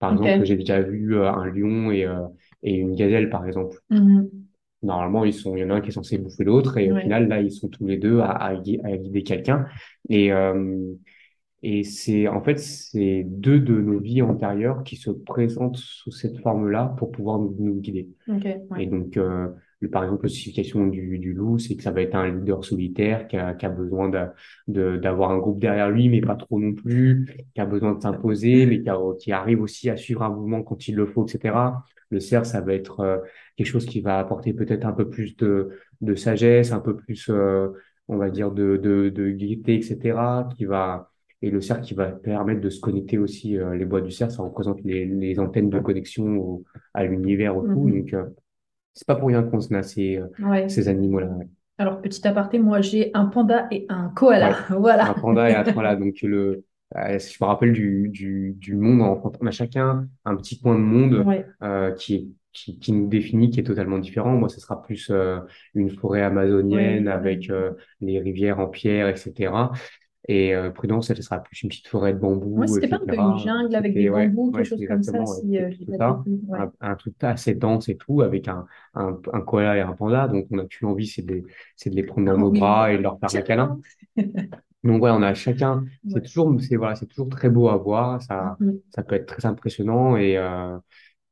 Par 0.00 0.12
exemple, 0.12 0.44
j'ai 0.44 0.56
déjà 0.56 0.80
vu 0.82 1.16
euh, 1.16 1.30
un 1.32 1.46
lion 1.46 1.90
et 1.92 2.06
euh, 2.06 2.26
et 2.62 2.74
une 2.76 2.94
gazelle, 2.96 3.30
par 3.30 3.46
exemple. 3.46 3.78
Mhm. 3.90 4.48
Normalement, 4.82 5.24
ils 5.24 5.32
sont, 5.34 5.54
il 5.56 5.60
y 5.60 5.64
en 5.64 5.70
a 5.70 5.74
un 5.74 5.80
qui 5.80 5.90
est 5.90 5.92
censé 5.92 6.18
bouffer 6.18 6.42
l'autre, 6.44 6.76
et 6.76 6.90
au 6.90 6.96
final, 6.96 7.28
là, 7.28 7.40
ils 7.40 7.52
sont 7.52 7.68
tous 7.68 7.86
les 7.86 7.98
deux 7.98 8.18
à, 8.20 8.30
à, 8.32 8.54
gui- 8.56 8.80
à 8.84 8.96
guider 8.96 9.22
quelqu'un. 9.22 9.66
Et, 10.08 10.32
euh, 10.32 10.94
et 11.62 11.84
c'est, 11.84 12.28
en 12.28 12.42
fait, 12.42 12.58
c'est 12.58 13.24
deux 13.24 13.60
de 13.60 13.74
nos 13.80 14.00
vies 14.00 14.22
antérieures 14.22 14.82
qui 14.84 14.96
se 14.96 15.10
présentent 15.10 15.76
sous 15.76 16.10
cette 16.10 16.38
forme-là 16.40 16.94
pour 16.98 17.10
pouvoir 17.12 17.38
nous, 17.38 17.54
nous 17.58 17.80
guider. 17.80 18.08
Ok, 18.26 18.46
Et 18.76 18.86
donc, 18.86 19.16
euh, 19.16 19.48
le- 19.80 19.90
par 19.90 20.04
exemple, 20.04 20.24
la 20.24 20.28
signification 20.30 20.86
du, 20.86 21.18
du 21.18 21.34
loup, 21.34 21.58
c'est 21.58 21.76
que 21.76 21.82
ça 21.82 21.90
va 21.90 22.02
être 22.02 22.14
un 22.14 22.30
leader 22.30 22.64
solitaire 22.64 23.28
qui 23.28 23.36
a, 23.36 23.54
qui 23.54 23.66
a 23.66 23.68
besoin 23.68 24.08
de, 24.08 24.18
de- 24.68 24.96
d'avoir 24.96 25.30
un 25.30 25.38
groupe 25.38 25.58
derrière 25.60 25.90
lui, 25.90 26.08
mais 26.08 26.20
pas 26.20 26.36
trop 26.36 26.58
non 26.60 26.72
plus, 26.74 27.26
qui 27.54 27.60
a 27.60 27.66
besoin 27.66 27.94
de 27.94 28.00
s'imposer, 28.02 28.66
mais 28.66 28.82
qui, 28.82 28.88
a- 28.90 28.98
qui 29.20 29.32
arrive 29.32 29.60
aussi 29.62 29.90
à 29.90 29.96
suivre 29.96 30.22
un 30.22 30.30
mouvement 30.30 30.62
quand 30.62 30.88
il 30.88 30.96
le 30.96 31.06
faut, 31.06 31.26
etc. 31.26 31.84
Le 32.10 32.20
cerf, 32.20 32.46
ça 32.46 32.60
va 32.60 32.74
être 32.74 33.00
euh, 33.00 33.18
quelque 33.56 33.66
chose 33.66 33.86
qui 33.86 34.00
va 34.00 34.18
apporter 34.18 34.52
peut-être 34.54 34.84
un 34.86 34.92
peu 34.92 35.08
plus 35.08 35.36
de, 35.36 35.70
de 36.00 36.14
sagesse, 36.14 36.72
un 36.72 36.80
peu 36.80 36.96
plus, 36.96 37.28
euh, 37.30 37.68
on 38.08 38.16
va 38.18 38.30
dire, 38.30 38.50
de, 38.52 38.76
de, 38.76 39.08
de 39.10 39.30
gaieté, 39.30 39.76
etc. 39.76 40.48
Qui 40.56 40.64
va, 40.66 41.11
et 41.42 41.50
le 41.50 41.60
cerf 41.60 41.80
qui 41.80 41.94
va 41.94 42.06
permettre 42.06 42.60
de 42.60 42.70
se 42.70 42.80
connecter 42.80 43.18
aussi, 43.18 43.58
euh, 43.58 43.74
les 43.74 43.84
bois 43.84 44.00
du 44.00 44.10
cerf, 44.10 44.30
ça 44.30 44.42
représente 44.42 44.80
les, 44.84 45.04
les 45.06 45.38
antennes 45.38 45.70
de 45.70 45.78
connexion 45.80 46.24
au- 46.38 46.64
à 46.94 47.04
l'univers, 47.04 47.56
au 47.56 47.62
tout. 47.62 47.80
Mhm. 47.88 48.00
Donc, 48.02 48.14
euh, 48.14 48.24
c'est 48.94 49.06
pas 49.06 49.16
pour 49.16 49.28
rien 49.28 49.42
qu'on 49.42 49.60
se 49.60 49.68
ces, 49.82 50.18
euh, 50.18 50.26
Ouais. 50.46 50.68
ces 50.68 50.88
animaux-là. 50.88 51.26
ouais. 51.28 51.48
Alors, 51.78 52.00
petit 52.00 52.26
aparté, 52.28 52.58
moi 52.58 52.80
j'ai 52.80 53.10
un 53.14 53.26
panda 53.26 53.66
et 53.70 53.86
un 53.88 54.10
koala. 54.10 54.50
Ouais. 54.50 54.54
Voilà. 54.78 55.10
Un 55.10 55.14
panda 55.14 55.50
et 55.50 55.54
un 55.54 55.62
voilà. 55.72 55.96
Donc 55.96 56.14
le, 56.22 56.64
euh, 56.96 57.18
je 57.18 57.36
me 57.42 57.46
rappelle 57.46 57.72
du, 57.72 58.08
du, 58.10 58.54
du 58.58 58.76
monde. 58.76 59.00
en- 59.02 59.32
On 59.40 59.46
a 59.46 59.50
chacun 59.50 60.06
un 60.24 60.36
petit 60.36 60.60
coin 60.60 60.74
de 60.74 60.80
monde 60.80 61.24
qui 61.96 62.14
est 62.14 62.26
qui, 62.54 62.78
qui 62.78 62.92
nous 62.92 63.08
définit, 63.08 63.48
qui 63.48 63.60
est 63.60 63.62
totalement 63.62 63.98
différent. 63.98 64.32
Moi, 64.36 64.50
ce 64.50 64.60
sera 64.60 64.82
plus 64.82 65.08
euh, 65.10 65.38
une 65.74 65.88
forêt 65.88 66.20
amazonienne 66.20 67.08
avec 67.08 67.48
euh, 67.48 67.70
les 68.02 68.18
rivières 68.20 68.58
en 68.60 68.66
pierre, 68.68 69.08
etc. 69.08 69.72
Et 70.28 70.54
euh, 70.54 70.70
Prudence, 70.70 71.10
elle 71.10 71.22
sera 71.22 71.40
plus 71.42 71.62
une 71.62 71.68
petite 71.68 71.88
forêt 71.88 72.12
de 72.12 72.18
bambou, 72.18 72.56
Moi, 72.58 72.66
c'était 72.68 72.88
pas 72.88 72.96
un 72.96 73.06
peu 73.06 73.16
une 73.16 73.38
jungle 73.38 73.74
avec 73.74 73.94
des 73.94 74.08
bambous, 74.10 74.50
ouais, 74.52 74.62
quelque 74.62 74.68
chose 74.68 74.84
comme 74.86 75.02
ça, 75.02 75.26
si 75.26 75.58
euh, 75.58 75.70
tout 75.84 75.92
ça. 75.94 76.22
Ouais. 76.48 76.58
Un, 76.60 76.72
un 76.80 76.94
truc 76.96 77.14
assez 77.22 77.54
dense 77.54 77.88
et 77.88 77.96
tout, 77.96 78.20
avec 78.22 78.46
un, 78.48 78.66
un, 78.94 79.18
un 79.32 79.40
koala 79.40 79.76
et 79.76 79.80
un 79.80 79.92
panda. 79.94 80.28
Donc, 80.28 80.46
on 80.50 80.58
a 80.58 80.66
qu'une 80.66 80.88
envie, 80.88 81.06
c'est 81.06 81.22
de, 81.22 81.36
de 81.40 81.90
les 81.90 82.02
prendre 82.04 82.26
dans 82.26 82.38
nos 82.38 82.50
bras 82.52 82.92
et 82.92 82.98
de 82.98 83.02
leur 83.02 83.18
faire 83.18 83.34
un 83.34 83.42
câlin. 83.42 83.80
Donc 84.84 85.00
ouais, 85.02 85.10
on 85.10 85.22
a 85.22 85.32
chacun, 85.34 85.84
c'est 86.08 86.20
Ouais. 86.20 86.22
toujours, 86.22 86.60
c'est 86.60 86.74
voilà, 86.76 86.96
c'est 86.96 87.06
toujours 87.06 87.28
très 87.28 87.48
beau 87.48 87.68
à 87.68 87.76
voir, 87.76 88.20
ça, 88.22 88.58
Mhm. 88.60 88.80
ça 88.90 89.02
peut 89.04 89.14
être 89.14 89.26
très 89.26 89.46
impressionnant 89.46 90.16
et 90.16 90.36
euh, 90.36 90.76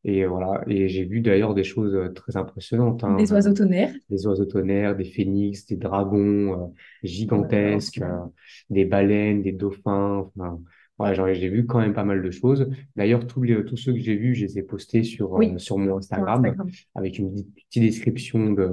et 0.04 0.24
voilà. 0.26 0.62
Et 0.68 0.88
j'ai 0.88 1.04
vu 1.04 1.20
d'ailleurs 1.20 1.54
des 1.54 1.64
choses 1.64 1.94
euh, 1.94 2.08
très 2.10 2.36
impressionnantes, 2.36 3.04
hein, 3.04 3.16
Des 3.16 3.32
oiseaux 3.32 3.52
tonnerres. 3.52 3.94
des 4.08 4.26
oiseaux 4.26 4.46
tonnerres, 4.46 4.96
des 4.96 5.04
phénix, 5.04 5.66
des 5.66 5.76
dragons 5.76 6.64
euh, 6.64 6.66
gigantesques, 7.02 8.00
euh, 8.02 8.24
des 8.70 8.84
baleines, 8.84 9.42
des 9.42 9.52
dauphins. 9.52 10.30
Enfin, 10.36 10.60
voilà, 11.00 11.14
genre, 11.14 11.32
j'ai 11.32 11.48
vu 11.48 11.64
quand 11.64 11.78
même 11.78 11.94
pas 11.94 12.04
mal 12.04 12.20
de 12.20 12.30
choses. 12.30 12.68
D'ailleurs, 12.94 13.26
tous 13.26 13.42
les, 13.42 13.64
tous 13.64 13.78
ceux 13.78 13.94
que 13.94 13.98
j'ai 13.98 14.16
vus, 14.16 14.34
je 14.34 14.44
les 14.44 14.58
ai 14.58 14.62
postés 14.62 15.02
sur 15.02 15.32
Oui, 15.32 15.54
euh, 15.54 15.58
sur 15.58 15.78
mon 15.78 15.96
Instagram 15.96 16.44
Instagram. 16.44 16.70
avec 16.94 17.18
une 17.18 17.32
petite 17.32 17.82
description 17.82 18.52
de 18.52 18.70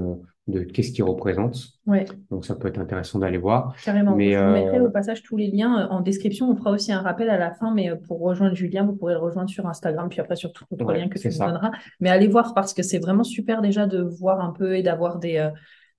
de 0.48 0.62
qu'est-ce 0.62 0.92
qu'ils 0.92 1.04
représentent. 1.06 1.58
Ouais, 1.86 2.06
Donc 2.30 2.46
ça 2.46 2.56
peut 2.56 2.68
être 2.68 2.80
intéressant 2.80 3.20
d'aller 3.20 3.38
voir. 3.38 3.76
carrément. 3.84 4.16
Mais 4.16 4.34
Je 4.34 4.40
vous 4.40 4.52
mettrai 4.52 4.80
euh, 4.80 4.88
au 4.88 4.92
passage 4.92 5.24
tous 5.24 5.38
les 5.38 5.50
liens 5.50 5.86
euh, 5.86 5.88
en 5.90 6.02
description. 6.02 6.50
On 6.50 6.56
fera 6.56 6.72
aussi 6.72 6.92
un 6.92 7.02
rappel 7.02 7.30
à 7.30 7.38
la 7.38 7.54
fin, 7.54 7.74
mais 7.74 7.92
pour 8.08 8.20
rejoindre 8.22 8.56
Julien, 8.56 8.86
vous 8.86 8.94
pourrez 8.94 9.14
le 9.14 9.20
rejoindre 9.20 9.50
sur 9.50 9.66
Instagram, 9.66 10.10
puis 10.10 10.20
après 10.20 10.36
sur 10.36 10.52
tout 10.52 10.66
autre 10.70 10.86
ouais, 10.86 11.00
lien 11.00 11.08
que 11.08 11.18
tu 11.18 11.28
nous 11.30 11.38
donneras. 11.38 11.72
Mais 12.02 12.10
allez 12.10 12.28
voir 12.28 12.54
parce 12.54 12.74
que 12.74 12.84
c'est 12.84 13.00
vraiment 13.00 13.24
super 13.24 13.62
déjà 13.62 13.88
de 13.88 14.02
voir 14.02 14.42
un 14.42 14.52
peu 14.52 14.76
et 14.76 14.84
d'avoir 14.84 15.20
des, 15.20 15.50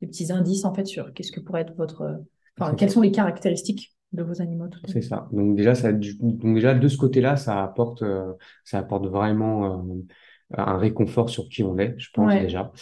des 0.03 0.07
petits 0.07 0.31
indices 0.31 0.67
en 0.67 0.75
fait 0.75 0.87
sur 0.87 1.13
qu'est-ce 1.15 1.33
que 1.33 1.41
pourrait 1.41 1.63
être 1.63 1.75
votre, 1.77 2.21
enfin, 2.59 2.75
quelles 2.77 2.91
sont 2.91 3.03
les 3.03 3.13
caractéristiques 3.13 3.95
de 4.13 4.23
vos 4.23 4.41
animaux. 4.41 4.69
C'est 4.87 5.03
ça. 5.03 5.29
Donc 5.33 5.57
déjà, 5.57 5.75
ça, 5.75 5.93
donc 5.93 6.55
déjà 6.55 6.75
de 6.75 6.89
ce 6.89 6.97
côté-là, 6.97 7.37
ça 7.37 7.63
apporte, 7.63 8.03
euh, 8.03 8.33
ça 8.65 8.79
apporte 8.79 9.07
vraiment 9.07 9.81
euh, 9.81 9.95
un 10.57 10.79
réconfort 10.79 11.29
sur 11.29 11.49
qui 11.49 11.63
on 11.63 11.79
est, 11.79 11.95
je 11.99 12.09
pense 12.13 12.33
Ouais. 12.33 12.41
déjà. 12.41 12.73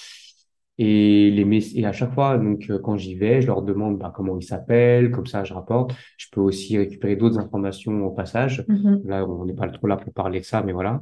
Et, 0.79 1.31
les, 1.31 1.79
et 1.79 1.87
à 1.87 1.93
chaque 1.93 2.13
fois, 2.13 2.37
donc, 2.37 2.69
euh, 2.69 2.79
quand 2.79 2.99
j'y 2.99 3.15
vais, 3.15 3.41
je 3.41 3.47
leur 3.47 3.63
demande 3.63 3.99
bah, 3.99 4.13
comment 4.15 4.39
ils 4.39 4.45
s'appellent, 4.45 5.11
comme 5.11 5.27
ça 5.27 5.43
je 5.43 5.55
rapporte. 5.55 5.95
Je 6.19 6.27
peux 6.31 6.41
aussi 6.43 6.77
récupérer 6.77 7.17
d'autres 7.17 7.39
informations 7.39 8.05
au 8.07 8.11
passage. 8.11 8.65
Mhm. 8.69 9.01
Là, 9.07 9.25
on 9.27 9.47
n'est 9.47 9.55
pas 9.55 9.69
trop 9.69 9.87
là 9.87 9.97
pour 9.97 10.13
parler 10.13 10.41
de 10.41 10.45
ça, 10.45 10.63
mais 10.63 10.73
voilà, 10.73 11.01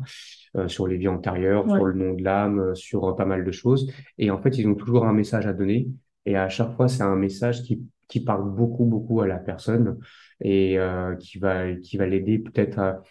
sur 0.69 0.87
les 0.87 0.97
vies 0.97 1.09
antérieures, 1.09 1.65
Ouais. 1.67 1.73
sur 1.75 1.85
le 1.85 1.95
nom 1.95 2.15
de 2.15 2.23
l'âme, 2.23 2.75
sur 2.77 3.17
pas 3.17 3.25
mal 3.25 3.45
de 3.45 3.51
choses. 3.51 3.91
Et 4.17 4.31
en 4.31 4.41
fait, 4.41 4.57
ils 4.59 4.69
ont 4.69 4.77
toujours 4.77 5.07
un 5.07 5.13
message 5.13 5.47
à 5.47 5.53
donner. 5.53 5.89
Et 6.25 6.37
à 6.37 6.49
chaque 6.49 6.73
fois, 6.77 6.87
c'est 6.89 7.03
un 7.03 7.17
message 7.17 7.63
qui, 7.65 7.83
qui 8.15 8.25
parle 8.25 8.45
beaucoup, 8.55 8.85
beaucoup 8.87 9.21
à 9.21 9.27
la 9.27 9.39
personne 9.39 9.99
et 10.41 10.79
euh, 10.79 11.17
qui 11.17 11.39
va, 11.39 11.75
qui 11.77 11.97
va 11.99 12.07
l'aider 12.07 12.39
peut-être 12.39 12.79
à, 12.79 13.03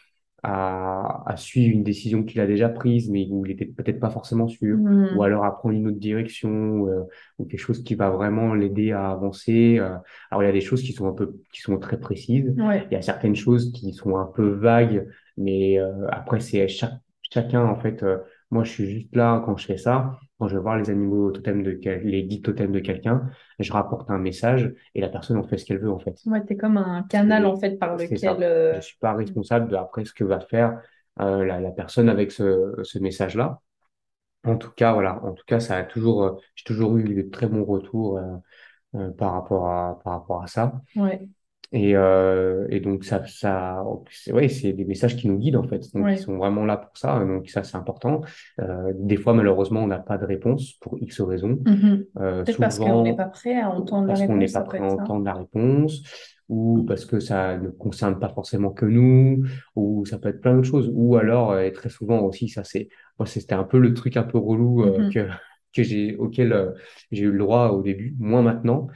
à, 0.46 1.24
à 1.32 1.38
suivre 1.38 1.74
une 1.74 1.84
décision 1.84 2.24
qu'il 2.24 2.42
a 2.42 2.48
déjà 2.48 2.68
prise, 2.70 3.10
mais 3.10 3.28
où 3.32 3.46
il 3.46 3.52
était 3.54 3.66
peut-être 3.66 4.00
pas 4.00 4.10
forcément 4.10 4.48
sûr, 4.48 4.78
ou 4.78 4.84
Mhm. 4.84 5.22
alors 5.22 5.46
à 5.46 5.58
prendre 5.58 5.76
une 5.76 5.88
autre 5.88 6.00
direction, 6.00 6.88
euh, 6.88 7.04
ou 7.40 7.46
quelque 7.46 7.60
chose 7.62 7.84
qui 7.84 7.96
va 7.96 8.10
vraiment 8.10 8.54
l'aider 8.54 8.92
à 8.92 9.12
avancer. 9.12 9.78
euh. 9.80 9.96
Alors, 10.32 10.44
il 10.44 10.46
y 10.48 10.50
a 10.50 10.52
des 10.52 10.62
choses 10.62 10.82
qui 10.84 10.92
sont 10.94 11.08
un 11.08 11.14
peu, 11.14 11.34
qui 11.54 11.62
sont 11.62 11.78
très 11.80 11.98
précises. 12.00 12.54
Ouais. 12.58 12.86
Il 12.92 12.94
y 12.94 12.98
a 12.98 13.02
certaines 13.02 13.36
choses 13.36 13.72
qui 13.72 13.94
sont 13.94 14.18
un 14.18 14.26
peu 14.26 14.50
vagues, 14.50 15.08
mais 15.38 15.80
euh, 15.80 16.08
après, 16.12 16.40
c'est 16.42 16.68
chaque, 16.68 16.94
chacun, 17.22 17.64
en 17.66 17.78
fait. 17.80 18.04
euh, 18.04 18.18
moi, 18.52 18.64
je 18.66 18.72
suis 18.72 18.86
juste 18.90 19.16
là 19.16 19.42
quand 19.46 19.58
je 19.58 19.66
fais 19.66 19.78
ça. 19.78 20.20
Quand 20.44 20.48
je 20.50 20.56
vais 20.58 20.62
voir 20.62 20.78
les 20.78 20.90
animaux 20.90 21.32
totems 21.32 21.64
de 21.64 21.72
quel- 21.72 22.04
les 22.06 22.24
guides 22.26 22.44
totems 22.44 22.72
de 22.74 22.80
quelqu'un, 22.80 23.30
je 23.60 23.72
rapporte 23.72 24.10
un 24.10 24.18
message 24.18 24.74
et 24.94 25.00
la 25.02 25.08
personne 25.10 25.38
en 25.38 25.44
fait 25.44 25.58
ce 25.58 25.66
qu'elle 25.66 25.80
veut, 25.80 25.92
en 25.92 26.00
fait. 26.00 26.18
Ouais, 26.26 26.44
t'es 26.46 26.58
comme 26.58 26.78
un 26.78 27.04
canal 27.04 27.46
en 27.46 27.58
fait 27.58 27.78
par 27.80 27.96
lequel. 27.96 28.20
ça. 28.20 28.38
euh, 28.42 28.76
Je 28.76 28.82
suis 28.82 28.98
pas 28.98 29.14
responsable 29.14 29.70
de 29.70 29.76
après 29.76 30.04
ce 30.06 30.14
que 30.14 30.24
va 30.26 30.40
faire 30.42 30.82
euh, 31.22 31.46
la, 31.46 31.62
la 31.62 31.72
personne 31.72 32.10
avec 32.10 32.32
ce, 32.32 32.74
ce 32.84 33.00
message-là. 33.00 33.62
En 34.46 34.58
tout 34.58 34.72
cas, 34.72 34.94
voilà. 34.94 35.24
En 35.24 35.34
tout 35.34 35.44
cas, 35.48 35.60
ça 35.60 35.78
a 35.78 35.84
toujours, 35.84 36.24
euh, 36.24 36.32
j'ai 36.56 36.66
toujours 36.66 36.98
eu 36.98 37.04
de 37.24 37.30
très 37.30 37.48
bons 37.48 37.64
retours 37.66 38.20
euh, 38.96 39.12
par 39.12 39.34
rapport 39.34 39.70
à, 39.70 40.00
par 40.04 40.14
rapport 40.14 40.44
à 40.44 40.48
ça. 40.48 40.74
Ouais. 40.96 41.28
Et, 41.74 41.96
euh, 41.96 42.68
et 42.70 42.80
donc 42.80 43.04
ça, 43.04 43.26
ça, 43.26 43.84
c'est 44.12 44.32
ouais, 44.32 44.48
c'est 44.48 44.74
des 44.74 44.86
messages 44.86 45.16
qui 45.18 45.28
nous 45.28 45.38
guident 45.40 45.56
en 45.58 45.68
fait. 45.68 45.92
Donc 45.94 46.06
Ouais. 46.06 46.14
ils 46.14 46.20
sont 46.20 46.38
vraiment 46.38 46.66
là 46.66 46.78
pour 46.78 46.96
ça. 46.98 47.20
Donc 47.26 47.50
ça, 47.50 47.64
c'est 47.64 47.76
important. 47.78 48.22
Euh, 48.62 48.94
des 48.96 49.18
fois, 49.18 49.34
malheureusement, 49.34 49.82
on 49.84 49.88
n'a 49.88 49.98
pas 50.00 50.18
de 50.20 50.26
réponse 50.26 50.74
pour 50.74 50.98
X 51.02 51.20
raisons. 51.22 51.58
Mhm. 51.66 52.06
Euh, 52.20 52.44
Peut-être 52.44 52.60
parce 52.60 52.78
qu'on 52.78 52.86
souvent 52.86 53.04
n'est 53.04 53.16
pas 53.16 53.26
prêt 53.26 53.60
à 53.60 53.70
entendre 53.72 54.04
la 54.08 54.14
parce 54.14 54.22
qu'on 54.28 54.36
n'est 54.36 54.46
réponse, 54.46 54.54
pas 54.54 54.62
prêt 54.62 54.78
à 54.78 54.84
entendre 54.84 55.26
la 55.26 55.34
réponse, 55.34 56.04
ou 56.48 56.84
parce 56.88 57.06
que 57.06 57.20
ça 57.20 57.58
ne 57.58 57.70
concerne 57.70 58.20
pas 58.20 58.30
forcément 58.30 58.70
que 58.70 58.86
nous, 58.86 59.44
ou 59.76 60.06
ça 60.06 60.20
peut 60.20 60.30
être 60.30 60.42
plein 60.42 60.54
d'autres 60.54 60.68
choses. 60.68 60.92
Ou 60.94 61.16
alors, 61.18 61.52
euh, 61.54 61.64
et 61.64 61.72
très 61.72 61.90
souvent 61.90 62.20
aussi, 62.22 62.50
ça 62.50 62.64
c'est, 62.64 62.88
moi 63.18 63.26
c'était 63.26 63.56
un 63.56 63.64
peu 63.64 63.80
le 63.80 63.94
truc 63.96 64.16
un 64.18 64.24
peu 64.24 64.38
relou 64.38 64.84
euh, 64.84 65.00
Mhm. 65.06 65.12
que 65.14 65.20
que 65.76 65.82
j'ai 65.82 66.16
auquel 66.18 66.54
euh, 66.54 66.70
j'ai 67.12 67.24
eu 67.24 67.32
le 67.32 67.40
droit 67.40 67.70
au 67.70 67.82
début, 67.82 68.16
moins 68.20 68.44
maintenant. 68.44 68.90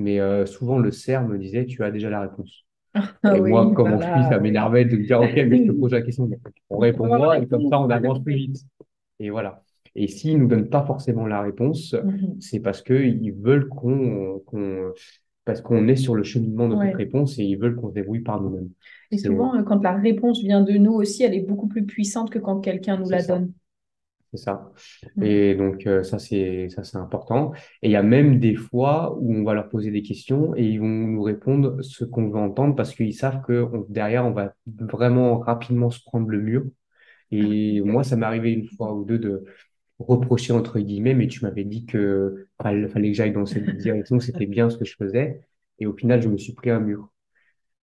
Mais 0.00 0.20
euh, 0.20 0.46
souvent 0.46 0.78
le 0.78 0.90
cerf 0.90 1.26
me 1.28 1.38
disait, 1.38 1.66
tu 1.66 1.82
as 1.84 1.90
déjà 1.90 2.10
la 2.10 2.20
réponse. 2.22 2.64
Ah 3.22 3.36
Et 3.36 3.40
moi, 3.40 3.66
oui, 3.68 3.74
comme 3.74 3.90
mon 3.90 3.98
fils, 3.98 4.06
voilà, 4.08 4.28
ça 4.30 4.38
m'énervait 4.40 4.84
de 4.84 4.96
me 4.96 5.04
dire, 5.04 5.20
OK, 5.20 5.32
mais 5.36 5.58
je 5.58 5.72
te 5.72 5.72
pose 5.72 5.92
la 5.92 6.02
question. 6.02 6.28
On 6.70 6.78
répond 6.78 7.04
Avoir 7.04 7.20
la 7.20 7.26
moi, 7.26 7.38
et 7.38 7.46
comme 7.46 7.68
ça, 7.68 7.78
on 7.80 7.88
avance 7.90 8.22
plus 8.22 8.34
vite. 8.34 8.64
Et 9.20 9.30
voilà. 9.30 9.62
Et 9.94 10.08
s'ils 10.08 10.38
nous 10.38 10.48
donnent 10.48 10.68
pas 10.68 10.84
forcément 10.84 11.26
la 11.26 11.40
réponse, 11.42 11.94
Mhm. 11.94 12.40
c'est 12.40 12.60
parce 12.60 12.82
que 12.82 12.94
ils 12.94 13.32
veulent 13.32 13.68
qu'on, 13.68 14.42
parce 15.44 15.60
qu'on 15.60 15.88
est 15.88 15.96
sur 15.96 16.14
le 16.14 16.22
cheminement 16.22 16.68
de 16.68 16.74
Ouais. 16.74 16.86
cette 16.86 16.96
réponse 16.96 17.38
et 17.38 17.44
ils 17.44 17.56
veulent 17.58 17.76
qu'on 17.76 17.88
se 17.90 17.94
débrouille 17.94 18.20
par 18.20 18.40
nous-mêmes. 18.40 18.70
Et 19.10 19.18
souvent, 19.18 19.54
euh, 19.56 19.62
quand 19.62 19.82
la 19.82 19.92
réponse 19.92 20.40
vient 20.42 20.60
de 20.62 20.72
nous 20.72 20.92
aussi, 20.92 21.22
elle 21.22 21.34
est 21.34 21.40
beaucoup 21.46 21.68
plus 21.68 21.84
puissante 21.84 22.30
que 22.30 22.38
quand 22.38 22.60
quelqu'un 22.60 22.96
nous 22.98 23.08
la 23.10 23.18
ça. 23.20 23.34
donne. 23.38 23.52
C'est 24.32 24.36
ça. 24.38 24.70
Mhm. 25.16 25.24
Et 25.24 25.54
donc, 25.56 25.86
euh, 25.88 26.02
ça, 26.04 26.18
c'est, 26.20 26.68
ça, 26.68 26.84
c'est 26.84 26.96
important. 26.98 27.52
Et 27.82 27.88
il 27.88 27.90
y 27.90 27.96
a 27.96 28.02
même 28.02 28.38
des 28.38 28.54
fois 28.54 29.16
où 29.18 29.34
on 29.34 29.42
va 29.42 29.54
leur 29.54 29.68
poser 29.68 29.90
des 29.90 30.02
questions 30.02 30.54
et 30.56 30.62
ils 30.64 30.78
vont 30.78 30.86
nous 30.86 31.22
répondre 31.22 31.82
ce 31.82 32.04
qu'on 32.04 32.28
veut 32.30 32.38
entendre 32.38 32.76
parce 32.76 32.94
qu'ils 32.94 33.14
savent 33.14 33.42
que 33.44 33.62
on- 33.72 33.86
derrière, 33.88 34.24
on 34.26 34.30
va 34.32 34.54
vraiment 34.66 35.38
rapidement 35.40 35.90
se 35.90 36.00
prendre 36.02 36.28
le 36.28 36.40
mur. 36.40 36.64
Et 37.32 37.80
moi, 37.82 38.04
ça 38.04 38.16
m'est 38.16 38.26
arrivé 38.26 38.52
une 38.52 38.66
fois 38.68 38.94
ou 38.94 39.04
deux 39.04 39.18
de 39.18 39.44
reprocher, 40.00 40.52
entre 40.54 40.80
guillemets, 40.80 41.14
mais 41.14 41.28
tu 41.28 41.44
m'avais 41.44 41.64
dit 41.64 41.86
que 41.86 42.48
fallait, 42.62 42.88
fallait 42.88 43.10
que 43.12 43.16
j'aille 43.16 43.32
dans 43.32 43.46
cette 43.46 43.76
direction, 43.76 44.20
c'était 44.20 44.46
bien 44.46 44.70
ce 44.70 44.78
que 44.78 44.84
je 44.86 44.96
faisais. 44.96 45.42
Et 45.80 45.86
au 45.86 45.94
final, 45.96 46.22
je 46.22 46.28
me 46.28 46.38
suis 46.38 46.54
pris 46.54 46.70
un 46.70 46.80
mur. 46.80 47.10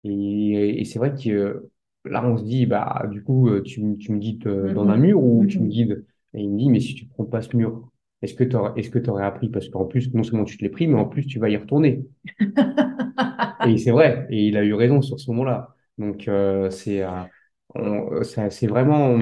Et, 0.04 0.82
et 0.82 0.86
c'est 0.86 1.00
vrai 1.00 1.14
que 1.16 1.30
euh, 1.30 1.72
là, 2.06 2.26
on 2.26 2.38
se 2.38 2.44
dit, 2.44 2.66
bah, 2.66 3.04
du 3.10 3.24
coup, 3.24 3.50
euh, 3.50 3.62
tu, 3.62 3.82
tu 4.00 4.12
me 4.12 4.20
guides 4.20 4.48
euh, 4.48 4.70
dans 4.72 4.89
un 4.89 4.98
mur 4.98 5.22
ou 5.24 5.46
tu 5.46 5.62
me 5.62 5.68
guides? 5.68 6.06
Et 6.34 6.42
il 6.42 6.50
me 6.52 6.58
dit, 6.58 6.70
mais 6.70 6.80
si 6.80 6.96
tu 6.96 7.06
prends 7.06 7.26
pas 7.26 7.42
ce 7.42 7.56
mur, 7.56 7.90
est-ce 8.22 8.34
que 8.34 8.44
tu 8.44 8.56
aurais, 8.56 8.80
est-ce 8.80 8.90
que 8.90 9.00
tu 9.00 9.10
aurais 9.10 9.26
appris? 9.26 9.50
Parce 9.50 9.70
qu'en 9.70 9.86
plus, 9.86 10.14
non 10.14 10.24
seulement 10.24 10.46
tu 10.46 10.58
te 10.58 10.64
l'es 10.64 10.70
pris, 10.70 10.88
mais 10.88 11.00
en 11.00 11.06
plus, 11.06 11.26
tu 11.26 11.40
vas 11.40 11.50
y 11.50 11.58
retourner. 11.58 12.06
Et 13.68 13.78
c'est 13.78 13.92
vrai, 13.92 14.28
et 14.30 14.48
il 14.48 14.58
a 14.58 14.64
eu 14.64 14.74
raison 14.74 15.02
sur 15.02 15.20
ce 15.20 15.32
moment-là. 15.32 15.76
Donc, 15.98 16.28
euh, 16.28 16.70
c'est 16.70 17.02
euh, 17.02 18.24
c'est 18.50 18.68
vraiment, 18.68 19.20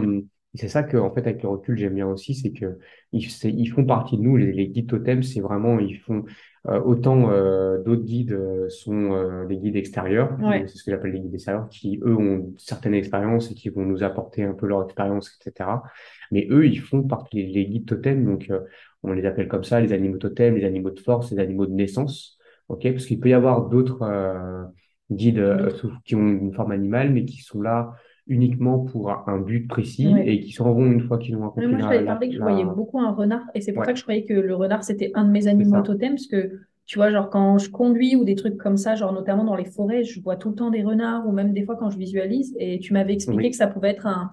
c'est 0.55 0.67
ça 0.67 0.83
que, 0.83 0.97
en 0.97 1.13
fait, 1.13 1.21
avec 1.21 1.43
le 1.43 1.49
recul, 1.49 1.77
j'aime 1.77 1.95
bien 1.95 2.07
aussi, 2.07 2.33
c'est 2.35 2.51
que 2.51 2.79
ils, 3.11 3.29
font 3.69 3.85
partie 3.85 4.17
de 4.17 4.23
nous. 4.23 4.37
Les, 4.37 4.51
les 4.51 4.67
guides 4.67 4.89
totems, 4.89 5.23
c'est 5.23 5.41
vraiment, 5.41 5.79
ils 5.79 5.97
font 5.97 6.25
autant 6.65 7.31
euh, 7.31 7.81
d'autres 7.83 8.03
guides 8.03 8.33
euh, 8.33 8.69
sont 8.69 9.13
euh, 9.13 9.45
des 9.47 9.57
guides 9.57 9.75
extérieurs, 9.75 10.37
Ouais. 10.39 10.65
c'est 10.67 10.77
ce 10.77 10.83
que 10.83 10.91
j'appelle 10.91 11.11
les 11.11 11.19
guides 11.19 11.33
extérieurs, 11.33 11.67
qui 11.69 11.99
eux 12.03 12.15
ont 12.15 12.53
certaines 12.57 12.93
expériences 12.93 13.51
et 13.51 13.55
qui 13.55 13.69
vont 13.69 13.83
nous 13.83 14.03
apporter 14.03 14.43
un 14.43 14.53
peu 14.53 14.67
leur 14.67 14.83
expérience, 14.83 15.37
etc. 15.39 15.83
Mais 16.31 16.47
eux, 16.51 16.65
ils 16.67 16.79
font 16.79 17.03
partie 17.03 17.43
les, 17.43 17.51
les 17.51 17.65
guides 17.65 17.87
totems, 17.87 18.25
donc 18.25 18.49
euh, 18.51 18.59
on 19.03 19.13
les 19.13 19.25
appelle 19.25 19.47
comme 19.47 19.63
ça, 19.63 19.81
les 19.81 19.93
animaux 19.93 20.17
totems, 20.17 20.55
les 20.55 20.65
animaux 20.65 20.91
de 20.91 20.99
force, 20.99 21.31
les 21.31 21.39
animaux 21.39 21.65
de 21.65 21.73
naissance. 21.73 22.37
Ok, 22.67 22.83
parce 22.91 23.05
qu'il 23.05 23.19
peut 23.19 23.29
y 23.29 23.33
avoir 23.33 23.67
d'autres 23.67 24.01
euh, 24.03 24.63
guides 25.09 25.39
euh, 25.39 25.71
qui 26.05 26.15
ont 26.15 26.27
une 26.27 26.53
forme 26.53 26.71
animale, 26.71 27.11
mais 27.11 27.25
qui 27.25 27.37
sont 27.41 27.61
là 27.61 27.93
uniquement 28.27 28.79
pour 28.79 29.11
un 29.29 29.39
but 29.39 29.67
précis 29.67 30.07
Ouais. 30.07 30.23
et 30.25 30.39
qui 30.41 30.51
s'en 30.53 30.73
vont 30.73 30.85
une 30.85 31.01
fois 31.07 31.17
qu'ils 31.17 31.35
ont 31.35 31.47
Mais 31.57 31.67
accompli 31.67 31.67
moi, 31.67 31.79
je 31.81 31.87
t'avais 31.87 32.05
parlé 32.05 32.29
que 32.29 32.35
je 32.35 32.41
voyais 32.41 32.63
beaucoup 32.65 32.99
un 32.99 33.11
renard, 33.11 33.43
et 33.53 33.61
c'est 33.61 33.73
pour 33.73 33.81
Ouais, 33.81 33.85
ça 33.85 33.91
que 33.93 33.97
je 33.99 34.03
croyais 34.03 34.25
que 34.25 34.33
le 34.33 34.55
renard, 34.55 34.83
c'était 34.83 35.11
un 35.15 35.25
de 35.25 35.31
mes 35.31 35.47
animaux 35.47 35.81
totems, 35.81 36.11
parce 36.15 36.27
que, 36.27 36.61
tu 36.85 36.97
vois, 36.97 37.11
genre 37.11 37.29
quand 37.29 37.57
je 37.57 37.69
conduis 37.69 38.15
ou 38.15 38.23
des 38.23 38.35
trucs 38.35 38.57
comme 38.57 38.77
ça, 38.77 38.95
genre 38.95 39.11
notamment 39.13 39.43
dans 39.43 39.55
les 39.55 39.65
forêts, 39.65 40.03
je 40.03 40.21
vois 40.21 40.37
tout 40.37 40.49
le 40.49 40.55
temps 40.55 40.69
des 40.71 40.81
renards, 40.83 41.27
ou 41.27 41.31
même 41.33 41.53
des 41.53 41.63
fois 41.65 41.75
quand 41.75 41.89
je 41.89 41.97
visualise, 41.97 42.55
et 42.57 42.79
tu 42.79 42.93
m'avais 42.93 43.13
expliqué 43.13 43.49
Oui, 43.49 43.51
que 43.51 43.55
ça 43.57 43.67
pouvait 43.67 43.89
être 43.89 44.07
un, 44.07 44.29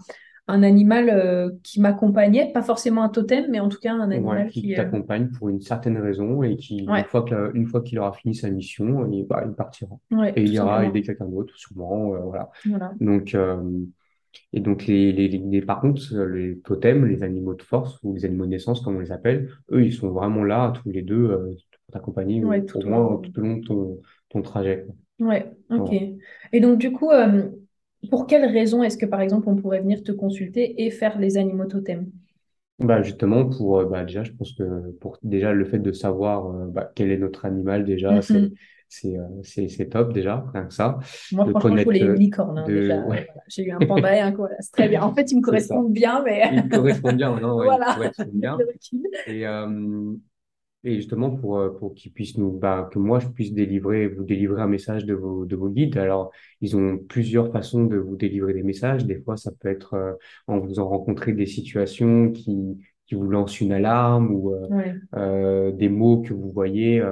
un 0.49 0.62
animal 0.62 1.11
euh, 1.11 1.51
qui 1.62 1.80
m'accompagnait, 1.80 2.53
pas 2.53 2.62
forcément 2.62 3.03
un 3.05 3.09
totem, 3.11 3.46
mais 3.51 3.61
en 3.61 3.68
tout 3.68 3.78
cas 3.78 3.92
un 3.94 4.11
ouais, 4.12 4.16
animal 4.16 4.51
qui 4.51 4.62
qui... 4.62 4.74
euh, 4.76 4.78
t'accompagne 4.78 5.28
pour 5.30 5.49
une 5.49 5.61
certaine 5.61 5.99
raison 5.99 6.42
et 6.42 6.57
qui, 6.57 6.78
une 6.78 6.88
Ouais, 6.92 7.05
fois 7.05 7.22
que, 7.22 7.53
une 7.55 7.66
fois 7.66 7.82
qu'il 7.82 7.99
aura 7.99 8.12
fini 8.12 8.34
sa 8.34 8.51
mission, 8.51 9.07
il, 9.11 9.26
bah, 9.26 9.44
il 9.46 9.53
partira. 9.55 9.96
ouais, 10.11 10.34
Et 10.34 10.42
il 10.44 10.53
ira 10.53 10.84
aider 10.86 11.03
quelqu'un 11.03 11.26
d'autre, 11.26 11.55
sûrement, 11.57 12.14
euh, 12.14 12.18
voilà. 12.20 12.51
Voilà. 12.64 12.99
Donc, 13.01 13.34
euh, 13.34 13.62
et 14.53 14.61
donc 14.61 14.86
les, 14.86 15.12
les, 15.12 15.28
les, 15.28 15.62
par 15.62 15.80
contre, 15.80 16.03
les 16.16 16.59
totems, 16.61 17.07
les 17.07 17.22
animaux 17.22 17.55
de 17.55 17.62
force 17.62 17.99
ou 18.03 18.14
les 18.14 18.24
animaux 18.24 18.44
de 18.46 18.51
naissance, 18.51 18.80
comme 18.82 18.96
on 18.96 19.01
les 19.01 19.12
appelle, 19.12 19.51
eux, 19.72 19.84
ils 19.84 19.92
sont 19.94 20.11
vraiment 20.11 20.44
là, 20.44 20.72
tous 20.82 20.90
les 20.90 21.03
deux, 21.03 21.28
pour 21.86 21.92
t'accompagner 21.92 22.44
au, 22.44 22.62
tout 22.62 22.78
au 22.84 22.88
moins 22.88 23.01
long. 23.01 23.18
tout 23.22 23.38
au 23.38 23.42
long 23.42 23.57
de 23.59 23.66
ton, 23.66 24.01
ton 24.30 24.42
trajet. 24.42 24.84
quoi. 24.86 24.94
Ouais, 25.20 25.53
ok. 25.70 25.88
Voilà. 25.88 26.03
Et 26.53 26.61
donc, 26.61 26.78
du 26.78 26.92
coup, 26.92 27.11
pour 28.11 28.26
quelles 28.26 28.46
raisons 28.46 28.82
est-ce 28.82 28.99
que, 28.99 29.07
par 29.07 29.20
exemple, 29.20 29.49
on 29.49 29.57
pourrait 29.57 29.80
venir 29.80 30.03
te 30.03 30.12
consulter 30.12 30.84
et 30.84 30.90
faire 30.90 31.18
les 31.18 31.36
animaux 31.36 31.66
totems? 31.66 32.11
Bah 32.78 33.03
justement 33.03 33.44
pour 33.49 33.80
euh, 33.80 33.86
bah 33.86 34.05
déjà 34.05 34.22
je 34.22 34.30
pense 34.30 34.53
que 34.53 34.92
pour 35.01 35.18
déjà 35.24 35.53
le 35.53 35.64
fait 35.64 35.80
de 35.80 35.90
savoir 35.90 36.46
euh, 36.46 36.66
bah, 36.68 36.88
quel 36.94 37.11
est 37.11 37.18
notre 37.18 37.44
animal 37.44 37.84
déjà 37.84 38.22
c'est 38.22 38.53
c'est 38.88 39.18
euh, 39.18 39.24
c'est 39.42 39.68
c'est 39.68 39.88
top 39.88 40.12
déjà 40.12 40.44
rien 40.55 40.64
que 40.64 40.72
ça 40.72 41.01
Moi, 41.32 41.44
de 41.44 41.51
franchement, 41.51 41.76
je 41.76 41.82
voulais 41.82 42.01
une 42.01 42.14
licorne, 42.14 42.57
hein, 42.57 42.66
déjà. 42.68 42.94
de 42.94 43.01
ouais 43.03 43.26
voilà. 43.26 43.42
J'ai 43.49 43.64
eu 43.64 43.72
un 43.72 43.78
panda 43.80 44.14
et 44.16 44.20
un 44.20 44.30
koala. 44.32 44.55
C'est 44.61 44.72
très 44.72 44.88
bien. 44.88 45.03
En 45.03 45.12
fait, 45.12 45.30
ils 45.32 45.36
me 45.38 45.42
correspondent 45.42 45.92
bien, 45.92 46.22
mais 46.24 46.49
il 46.53 46.68
correspond 46.68 47.12
bien 47.12 47.38
non 47.40 47.57
ouais 47.57 47.66
voilà, 47.66 47.90
avec 47.90 48.12
bien 48.32 48.59
et 49.26 49.46
euh, 49.46 50.14
et 50.85 50.95
justement 50.97 51.31
pour 51.31 51.59
euh, 51.59 51.70
pour 51.70 51.95
qu'ils 51.95 52.12
puissent 52.12 52.39
nous 52.39 52.53
bah 52.53 52.89
que 52.93 52.99
moi 52.99 53.18
je 53.18 53.29
puisse 53.29 53.53
délivrer 53.53 54.07
vous 54.09 54.24
délivrer 54.24 54.62
un 54.62 54.68
message 54.68 55.05
de 55.05 55.14
vos 55.14 55.45
de 55.45 55.57
vos 55.57 55.68
guides 55.70 55.99
alors 55.99 56.31
ils 56.61 56.76
ont 56.76 56.99
plusieurs 56.99 57.51
façons 57.53 57.85
de 57.85 57.97
vous 57.97 58.16
délivrer 58.16 58.55
des 58.55 58.62
messages 58.62 59.05
des 59.05 59.20
fois 59.20 59.37
ça 59.37 59.51
peut 59.61 59.68
être 59.68 59.95
euh, 59.95 60.12
en 60.47 60.59
vous 60.61 60.79
en 60.79 60.89
rencontrant 60.89 61.33
des 61.33 61.47
situations 61.47 62.31
qui 62.33 62.79
qui 63.07 63.14
vous 63.16 63.29
lancent 63.29 63.61
une 63.61 63.72
alarme 63.72 64.31
ou 64.33 64.53
euh, 64.55 64.68
Ouais. 64.70 64.95
euh, 65.16 65.72
des 65.72 65.89
mots 65.89 66.20
que 66.20 66.35
vous 66.35 66.53
voyez. 66.53 67.03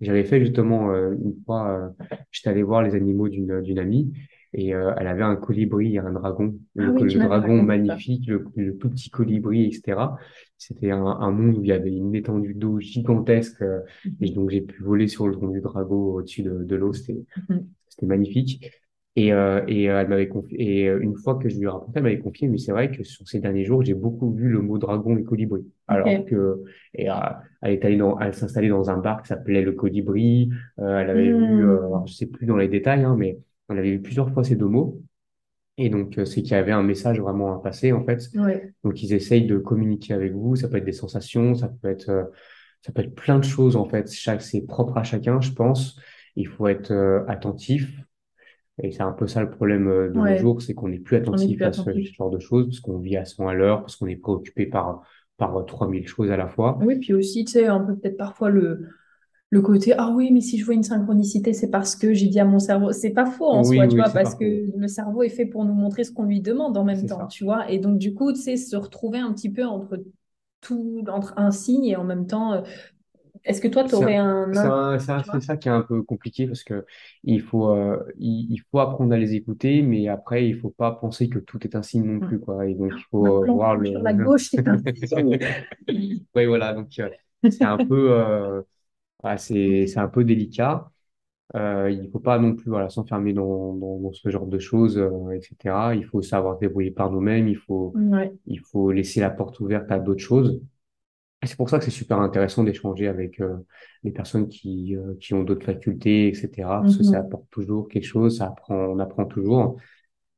J'avais 0.00 0.24
fait 0.24 0.40
justement 0.40 0.90
euh, 0.92 1.12
une 1.12 1.34
fois, 1.44 1.92
euh, 2.00 2.16
j'étais 2.30 2.48
allé 2.50 2.62
voir 2.62 2.82
les 2.82 2.94
animaux 2.94 3.28
d'une 3.28 3.60
d'une 3.60 3.78
amie 3.78 4.12
et 4.54 4.74
euh, 4.74 4.92
elle 4.98 5.06
avait 5.06 5.22
un 5.22 5.36
colibri 5.36 5.94
et 5.94 5.98
un 5.98 6.12
dragon. 6.12 6.54
Ah 6.78 6.90
Le, 6.90 6.92
oui, 6.92 7.18
dragon 7.20 7.62
magnifique, 7.62 8.26
le, 8.26 8.46
le 8.56 8.76
tout 8.78 8.88
petit 8.90 9.10
colibri, 9.10 9.66
etc. 9.66 10.18
C'était 10.60 10.90
un, 10.92 11.04
un 11.06 11.30
monde 11.32 11.58
où 11.58 11.62
il 11.64 11.68
y 11.68 11.72
avait 11.72 11.90
une 11.92 12.14
étendue 12.14 12.54
d'eau 12.54 12.80
gigantesque 12.80 13.62
euh, 13.62 13.80
et 14.20 14.30
donc 14.30 14.50
j'ai 14.50 14.60
pu 14.62 14.82
voler 14.82 15.08
sur 15.08 15.26
le 15.28 15.34
tronc 15.34 15.48
du 15.48 15.60
dragon 15.62 16.14
au-dessus 16.14 16.42
de, 16.42 16.64
de 16.64 16.76
l'eau. 16.76 16.92
C'était 16.92 17.16
Mhm. 17.36 17.74
c'était 17.88 18.06
magnifique. 18.06 18.64
Et, 19.16 19.32
euh, 19.32 19.64
et 19.66 19.90
euh, 19.90 20.00
elle 20.00 20.08
m'avait 20.08 20.28
confié, 20.28 20.82
et 20.84 20.88
euh, 20.88 21.00
une 21.00 21.16
fois 21.16 21.34
que 21.36 21.48
je 21.48 21.56
lui 21.56 21.64
ai 21.64 21.68
raconté, 21.68 21.94
elle 21.96 22.04
m'avait 22.04 22.20
confié, 22.20 22.46
mais 22.48 22.58
c'est 22.58 22.70
vrai 22.72 22.92
que 22.92 23.02
sur 23.02 23.28
ces 23.28 23.40
derniers 23.40 23.64
jours, 23.64 23.82
j'ai 23.82 23.94
beaucoup 23.94 24.32
vu 24.32 24.48
le 24.48 24.60
mot 24.62 24.78
dragon 24.78 25.16
et 25.18 25.24
colibri. 25.24 25.66
Alors 25.88 26.24
que, 26.26 26.62
et, 26.94 27.10
euh, 27.10 27.14
elle 27.62 27.72
est 27.72 27.84
allée 27.84 27.96
dans, 27.96 28.18
elle 28.20 28.34
s'installait 28.34 28.68
dans 28.68 28.88
un 28.90 28.98
bar 28.98 29.22
qui 29.22 29.28
s'appelait 29.28 29.62
le 29.62 29.72
Colibri. 29.72 30.50
Euh, 30.78 30.98
elle 31.00 31.10
avait 31.10 31.32
vu, 31.32 31.64
euh, 31.64 31.78
Hmm. 31.80 32.06
je 32.06 32.14
sais 32.14 32.26
plus 32.26 32.46
dans 32.46 32.56
les 32.56 32.68
détails, 32.68 33.02
hein, 33.04 33.16
mais 33.18 33.38
elle 33.68 33.78
avait 33.78 33.90
vu 33.92 34.00
plusieurs 34.02 34.30
fois 34.32 34.44
ces 34.44 34.54
deux 34.56 34.66
mots. 34.68 35.02
Et 35.80 35.88
donc, 35.88 36.18
euh, 36.18 36.26
c'est 36.26 36.42
qu'il 36.42 36.52
y 36.52 36.56
avait 36.56 36.72
un 36.72 36.82
message 36.82 37.18
vraiment 37.20 37.54
à 37.54 37.62
passer, 37.62 37.92
en 37.92 38.04
fait. 38.04 38.28
Ouais. 38.34 38.74
Donc, 38.84 39.02
ils 39.02 39.14
essayent 39.14 39.46
de 39.46 39.56
communiquer 39.56 40.12
avec 40.12 40.32
vous. 40.32 40.54
Ça 40.54 40.68
peut 40.68 40.76
être 40.76 40.84
des 40.84 40.92
sensations, 40.92 41.54
ça 41.54 41.68
peut 41.68 41.88
être, 41.88 42.10
euh, 42.10 42.24
ça 42.82 42.92
peut 42.92 43.00
être 43.00 43.14
plein 43.14 43.38
de 43.38 43.44
choses, 43.44 43.76
en 43.76 43.86
fait. 43.86 44.12
Chaque, 44.12 44.42
c'est 44.42 44.60
propre 44.60 44.98
à 44.98 45.04
chacun, 45.04 45.40
je 45.40 45.52
pense. 45.52 45.98
Il 46.36 46.46
faut 46.46 46.68
être 46.68 46.90
euh, 46.90 47.24
attentif. 47.28 47.90
Et 48.82 48.92
c'est 48.92 49.02
un 49.02 49.12
peu 49.12 49.26
ça 49.26 49.42
le 49.42 49.50
problème 49.50 49.86
de 49.86 50.12
nos 50.14 50.36
jours, 50.36 50.62
c'est 50.62 50.74
qu'on 50.74 50.88
n'est 50.88 50.98
plus 50.98 51.16
attentif 51.16 51.56
plus 51.56 51.64
à 51.64 51.72
ce 51.72 51.90
genre 52.16 52.30
de 52.30 52.38
choses, 52.38 52.66
parce 52.66 52.80
qu'on 52.80 52.98
vit 52.98 53.16
à 53.16 53.24
100 53.24 53.48
à 53.48 53.54
l'heure, 53.54 53.80
parce 53.80 53.96
qu'on 53.96 54.06
est 54.06 54.16
préoccupé 54.16 54.66
par, 54.66 55.02
par 55.40 55.56
euh, 55.56 55.64
3000 55.64 56.06
choses 56.06 56.30
à 56.30 56.36
la 56.36 56.46
fois. 56.46 56.78
Oui, 56.82 56.98
puis 56.98 57.14
aussi, 57.14 57.44
tu 57.44 57.52
sais, 57.52 57.66
un 57.66 57.80
peu 57.80 57.96
peut-être 57.96 58.16
parfois 58.16 58.50
le, 58.50 58.86
le 59.50 59.62
côté, 59.62 59.92
ah 59.98 60.10
oui, 60.14 60.30
mais 60.32 60.40
si 60.40 60.58
je 60.58 60.64
vois 60.64 60.74
une 60.74 60.84
synchronicité, 60.84 61.52
c'est 61.52 61.70
parce 61.70 61.96
que 61.96 62.14
j'ai 62.14 62.28
dit 62.28 62.38
à 62.40 62.44
mon 62.44 62.60
cerveau. 62.60 62.92
C'est 62.92 63.10
pas 63.10 63.26
faux 63.26 63.46
en 63.50 63.62
Oui, 63.62 63.64
soi, 63.64 63.88
tu 63.88 63.96
oui, 63.96 64.02
vois, 64.02 64.10
c'est 64.10 64.20
parce 64.22 64.34
que 64.36 64.44
le 64.76 64.88
cerveau 64.88 65.22
est 65.24 65.28
fait 65.28 65.46
pour 65.46 65.64
nous 65.64 65.74
montrer 65.74 66.04
ce 66.04 66.12
qu'on 66.12 66.24
lui 66.24 66.40
demande 66.40 66.76
en 66.76 66.84
même 66.84 67.04
C'est 67.04 67.08
temps, 67.08 67.26
ça. 67.26 67.26
tu 67.26 67.44
vois. 67.44 67.70
Et 67.70 67.78
donc, 67.78 67.98
du 67.98 68.14
coup, 68.14 68.34
sais, 68.34 68.56
se 68.56 68.76
retrouver 68.76 69.18
un 69.18 69.32
petit 69.32 69.50
peu 69.52 69.64
entre 69.66 70.02
tout, 70.60 71.04
entre 71.08 71.34
un 71.38 71.50
signe 71.50 71.84
et 71.86 71.96
en 71.96 72.04
même 72.04 72.26
temps, 72.28 72.52
euh, 72.54 72.62
est-ce 73.44 73.60
que 73.62 73.68
toi, 73.68 73.84
tu 73.84 73.94
C'est 73.94 73.96
aurais 73.96 74.16
un- 74.16 74.52
un, 74.56 74.98
c'est 74.98 75.14
c'est 75.22 75.22
c'est 75.24 75.40
ça 75.40 75.56
qui 75.56 75.68
est 75.68 75.70
un 75.70 75.82
peu 75.82 76.02
compliqué 76.02 76.46
parce 76.46 76.64
que 76.64 76.84
il 77.24 77.40
faut, 77.42 77.70
euh, 77.70 77.98
il, 78.18 78.52
il 78.52 78.58
faut 78.70 78.78
apprendre 78.80 79.12
à 79.14 79.18
les 79.18 79.34
écouter, 79.34 79.82
mais 79.82 80.08
après, 80.08 80.46
il 80.48 80.58
faut 80.58 80.70
pas 80.70 80.92
penser 80.92 81.28
que 81.28 81.38
tout 81.38 81.64
est 81.66 81.74
un 81.76 81.82
signe 81.82 82.04
non 82.04 82.20
plus, 82.20 82.40
quoi. 82.40 82.66
Et 82.66 82.74
donc, 82.74 82.94
il 82.98 83.04
faut 83.10 83.42
euh, 83.44 83.46
voir 83.46 83.76
le. 83.76 83.90
la 84.00 84.12
gauche, 84.14 84.48
c'est 84.50 84.66
un 84.68 84.78
signe. 84.94 85.38
Oui, 86.34 86.46
voilà. 86.46 86.72
Donc, 86.74 86.98
euh, 86.98 87.10
c'est 87.48 87.64
un 87.64 87.78
peu, 87.78 88.12
voilà, 89.22 89.38
c'est, 89.38 89.86
c'est 89.86 89.98
un 90.00 90.08
peu 90.08 90.24
délicat. 90.24 90.90
Euh, 91.56 91.90
il 91.90 92.10
faut 92.10 92.20
pas 92.20 92.38
non 92.38 92.54
plus, 92.56 92.70
voilà, 92.70 92.88
s'enfermer 92.90 93.32
dans, 93.32 93.74
dans, 93.74 93.98
dans 94.00 94.12
ce 94.12 94.28
genre 94.30 94.46
de 94.46 94.58
choses, 94.58 94.98
euh, 94.98 95.30
etc. 95.32 95.94
Il 95.96 96.04
faut 96.06 96.22
savoir 96.22 96.56
se 96.56 96.60
débrouiller 96.60 96.92
par 96.92 97.10
nous-mêmes. 97.10 97.48
Il 97.48 97.56
faut, 97.58 97.94
Ouais. 97.94 98.32
il 98.46 98.60
faut 98.60 98.92
laisser 98.92 99.20
la 99.20 99.30
porte 99.30 99.60
ouverte 99.60 99.90
à 99.92 99.98
d'autres 100.00 100.20
choses. 100.22 100.60
C'est 101.42 101.56
pour 101.56 101.70
ça 101.70 101.78
que 101.78 101.84
c'est 101.86 101.90
super 101.90 102.18
intéressant 102.20 102.64
d'échanger 102.64 103.08
avec 103.08 103.40
euh, 103.40 103.56
les 104.04 104.10
personnes 104.12 104.48
qui, 104.48 104.94
euh, 104.96 105.14
qui 105.20 105.32
ont 105.34 105.42
d'autres 105.42 105.64
facultés, 105.64 106.28
etc. 106.28 106.80
Parce 106.82 106.96
que 106.98 107.02
ça 107.02 107.18
Mhm. 107.18 107.20
apporte 107.20 107.48
toujours 107.50 107.88
quelque 107.88 108.04
chose, 108.04 108.38
ça 108.38 108.46
apprend, 108.48 108.76
on 108.76 108.98
apprend 108.98 109.24
toujours. 109.24 109.76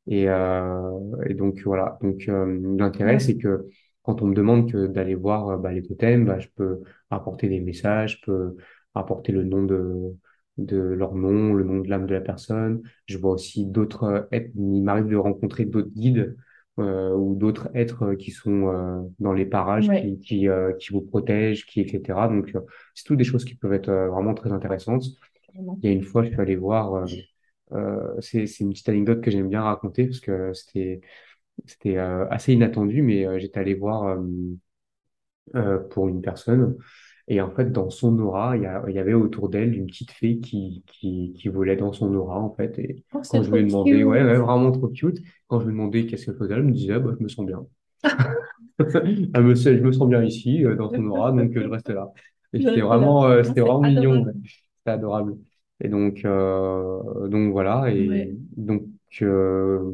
Et, 0.08 0.28
euh, 0.28 0.90
et 1.28 1.34
donc 1.34 1.60
voilà. 1.64 1.98
Donc 2.02 2.28
euh, 2.28 2.60
l'intérêt, 2.78 3.14
Ouais. 3.14 3.20
c'est 3.20 3.36
que 3.36 3.68
quand 4.02 4.22
on 4.22 4.26
me 4.26 4.34
demande 4.34 4.70
que 4.70 4.86
d'aller 4.86 5.14
voir 5.14 5.48
euh, 5.50 5.56
bah, 5.58 5.72
les 5.72 5.82
totems, 5.82 6.24
bah, 6.26 6.38
je 6.38 6.48
peux 6.54 6.80
apporter 7.10 7.48
des 7.48 7.60
messages, 7.60 8.18
je 8.20 8.26
peux 8.26 8.56
apporter 8.94 9.32
le 9.32 9.44
nom 9.44 9.62
de 9.64 10.14
de 10.58 10.76
leur 10.76 11.14
nom, 11.14 11.54
le 11.54 11.64
nom 11.64 11.80
de 11.80 11.88
l'âme 11.88 12.06
de 12.06 12.12
la 12.14 12.20
personne. 12.20 12.82
Je 13.06 13.16
vois 13.18 13.32
aussi 13.32 13.64
d'autres 13.66 14.04
euh, 14.04 14.22
êtres. 14.32 14.50
Il 14.54 14.82
m'arrive 14.82 15.06
de 15.06 15.16
rencontrer 15.16 15.64
d'autres 15.64 15.88
guides 15.90 16.36
euh, 16.78 17.14
ou 17.14 17.34
d'autres 17.34 17.70
êtres 17.74 18.02
euh, 18.04 18.16
qui 18.16 18.30
sont 18.32 18.68
euh, 18.68 19.00
dans 19.18 19.32
les 19.32 19.46
parages, 19.46 19.88
Ouais. 19.88 20.02
qui 20.02 20.18
qui 20.20 20.48
euh, 20.48 20.72
qui 20.74 20.92
vous 20.92 21.00
protègent, 21.02 21.64
qui 21.66 21.80
etc. 21.80 22.28
Donc 22.28 22.52
c'est 22.94 23.04
toutes 23.04 23.18
des 23.18 23.24
choses 23.24 23.44
qui 23.44 23.54
peuvent 23.54 23.72
être 23.72 23.90
vraiment 23.92 24.34
très 24.34 24.52
intéressantes. 24.52 25.04
Il 25.82 25.88
y 25.90 25.92
a 25.92 25.92
une 25.92 26.02
fois, 26.02 26.22
je 26.24 26.30
suis 26.30 26.40
allé 26.40 26.56
voir. 26.56 27.06
c'est, 28.20 28.46
c'est 28.46 28.64
une 28.64 28.70
petite 28.70 28.88
anecdote 28.88 29.20
que 29.22 29.30
j'aime 29.30 29.48
bien 29.48 29.62
raconter 29.62 30.06
parce 30.06 30.20
que 30.20 30.52
c'était, 30.52 31.00
c'était 31.66 31.96
euh, 31.98 32.26
assez 32.30 32.52
inattendu, 32.52 33.02
mais 33.02 33.26
euh, 33.26 33.38
j'étais 33.38 33.60
allé 33.60 33.74
voir 33.74 34.18
euh, 35.54 35.78
pour 35.90 36.08
une 36.08 36.22
personne 36.22 36.76
et 37.28 37.40
en 37.40 37.50
fait, 37.50 37.70
dans 37.70 37.88
son 37.88 38.18
aura, 38.18 38.56
il 38.56 38.62
y, 38.64 38.98
avait 38.98 39.14
autour 39.14 39.48
d'elle 39.48 39.74
une 39.76 39.86
petite 39.86 40.10
fée 40.10 40.38
qui, 40.38 40.82
qui, 40.88 41.32
qui 41.36 41.48
volait 41.48 41.76
dans 41.76 41.92
son 41.92 42.12
aura 42.14 42.40
en 42.40 42.52
fait. 42.52 42.76
Et 42.80 43.04
Oh, 43.14 43.20
quand 43.30 43.42
je 43.44 43.50
lui 43.52 43.60
ai 43.60 43.62
demandé, 43.62 44.02
ouais, 44.02 44.36
vraiment 44.38 44.72
trop 44.72 44.88
cute, 44.88 45.18
quand 45.46 45.60
je 45.60 45.66
lui 45.66 45.70
ai 45.70 45.76
demandé 45.76 46.06
qu'est-ce 46.06 46.26
qu'elle 46.26 46.36
faisait, 46.36 46.54
elle 46.54 46.64
me 46.64 46.72
disait, 46.72 46.98
bah, 46.98 47.12
je 47.16 47.22
me 47.22 47.28
sens 47.28 47.46
bien. 47.46 47.64
Elle 49.34 49.44
me, 49.44 49.54
je 49.54 49.70
me 49.70 49.92
sens 49.92 50.08
bien 50.08 50.24
ici, 50.24 50.64
dans 50.76 50.90
son 50.90 51.06
aura, 51.06 51.30
donc 51.30 51.52
je 51.54 51.60
reste 51.60 51.90
là. 51.90 52.12
Et 52.52 52.60
c'était 52.60 52.80
vraiment, 52.80 53.24
euh, 53.26 53.38
Non, 53.38 53.44
c'était 53.44 53.60
vraiment 53.60 53.80
mignon. 53.80 54.26
C'était 54.34 54.90
adorable. 54.90 55.36
Et 55.80 55.88
donc, 55.88 56.24
euh, 56.24 57.28
donc 57.28 57.52
voilà. 57.52 57.90
Et 57.92 58.08
Ouais. 58.08 58.34
donc, 58.56 58.82
euh, 59.22 59.92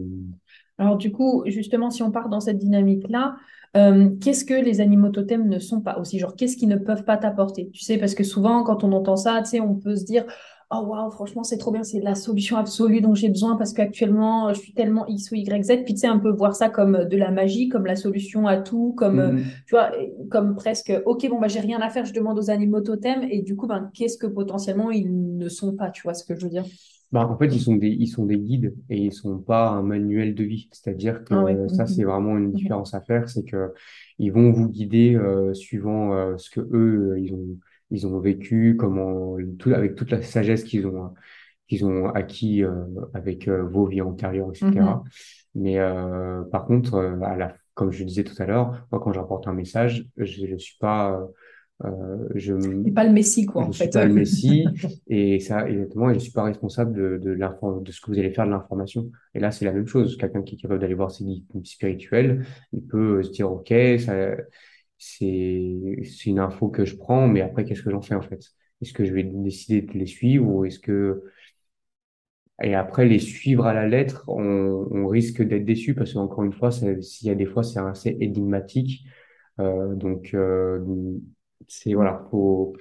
Alors 0.78 0.96
du 0.96 1.10
coup, 1.12 1.42
justement, 1.46 1.90
si 1.90 2.02
on 2.02 2.10
part 2.10 2.28
dans 2.28 2.40
cette 2.40 2.58
dynamique-là, 2.58 3.36
euh, 3.76 4.10
qu'est-ce 4.20 4.44
que 4.44 4.54
les 4.54 4.80
animaux 4.80 5.10
totems 5.10 5.48
ne 5.48 5.58
sont 5.58 5.80
pas 5.80 5.98
aussi? 5.98 6.18
Genre, 6.18 6.34
qu'est-ce 6.36 6.56
qu'ils 6.56 6.68
ne 6.68 6.76
peuvent 6.76 7.04
pas 7.04 7.16
t'apporter? 7.16 7.70
Tu 7.70 7.82
sais, 7.84 7.98
parce 7.98 8.14
que 8.14 8.24
souvent, 8.24 8.62
quand 8.62 8.84
on 8.84 8.92
entend 8.92 9.16
ça, 9.16 9.40
tu 9.42 9.50
sais, 9.50 9.60
on 9.60 9.74
peut 9.74 9.96
se 9.96 10.04
dire, 10.04 10.24
oh 10.70 10.84
waouh, 10.86 11.10
franchement, 11.10 11.42
c'est 11.44 11.58
trop 11.58 11.72
bien, 11.72 11.82
c'est 11.82 12.00
la 12.00 12.14
solution 12.14 12.56
absolue 12.56 13.00
dont 13.00 13.14
j'ai 13.14 13.28
besoin 13.28 13.56
parce 13.56 13.72
qu'actuellement, 13.72 14.52
je 14.54 14.60
suis 14.60 14.72
tellement 14.72 15.06
X 15.06 15.30
ou 15.32 15.34
Y, 15.34 15.64
Z. 15.64 15.84
Puis 15.84 15.94
tu 15.94 16.00
sais, 16.00 16.06
un 16.06 16.18
peu 16.18 16.30
voir 16.30 16.54
ça 16.54 16.68
comme 16.70 17.04
de 17.04 17.16
la 17.16 17.30
magie, 17.30 17.68
comme 17.68 17.84
la 17.86 17.96
solution 17.96 18.46
à 18.46 18.56
tout, 18.58 18.94
comme, 18.96 19.18
euh, 19.18 19.32
mm, 19.32 19.44
tu 19.66 19.74
vois, 19.74 19.90
comme 20.30 20.54
presque, 20.54 20.92
ok, 21.06 21.28
bon, 21.28 21.38
bah, 21.40 21.48
j'ai 21.48 21.60
rien 21.60 21.80
à 21.80 21.90
faire, 21.90 22.04
je 22.04 22.14
demande 22.14 22.38
aux 22.38 22.50
animaux 22.50 22.80
totems. 22.80 23.24
Et 23.30 23.42
du 23.42 23.56
coup, 23.56 23.66
ben, 23.66 23.90
qu'est-ce 23.94 24.16
que 24.18 24.26
potentiellement 24.26 24.90
ils 24.90 25.36
ne 25.36 25.48
sont 25.48 25.74
pas? 25.76 25.90
Tu 25.90 26.02
vois 26.02 26.14
ce 26.14 26.24
que 26.24 26.34
je 26.38 26.44
veux 26.44 26.50
dire? 26.50 26.64
Bah, 27.12 27.26
en 27.26 27.38
fait, 27.38 27.46
ils 27.48 27.60
sont 27.60 27.76
des, 27.76 27.88
ils 27.88 28.06
sont 28.08 28.26
des 28.26 28.38
guides 28.38 28.74
et 28.90 28.98
ils 28.98 29.12
sont 29.12 29.38
pas 29.38 29.70
un 29.70 29.82
manuel 29.82 30.34
de 30.34 30.44
vie. 30.44 30.68
C'est-à-dire 30.72 31.24
Ah 31.30 31.42
ouais. 31.42 31.56
que 31.56 31.68
ça, 31.68 31.86
c'est 31.86 32.04
mhm, 32.04 32.04
vraiment 32.04 32.36
une 32.36 32.52
différence 32.52 32.94
à 32.94 33.00
faire. 33.00 33.28
C'est 33.28 33.44
que 33.44 33.72
ils 34.18 34.30
vont 34.32 34.50
vous 34.52 34.68
guider 34.68 35.14
euh, 35.14 35.54
suivant 35.54 36.12
euh, 36.14 36.36
ce 36.36 36.50
que 36.50 36.60
eux, 36.60 37.12
euh, 37.12 37.20
ils 37.20 37.32
ont, 37.34 37.58
ils 37.90 38.06
ont 38.06 38.18
vécu, 38.20 38.76
comment, 38.78 39.36
tout, 39.58 39.70
avec 39.74 39.94
toute 39.94 40.10
la 40.10 40.22
sagesse 40.22 40.64
qu'ils 40.64 40.86
ont, 40.86 41.14
qu'ils 41.68 41.84
ont 41.86 42.08
acquis 42.10 42.64
euh, 42.64 42.84
avec 43.14 43.48
euh, 43.48 43.62
vos 43.64 43.86
vies 43.86 44.02
antérieures, 44.02 44.50
etc. 44.50 45.02
Mhm. 45.04 45.04
Mais 45.54 45.78
euh, 45.78 46.42
par 46.44 46.66
contre, 46.66 46.94
euh, 46.94 47.20
à 47.22 47.36
la, 47.36 47.54
comme 47.74 47.92
je 47.92 48.00
le 48.00 48.06
disais 48.06 48.24
tout 48.24 48.40
à 48.42 48.46
l'heure, 48.46 48.86
moi, 48.92 49.00
quand 49.00 49.12
j'apporte 49.12 49.48
un 49.48 49.52
message, 49.54 50.06
je 50.16 50.46
ne 50.46 50.58
suis 50.58 50.78
pas, 50.78 51.20
euh, 51.84 52.28
je, 52.34 52.54
C'est 52.84 52.90
pas 52.92 53.04
le 53.04 53.12
messie, 53.12 53.46
quoi, 53.46 53.64
je 53.64 53.66
en 53.66 53.72
suis 53.72 53.90
fait. 53.90 53.92
pas 53.92 54.04
le 54.04 54.12
Messie 54.14 54.74
et 55.08 55.40
ça, 55.40 55.68
exactement, 55.68 56.10
et 56.10 56.14
je 56.14 56.20
suis 56.20 56.32
pas 56.32 56.44
responsable 56.44 56.92
de, 56.94 57.18
de 57.18 57.34
de 57.34 57.92
ce 57.92 58.00
que 58.00 58.10
vous 58.10 58.18
allez 58.18 58.30
faire 58.32 58.46
de 58.46 58.50
l'information. 58.50 59.10
Et 59.34 59.40
là, 59.40 59.50
c'est 59.50 59.64
la 59.64 59.72
même 59.72 59.86
chose. 59.86 60.16
Quelqu'un 60.16 60.42
qui 60.42 60.54
est 60.56 60.58
capable 60.58 60.80
d'aller 60.80 60.94
voir 60.94 61.10
ses 61.10 61.24
guides 61.24 61.66
spirituels, 61.66 62.46
il 62.72 62.82
peut 62.86 63.22
se 63.22 63.30
dire, 63.30 63.50
OK, 63.50 63.68
ça, 63.98 64.36
c'est, 64.98 65.98
c'est 66.04 66.26
une 66.30 66.38
info 66.40 66.68
que 66.68 66.84
je 66.84 66.96
prends, 66.96 67.28
mais 67.28 67.40
après, 67.42 67.64
qu'est-ce 67.64 67.82
que 67.82 67.90
j'en 67.90 68.02
fais, 68.02 68.14
en 68.14 68.22
fait? 68.22 68.40
Est-ce 68.82 68.92
que 68.92 69.04
je 69.04 69.12
vais 69.12 69.24
décider 69.24 69.82
de 69.82 69.92
les 69.98 70.06
suivre 70.06 70.46
ou 70.48 70.64
est-ce 70.64 70.78
que, 70.80 71.22
et 72.62 72.74
après, 72.74 73.06
les 73.06 73.20
suivre 73.20 73.66
à 73.66 73.72
la 73.74 73.86
lettre, 73.86 74.24
on, 74.28 74.42
on 74.90 75.06
risque 75.06 75.42
d'être 75.42 75.64
déçu 75.64 75.94
parce 75.94 76.12
qu'encore 76.14 76.42
une 76.44 76.52
fois, 76.52 76.70
s'il 76.72 77.28
y 77.28 77.30
a 77.30 77.34
des 77.36 77.46
fois, 77.46 77.62
c'est 77.62 77.78
assez 77.78 78.16
énigmatique. 78.20 79.04
Euh, 79.60 79.94
donc, 79.94 80.32
euh, 80.34 80.80
c'est, 81.68 81.94
voilà, 81.94 82.26
faut, 82.30 82.74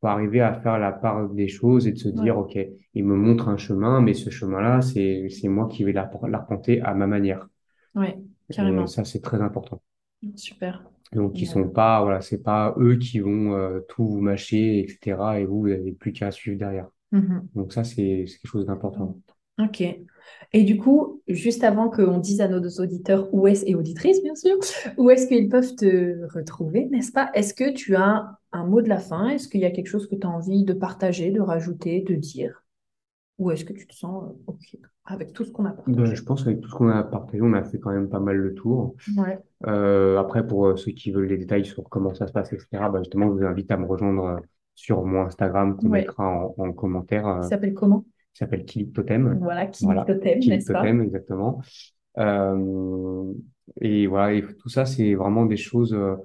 faut 0.00 0.06
arriver 0.08 0.40
à 0.40 0.54
faire 0.60 0.78
la 0.78 0.92
part 0.92 1.28
des 1.30 1.48
choses 1.48 1.86
et 1.88 1.92
de 1.92 1.98
se 1.98 2.08
dire, 2.08 2.36
Ouais, 2.36 2.38
OK, 2.38 2.58
il 2.94 3.04
me 3.04 3.16
montre 3.16 3.48
un 3.48 3.56
chemin, 3.58 4.00
mais 4.00 4.14
ce 4.14 4.30
chemin-là, 4.30 4.82
c'est, 4.82 5.28
c'est 5.30 5.48
moi 5.48 5.68
qui 5.68 5.84
vais 5.84 5.92
l'arp- 5.92 6.26
l'arpenter 6.28 6.80
à 6.82 6.94
ma 6.94 7.06
manière. 7.06 7.48
ouais, 7.94 8.18
carrément. 8.50 8.86
ça, 8.86 9.04
c'est 9.04 9.20
très 9.20 9.40
important. 9.42 9.82
Super. 10.36 10.82
Donc, 11.12 11.40
ils 11.40 11.46
Génial. 11.46 11.64
sont 11.64 11.68
pas, 11.70 12.02
voilà, 12.02 12.20
c'est 12.20 12.42
pas 12.42 12.74
eux 12.78 12.96
qui 12.96 13.20
vont 13.20 13.54
euh, 13.54 13.80
tout 13.88 14.06
vous 14.06 14.20
mâcher, 14.20 14.80
etc. 14.80 15.40
Et 15.40 15.46
vous, 15.46 15.60
vous 15.62 15.68
n'avez 15.68 15.92
plus 15.92 16.12
qu'à 16.12 16.30
suivre 16.30 16.58
derrière. 16.58 16.88
Mhm. 17.12 17.48
Donc, 17.54 17.72
ça, 17.72 17.84
c'est 17.84 18.26
c'est 18.28 18.38
quelque 18.40 18.50
chose 18.50 18.66
d'important. 18.66 19.18
Ok. 19.58 20.06
Et 20.52 20.64
du 20.64 20.78
coup, 20.78 21.22
juste 21.28 21.62
avant 21.64 21.90
qu'on 21.90 22.18
dise 22.18 22.40
à 22.40 22.48
nos 22.48 22.62
auditeurs 22.80 23.28
où 23.34 23.46
est-ce, 23.46 23.64
et 23.66 23.74
auditrices, 23.74 24.22
bien 24.22 24.34
sûr, 24.34 24.56
où 24.96 25.10
est-ce 25.10 25.26
qu'ils 25.28 25.48
peuvent 25.48 25.74
te 25.76 26.26
retrouver, 26.34 26.86
n'est-ce 26.86 27.12
pas? 27.12 27.30
Est-ce 27.34 27.52
que 27.54 27.70
tu 27.72 27.96
as 27.96 28.38
un 28.52 28.64
mot 28.66 28.80
de 28.80 28.88
la 28.88 28.98
fin? 28.98 29.28
Est-ce 29.28 29.48
qu'il 29.48 29.60
y 29.60 29.66
a 29.66 29.70
quelque 29.70 29.88
chose 29.88 30.08
que 30.08 30.16
tu 30.16 30.26
as 30.26 30.30
envie 30.30 30.64
de 30.64 30.72
partager, 30.72 31.30
de 31.30 31.40
rajouter, 31.40 32.00
de 32.02 32.14
dire? 32.14 32.64
Ou 33.38 33.50
est-ce 33.50 33.64
que 33.64 33.72
tu 33.72 33.86
te 33.86 33.94
sens 33.94 34.24
euh, 34.24 34.34
OK 34.48 34.76
avec 35.04 35.32
tout 35.32 35.44
ce 35.44 35.50
qu'on 35.52 35.64
a 35.66 35.72
Ben, 35.86 36.12
je 36.14 36.22
partagé? 36.22 36.22
pense 36.22 36.44
qu'avec 36.44 36.60
tout 36.60 36.68
ce 36.68 36.74
qu'on 36.74 36.88
a 36.88 37.02
partagé, 37.02 37.40
on 37.42 37.54
a 37.54 37.64
fait 37.64 37.78
quand 37.78 37.90
même 37.92 38.08
pas 38.10 38.20
mal 38.20 38.36
le 38.36 38.54
tour. 38.54 38.94
Ouais. 39.16 39.38
Euh, 39.66 40.18
après, 40.18 40.46
pour 40.46 40.66
euh, 40.66 40.76
ceux 40.76 40.92
qui 40.92 41.10
veulent 41.12 41.26
les 41.28 41.38
détails 41.38 41.64
sur 41.66 41.84
comment 41.88 42.14
ça 42.14 42.26
se 42.26 42.32
passe, 42.32 42.52
etc., 42.52 42.90
ben, 42.90 43.00
justement, 43.00 43.26
je 43.28 43.32
vous 43.32 43.44
invite 43.46 43.70
à 43.70 43.76
me 43.78 43.86
rejoindre 43.86 44.40
sur 44.74 45.04
mon 45.04 45.22
Instagram 45.22 45.76
qu'on 45.76 45.88
Ouais. 45.88 46.02
mettra 46.02 46.24
en, 46.28 46.54
en 46.58 46.72
commentaire. 46.72 47.26
Il 47.26 47.46
euh, 47.46 47.48
s'appelle 47.48 47.74
comment? 47.74 48.04
Qui 48.32 48.38
s'appelle 48.38 48.64
Kilip 48.64 48.94
Totem. 48.94 49.38
Voilà, 49.40 49.66
qui 49.66 49.84
Voilà, 49.84 50.04
totem, 50.04 50.40
Kilip 50.40 50.58
n'est-ce 50.58 50.72
pas? 50.72 50.80
Totem, 50.80 51.02
exactement. 51.02 51.62
Euh, 52.18 53.32
et 53.80 54.06
voilà, 54.06 54.32
et 54.34 54.42
tout 54.42 54.68
ça, 54.68 54.86
c'est 54.86 55.14
vraiment 55.14 55.46
des 55.46 55.56
choses, 55.56 55.94
euh, 55.94 56.16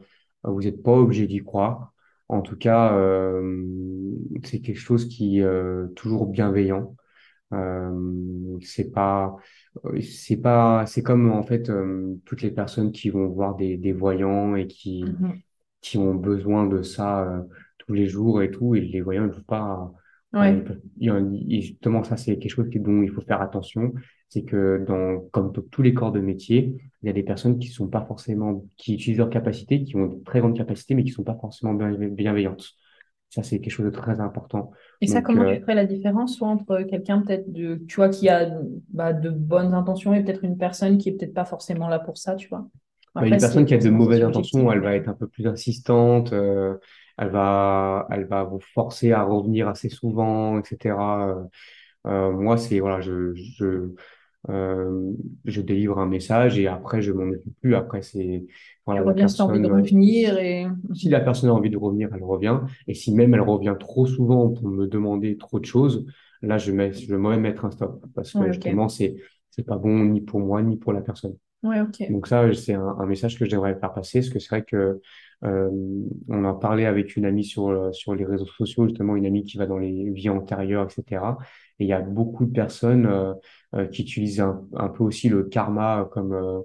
vous 0.43 0.61
n'êtes 0.61 0.81
pas 0.81 0.93
obligé 0.93 1.27
d'y 1.27 1.43
croire. 1.43 1.93
En 2.29 2.41
tout 2.41 2.55
cas, 2.55 2.93
euh, 2.93 3.65
c'est 4.43 4.59
quelque 4.59 4.79
chose 4.79 5.07
qui 5.07 5.39
est 5.39 5.93
toujours 5.95 6.27
bienveillant. 6.27 6.95
C'est 8.61 8.91
pas, 8.91 9.35
c'est 10.01 10.37
pas, 10.37 10.85
c'est 10.87 11.03
comme 11.03 11.31
en 11.31 11.43
fait 11.43 11.71
toutes 12.25 12.41
les 12.41 12.51
personnes 12.51 12.91
qui 12.91 13.09
vont 13.09 13.27
voir 13.27 13.55
des, 13.55 13.77
des 13.77 13.91
voyants 13.93 14.55
et 14.55 14.67
qui 14.67 15.03
Mhm. 15.03 15.41
qui 15.81 15.97
ont 15.97 16.15
besoin 16.15 16.65
de 16.65 16.81
ça 16.81 17.45
tous 17.79 17.93
les 17.93 18.07
jours 18.07 18.41
et 18.41 18.49
tout, 18.51 18.73
et 18.75 18.81
les 18.81 19.01
voyants 19.01 19.23
ne 19.23 19.29
peuvent 19.29 19.43
pas. 19.43 19.91
Euh, 20.41 20.63
Ouais, 20.63 20.73
un- 21.01 21.33
et 21.49 21.61
justement, 21.61 22.03
ça 22.03 22.17
c'est 22.17 22.37
quelque 22.39 22.51
chose 22.51 22.69
dont 22.75 23.01
il 23.03 23.09
faut 23.11 23.21
faire 23.21 23.41
attention, 23.41 23.93
c'est 24.29 24.43
que 24.43 24.83
dans 24.87 25.19
comme 25.31 25.51
dans 25.51 25.61
tous 25.61 25.81
les 25.83 25.93
corps 25.93 26.11
de 26.11 26.19
métier, 26.19 26.75
il 27.01 27.05
y 27.07 27.09
a 27.09 27.13
des 27.13 27.23
personnes 27.23 27.59
qui 27.59 27.67
sont 27.67 27.87
pas 27.87 28.05
forcément, 28.05 28.65
qui 28.77 28.95
utilisent 28.95 29.19
leurs 29.19 29.29
capacités, 29.29 29.83
qui 29.83 29.95
ont 29.95 30.07
de 30.07 30.23
très 30.23 30.39
grandes 30.39 30.57
capacités, 30.57 30.95
mais 30.95 31.03
qui 31.03 31.11
sont 31.11 31.23
pas 31.23 31.37
forcément 31.39 31.73
bien- 31.73 31.91
bienveillantes. 32.09 32.71
Ça 33.29 33.43
c'est 33.43 33.59
quelque 33.59 33.71
chose 33.73 33.85
de 33.85 33.91
très 33.91 34.19
important. 34.21 34.71
Et 35.01 35.07
ça, 35.07 35.21
comment 35.21 35.45
euh, 35.45 35.55
tu 35.55 35.59
ferais 35.59 35.75
la 35.75 35.85
différence 35.85 36.35
soit 36.37 36.47
entre 36.47 36.81
quelqu'un 36.83 37.21
peut-être 37.21 37.51
de, 37.51 37.75
tu 37.87 37.95
vois, 37.97 38.09
qui 38.09 38.29
a 38.29 38.49
bah, 38.89 39.11
de 39.13 39.29
bonnes 39.29 39.73
intentions 39.73 40.13
et 40.13 40.23
peut-être 40.23 40.43
une 40.45 40.57
personne 40.57 40.97
qui 40.97 41.09
est 41.09 41.13
peut-être 41.13 41.33
pas 41.33 41.45
forcément 41.45 41.89
là 41.89 41.99
pour 41.99 42.17
ça, 42.17 42.35
tu 42.35 42.47
vois? 42.47 42.67
Bah, 43.19 43.27
une 43.27 43.39
personne 43.39 43.65
qui 43.65 43.73
a 43.73 43.77
de 43.77 43.89
mauvaises 43.89 44.23
intentions, 44.23 44.71
elle 44.71 44.79
va 44.81 44.95
être 44.95 45.07
un 45.07 45.13
peu 45.13 45.27
plus 45.27 45.47
insistante, 45.47 46.33
euh, 46.33 46.77
elle 47.17 47.29
va, 47.29 48.07
elle 48.11 48.25
va 48.25 48.43
vous 48.43 48.59
forcer 48.59 49.11
à 49.11 49.23
revenir 49.23 49.67
assez 49.67 49.89
souvent, 49.89 50.59
etc. 50.59 51.29
Euh, 51.29 51.43
euh, 52.07 52.31
moi, 52.31 52.57
c'est 52.57 52.79
voilà, 52.79 53.01
je, 53.01 53.33
je, 53.35 53.93
euh, 54.49 55.11
je 55.45 55.61
délivre 55.61 55.99
un 55.99 56.05
message 56.05 56.59
et 56.59 56.67
après 56.67 57.01
je 57.01 57.11
m'en 57.13 57.29
occupe 57.29 57.59
plus. 57.61 57.75
Après, 57.75 58.01
c'est 58.01 58.45
voilà, 58.85 59.01
la 59.03 59.11
as 59.11 59.13
envie 59.41 59.59
de 59.61 59.67
personne. 59.67 59.67
revenir 59.67 60.37
et 60.37 60.67
si 60.93 61.09
la 61.09 61.21
personne 61.21 61.49
a 61.49 61.53
envie 61.53 61.69
de 61.69 61.77
revenir, 61.77 62.09
elle 62.13 62.23
revient. 62.23 62.59
Et 62.87 62.93
si 62.93 63.13
même 63.13 63.33
elle 63.33 63.41
revient 63.41 63.75
trop 63.79 64.05
souvent 64.05 64.49
pour 64.49 64.67
me 64.67 64.87
demander 64.87 65.37
trop 65.37 65.59
de 65.59 65.65
choses, 65.65 66.05
là, 66.41 66.57
je 66.57 66.71
mets, 66.71 66.91
je 66.93 67.07
vais 67.09 67.17
moi-même 67.17 67.41
mettre 67.41 67.65
un 67.65 67.71
stop 67.71 68.05
parce 68.15 68.33
que 68.33 68.51
justement, 68.51 68.89
c'est, 68.89 69.15
c'est 69.49 69.65
pas 69.65 69.77
bon 69.77 70.03
ni 70.05 70.21
pour 70.21 70.39
moi 70.41 70.61
ni 70.61 70.77
pour 70.77 70.93
la 70.93 71.01
personne. 71.01 71.35
Ouais. 71.63 71.83
Donc 72.09 72.27
ça, 72.27 72.53
c'est 72.53 72.73
un, 72.73 72.85
un 72.99 73.05
message 73.05 73.39
que 73.39 73.45
j'aimerais 73.45 73.75
faire 73.79 73.93
passer, 73.93 74.19
parce 74.19 74.29
que 74.31 74.39
c'est 74.39 74.49
vrai 74.49 74.63
que 74.65 75.01
euh, 75.45 75.69
on 76.29 76.45
a 76.45 76.53
parlé 76.53 76.85
avec 76.85 77.15
une 77.15 77.25
amie 77.25 77.45
sur 77.45 77.69
euh, 77.69 77.91
sur 77.93 78.15
les 78.15 78.25
réseaux 78.25 78.45
sociaux, 78.45 78.87
justement 78.87 79.15
une 79.15 79.25
amie 79.25 79.43
qui 79.45 79.57
va 79.57 79.65
dans 79.67 79.77
les 79.77 80.09
vies 80.11 80.29
antérieures, 80.29 80.85
etc. 80.89 81.37
Et 81.79 81.85
il 81.85 81.87
y 81.87 81.93
a 81.93 82.01
beaucoup 82.01 82.45
de 82.45 82.51
personnes 82.53 83.05
euh, 83.05 83.33
euh, 83.75 83.87
qui 83.87 84.01
utilisent 84.03 84.41
un, 84.41 84.65
un 84.75 84.89
peu 84.89 85.03
aussi 85.03 85.29
le 85.29 85.43
karma 85.45 86.07
comme 86.11 86.63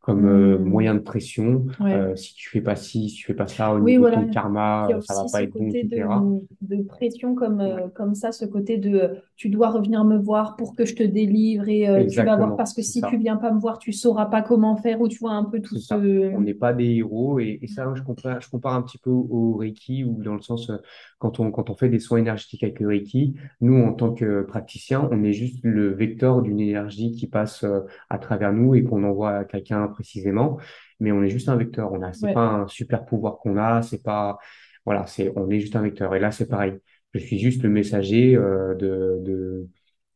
comme 0.00 0.58
Hmm, 0.58 0.58
moyen 0.58 0.94
de 0.94 1.00
pression. 1.00 1.66
ouais. 1.78 2.10
Si 2.16 2.34
tu 2.34 2.50
fais 2.50 2.60
pas 2.60 2.76
ci, 2.76 3.10
si 3.10 3.16
tu 3.16 3.26
fais 3.26 3.34
pas 3.34 3.48
ça, 3.48 3.74
au 3.74 3.80
Oui, 3.80 3.96
niveau 3.96 4.06
de 4.06 4.10
voilà. 4.10 4.12
ton 4.12 4.26
karma, 4.28 4.98
ça 5.02 5.14
va 5.14 5.26
pas 5.26 5.42
être 5.42 5.56
bon, 5.56 5.70
côté 5.70 5.84
de, 5.84 5.98
etc. 6.00 6.30
de 6.62 6.82
pression 6.82 7.34
comme, 7.34 7.62
Ouais, 7.64 7.82
comme 7.94 8.14
ça, 8.14 8.32
ce 8.32 8.44
côté 8.44 8.78
de 8.78 9.16
tu 9.36 9.50
dois 9.50 9.68
revenir 9.70 10.04
me 10.04 10.16
voir 10.16 10.56
pour 10.56 10.74
que 10.74 10.84
je 10.86 10.94
te 10.94 11.02
délivre 11.02 11.68
et 11.68 11.88
euh, 11.88 12.06
tu 12.06 12.22
vas 12.22 12.36
voir 12.36 12.56
parce 12.56 12.72
que 12.72 12.82
si 12.82 13.02
tu 13.02 13.10
ça. 13.10 13.16
viens 13.16 13.36
pas 13.36 13.52
me 13.52 13.60
voir, 13.60 13.78
tu 13.78 13.92
sauras 13.92 14.26
pas 14.26 14.40
comment 14.42 14.76
faire 14.76 15.00
ou 15.00 15.08
tu 15.08 15.18
vois 15.18 15.32
un 15.32 15.44
peu 15.44 15.60
tout 15.60 15.74
C'est 15.76 15.86
ça. 15.86 15.96
On 15.98 16.00
ce... 16.00 16.42
n'est 16.42 16.54
pas 16.54 16.72
des 16.72 16.96
héros 16.96 17.38
et, 17.38 17.58
et 17.60 17.66
ça, 17.66 17.92
je 17.94 18.02
compare, 18.02 18.40
je 18.40 18.48
compare 18.48 18.74
un 18.74 18.82
petit 18.82 18.98
peu 18.98 19.10
au, 19.10 19.28
au 19.30 19.56
Reiki 19.56 20.04
ou 20.04 20.22
dans 20.22 20.34
le 20.34 20.40
sens 20.40 20.70
euh, 20.70 20.76
quand 21.18 21.38
on 21.38 21.50
quand 21.50 21.68
on 21.70 21.74
fait 21.76 21.88
des 21.90 21.98
soins 21.98 22.18
énergétiques 22.18 22.62
avec 22.62 22.80
le 22.80 22.88
Reiki, 22.88 23.34
nous 23.60 23.82
en 23.84 23.92
tant 23.92 24.12
que 24.12 24.42
praticiens, 24.42 25.08
on 25.12 25.22
est 25.22 25.32
juste 25.32 25.58
le 25.62 25.92
vecteur 25.94 26.40
d'une 26.42 26.60
énergie 26.60 27.12
qui 27.12 27.26
passe 27.26 27.64
euh, 27.64 27.80
à 28.08 28.18
travers 28.18 28.52
nous 28.52 28.74
et 28.74 28.84
qu'on 28.84 29.04
envoie 29.04 29.32
à 29.38 29.44
quelqu'un 29.44 29.86
précisément, 29.88 30.58
mais 31.00 31.12
on 31.12 31.22
est 31.22 31.28
juste 31.30 31.48
un 31.48 31.56
vecteur. 31.56 31.92
On 31.92 32.02
a, 32.02 32.12
c'est 32.12 32.32
pas 32.32 32.46
un 32.48 32.66
super 32.68 33.04
pouvoir 33.04 33.38
qu'on 33.38 33.56
a, 33.58 33.82
c'est 33.82 34.02
pas 34.02 34.38
voilà, 34.84 35.06
c'est 35.06 35.32
on 35.36 35.50
est 35.50 35.60
juste 35.60 35.76
un 35.76 35.82
vecteur. 35.82 36.14
Et 36.14 36.20
là, 36.20 36.30
c'est 36.30 36.48
pareil. 36.48 36.74
Je 37.18 37.24
suis 37.26 37.38
juste 37.38 37.62
le 37.62 37.68
messager 37.70 38.36
euh, 38.36 38.74
de 38.74 39.18
de 39.22 39.68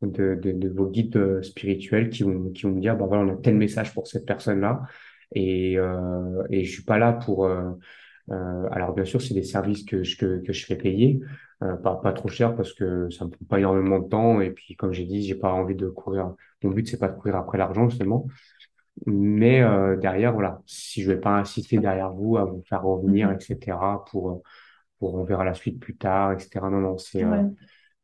de, 0.02 0.34
de, 0.34 0.52
de 0.52 0.68
vos 0.68 0.86
guides 0.90 1.16
euh, 1.16 1.42
spirituels 1.42 2.08
qui 2.10 2.22
vont, 2.22 2.50
qui 2.52 2.62
vont 2.62 2.70
me 2.72 2.80
dire, 2.80 2.96
bah 2.96 3.04
voilà, 3.06 3.24
on 3.24 3.34
a 3.34 3.36
tel 3.36 3.56
message 3.56 3.92
pour 3.94 4.06
cette 4.06 4.24
personne-là. 4.26 4.82
Et, 5.34 5.78
euh, 5.78 6.42
et 6.50 6.64
je 6.64 6.72
suis 6.72 6.84
pas 6.84 6.98
là 6.98 7.12
pour. 7.12 7.44
euh, 7.46 7.72
alors 8.70 8.94
bien 8.94 9.04
sûr, 9.04 9.20
c'est 9.22 9.34
des 9.34 9.42
services 9.42 9.84
que 9.84 10.02
je 10.04 10.16
que, 10.16 10.42
que 10.44 10.52
je 10.52 10.66
fais 10.66 10.76
payer, 10.76 11.20
pas 11.60 11.96
pas 11.96 12.12
trop 12.12 12.28
cher 12.28 12.54
parce 12.56 12.72
que 12.72 13.10
ça 13.10 13.24
me 13.26 13.30
prend 13.30 13.44
pas 13.48 13.58
énormément 13.58 13.98
de 13.98 14.08
temps. 14.08 14.40
Et 14.40 14.50
puis 14.50 14.76
comme 14.76 14.92
j'ai 14.92 15.04
dit, 15.04 15.22
j'ai 15.26 15.34
pas 15.34 15.52
envie 15.52 15.74
de 15.74 15.88
courir. 15.88 16.34
Mon 16.62 16.70
but 16.70 16.88
c'est 16.88 16.98
pas 16.98 17.08
de 17.08 17.16
courir 17.18 17.36
après 17.36 17.58
l'argent 17.58 17.88
justement. 17.88 18.26
Mais 19.06 19.62
euh, 19.62 19.96
derrière, 19.96 20.32
voilà, 20.34 20.60
si 20.66 21.02
je 21.02 21.10
vais 21.12 21.20
pas 21.20 21.30
insister 21.38 21.78
derrière 21.78 22.12
vous 22.12 22.36
à 22.36 22.44
vous 22.44 22.62
faire 22.68 22.82
revenir, 22.82 23.30
Mhm. 23.30 23.36
etc. 23.36 24.04
Pour 24.10 24.42
pour 25.00 25.16
on 25.16 25.24
verra 25.24 25.44
la 25.44 25.54
suite 25.54 25.80
plus 25.80 25.96
tard, 25.98 26.34
etc. 26.34 26.70
Non 26.70 26.80
non, 26.80 26.98
c'est 26.98 27.24
euh, 27.24 27.30
Ouais. 27.30 27.44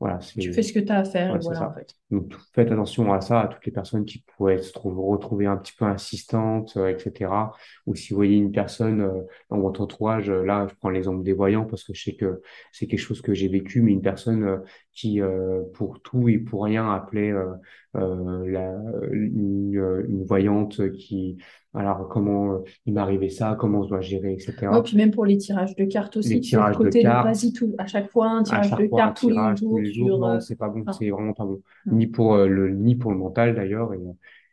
voilà, 0.00 0.20
Tu 0.38 0.50
fais 0.52 0.62
ce 0.62 0.72
que 0.72 0.78
tu 0.80 0.92
as 0.92 0.98
à 1.00 1.04
faire 1.04 1.36
Ouais, 1.36 1.40
voilà 1.40 1.64
en 1.64 1.70
ça. 1.70 1.74
fait. 1.74 1.94
Donc, 2.10 2.34
faites 2.54 2.70
attention 2.70 3.12
à 3.12 3.20
ça, 3.20 3.40
à 3.42 3.48
toutes 3.48 3.66
les 3.66 3.72
personnes 3.72 4.04
qui 4.04 4.24
pourraient 4.36 4.62
se 4.62 4.72
trouver, 4.72 5.02
retrouver 5.02 5.46
un 5.46 5.56
petit 5.56 5.72
peu 5.76 5.84
insistantes, 5.86 6.76
euh, 6.76 6.88
etc. 6.88 7.52
Ou 7.86 7.96
si 7.96 8.10
vous 8.10 8.16
voyez 8.16 8.36
une 8.36 8.52
personne 8.52 9.00
euh, 9.00 9.22
dans 9.50 9.58
votre 9.58 9.80
entourage, 9.80 10.30
là, 10.30 10.68
je 10.70 10.74
prends 10.76 10.90
l'exemple 10.90 11.24
des 11.24 11.32
voyants 11.32 11.64
parce 11.64 11.82
que 11.82 11.94
je 11.94 12.02
sais 12.04 12.14
que 12.16 12.42
c'est 12.72 12.86
quelque 12.86 13.00
chose 13.00 13.22
que 13.22 13.34
j'ai 13.34 13.48
vécu, 13.48 13.82
mais 13.82 13.90
une 13.92 14.02
personne 14.02 14.44
euh, 14.44 14.58
qui, 14.96 15.20
euh, 15.20 15.62
pour 15.74 16.00
tout 16.00 16.28
et 16.28 16.38
pour 16.38 16.64
rien, 16.64 16.90
appelait 16.92 17.30
euh, 17.30 17.52
euh, 17.96 18.48
la, 18.50 18.74
une, 19.12 20.04
une 20.08 20.24
voyante 20.24 20.90
qui, 20.92 21.36
alors, 21.74 22.08
comment 22.08 22.62
il 22.86 22.94
m'est 22.94 23.00
arrivé 23.00 23.28
ça, 23.28 23.56
comment 23.60 23.82
je 23.84 23.90
dois 23.90 24.00
gérer, 24.00 24.32
etc. 24.32 24.68
puis 24.82 24.96
même 24.96 25.10
pour 25.10 25.26
les 25.26 25.36
tirages 25.36 25.76
de 25.76 25.84
cartes 25.84 26.16
Les 26.16 26.20
aussi, 26.20 26.40
tu 26.40 26.48
sais, 26.50 26.56
le 26.56 26.62
tirages 26.62 26.78
de 26.78 26.84
côté 26.84 26.98
de 26.98 27.02
cartes, 27.04 27.26
vas-y 27.26 27.52
tout, 27.52 27.74
à 27.78 27.86
chaque 27.86 28.10
fois 28.10 28.28
un 28.30 28.42
tirage 28.42 28.70
de 28.70 28.86
cartes 28.86 29.18
tous 29.20 29.28
les 29.28 29.36
tous 29.54 29.56
jours 29.56 29.78
les 29.78 29.92
jours, 29.92 30.08
sur... 30.08 30.18
non, 30.18 30.40
c'est 30.40 30.56
pas 30.56 30.68
bon, 30.68 30.84
c'est 30.98 31.10
vraiment 31.10 31.34
pas 31.34 31.44
bon. 31.44 31.60
Ni 31.86 32.06
pour 32.06 32.36
le, 32.36 32.70
ni 32.70 32.96
pour 32.96 33.12
le 33.12 33.18
mental 33.18 33.54
d'ailleurs, 33.54 33.92
et, 33.92 34.00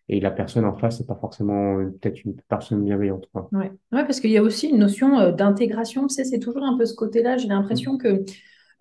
et 0.10 0.20
la 0.20 0.32
personne 0.32 0.66
en 0.66 0.76
face, 0.76 0.98
c'est 0.98 1.08
pas 1.08 1.16
forcément 1.16 1.78
peut-être 2.02 2.26
une 2.26 2.36
personne 2.50 2.84
bienveillante, 2.84 3.30
quoi. 3.32 3.48
Ouais. 3.54 3.72
Ouais, 3.94 4.04
parce 4.04 4.20
qu'il 4.20 4.32
y 4.32 4.38
a 4.38 4.44
aussi 4.44 4.68
une 4.68 4.80
notion 4.80 5.32
d'intégration, 5.32 6.08
tu 6.08 6.16
sais, 6.16 6.26
c'est 6.26 6.39
toujours 6.39 6.64
un 6.64 6.78
peu 6.78 6.86
ce 6.86 6.94
côté-là. 6.94 7.38
J'ai 7.38 7.48
Mm. 7.48 7.52
l'impression 7.52 7.98
que, 7.98 8.26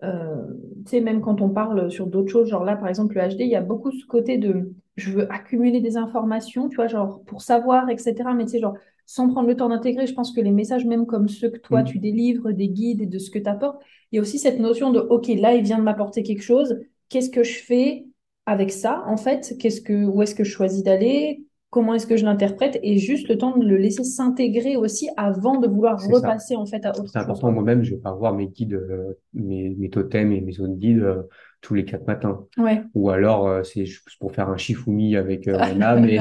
euh, 0.03 0.45
tu 0.85 0.91
sais, 0.91 1.01
même 1.01 1.21
quand 1.21 1.41
on 1.41 1.49
parle 1.49 1.89
sur 1.91 2.07
d'autres 2.07 2.29
choses, 2.31 2.49
genre 2.49 2.63
là, 2.63 2.75
par 2.75 2.87
exemple, 2.89 3.15
le 3.15 3.21
HD, 3.29 3.43
il 3.45 3.49
y 3.49 3.55
a 3.55 3.61
beaucoup 3.61 3.91
ce 3.91 4.05
côté 4.05 4.37
de 4.37 4.73
je 4.97 5.11
veux 5.11 5.31
accumuler 5.31 5.81
des 5.81 5.97
informations, 5.97 6.69
tu 6.69 6.75
vois, 6.75 6.87
genre 6.87 7.23
pour 7.25 7.41
savoir, 7.41 7.89
etc. 7.89 8.33
Mais 8.33 8.45
tu 8.45 8.51
sais, 8.51 8.59
genre, 8.59 8.75
sans 9.05 9.29
prendre 9.29 9.47
le 9.47 9.55
temps 9.55 9.69
d'intégrer, 9.69 10.05
je 10.07 10.13
pense 10.13 10.31
que 10.33 10.41
les 10.41 10.51
messages, 10.51 10.85
même 10.85 11.05
comme 11.05 11.27
ceux 11.27 11.49
que 11.49 11.57
toi, 11.59 11.83
tu 11.83 11.97
Mm. 11.97 12.01
délivres, 12.01 12.51
des 12.51 12.69
guides 12.69 13.01
et 13.01 13.05
de 13.05 13.17
ce 13.19 13.31
que 13.31 13.39
tu 13.39 13.49
apportes, 13.49 13.81
il 14.11 14.15
y 14.17 14.19
a 14.19 14.21
aussi 14.21 14.39
cette 14.39 14.59
notion 14.59 14.91
de, 14.91 14.99
OK, 14.99 15.27
là, 15.29 15.53
il 15.55 15.63
vient 15.63 15.77
de 15.79 15.83
m'apporter 15.83 16.23
quelque 16.23 16.43
chose, 16.43 16.79
qu'est-ce 17.09 17.29
que 17.29 17.43
je 17.43 17.59
fais 17.59 18.05
avec 18.45 18.71
ça, 18.71 19.03
en 19.07 19.17
fait? 19.17 19.55
Qu'est-ce 19.59 19.81
que, 19.81 20.05
où 20.05 20.21
est-ce 20.21 20.35
que 20.35 20.43
je 20.43 20.51
choisis 20.51 20.83
d'aller? 20.83 21.43
Comment 21.73 21.95
est-ce 21.95 22.05
que 22.05 22.15
je 22.17 22.23
l'interprète 22.23 22.79
et 22.83 22.99
juste 22.99 23.27
le 23.29 23.37
temps 23.37 23.57
de 23.57 23.65
le 23.65 23.77
laisser 23.77 24.03
s'intégrer 24.03 24.77
aussi 24.77 25.09
avant 25.17 25.57
de 25.59 25.67
vouloir 25.67 25.99
C'est 25.99 26.07
ça. 26.09 26.15
repasser 26.17 26.55
en 26.55 26.67
fait 26.67 26.85
à 26.85 26.91
autre 26.91 27.07
C'est 27.07 27.17
chose, 27.19 27.23
important, 27.23 27.47
quoi. 27.47 27.51
moi-même, 27.51 27.83
je 27.83 27.95
vais 27.95 28.01
pas 28.01 28.13
voir 28.13 28.33
mes 28.35 28.45
guides, 28.47 28.73
euh, 28.75 29.17
mes, 29.33 29.69
mes 29.71 29.89
totems 29.89 30.31
et 30.31 30.41
mes 30.41 30.59
autres 30.59 30.75
guides 30.75 31.01
euh, 31.01 31.23
tous 31.61 31.73
les 31.73 31.83
quatre 31.85 32.05
matins. 32.05 32.45
Ouais. 32.59 32.83
Ou 32.93 33.09
alors, 33.09 33.47
euh, 33.47 33.63
c'est 33.63 33.85
juste 33.85 34.19
pour 34.19 34.31
faire 34.33 34.49
un 34.49 34.57
shifumi 34.57 35.15
avec 35.15 35.47
mon 35.47 35.81
âme. 35.81 36.05
Et... 36.07 36.19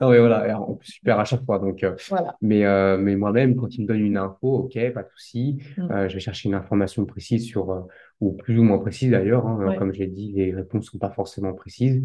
non, 0.00 0.10
mais 0.10 0.18
voilà, 0.18 0.60
on 0.60 0.78
super 0.82 1.20
à 1.20 1.24
chaque 1.24 1.44
fois. 1.44 1.58
Donc, 1.58 1.84
euh, 1.84 1.94
Voilà. 2.08 2.34
mais, 2.40 2.64
mais 2.98 3.16
moi-même, 3.16 3.54
quand 3.54 3.74
il 3.76 3.82
me 3.82 3.86
donne 3.86 4.00
une 4.00 4.16
info, 4.16 4.48
ok, 4.64 4.92
pas 4.92 5.02
de 5.02 5.08
souci. 5.14 5.58
Mm. 5.76 6.08
Je 6.08 6.14
vais 6.14 6.20
chercher 6.20 6.48
une 6.48 6.54
information 6.54 7.04
précise 7.04 7.44
sur, 7.44 7.86
ou 8.20 8.32
plus 8.32 8.58
ou 8.58 8.62
moins 8.62 8.78
précise 8.78 9.10
d'ailleurs. 9.10 9.46
Hein, 9.46 9.58
Ouais. 9.66 9.76
comme 9.76 9.92
je 9.92 9.98
l'ai 10.00 10.06
dit, 10.06 10.32
les 10.32 10.54
réponses 10.54 10.86
sont 10.86 10.98
pas 10.98 11.10
forcément 11.10 11.52
précises. 11.54 12.02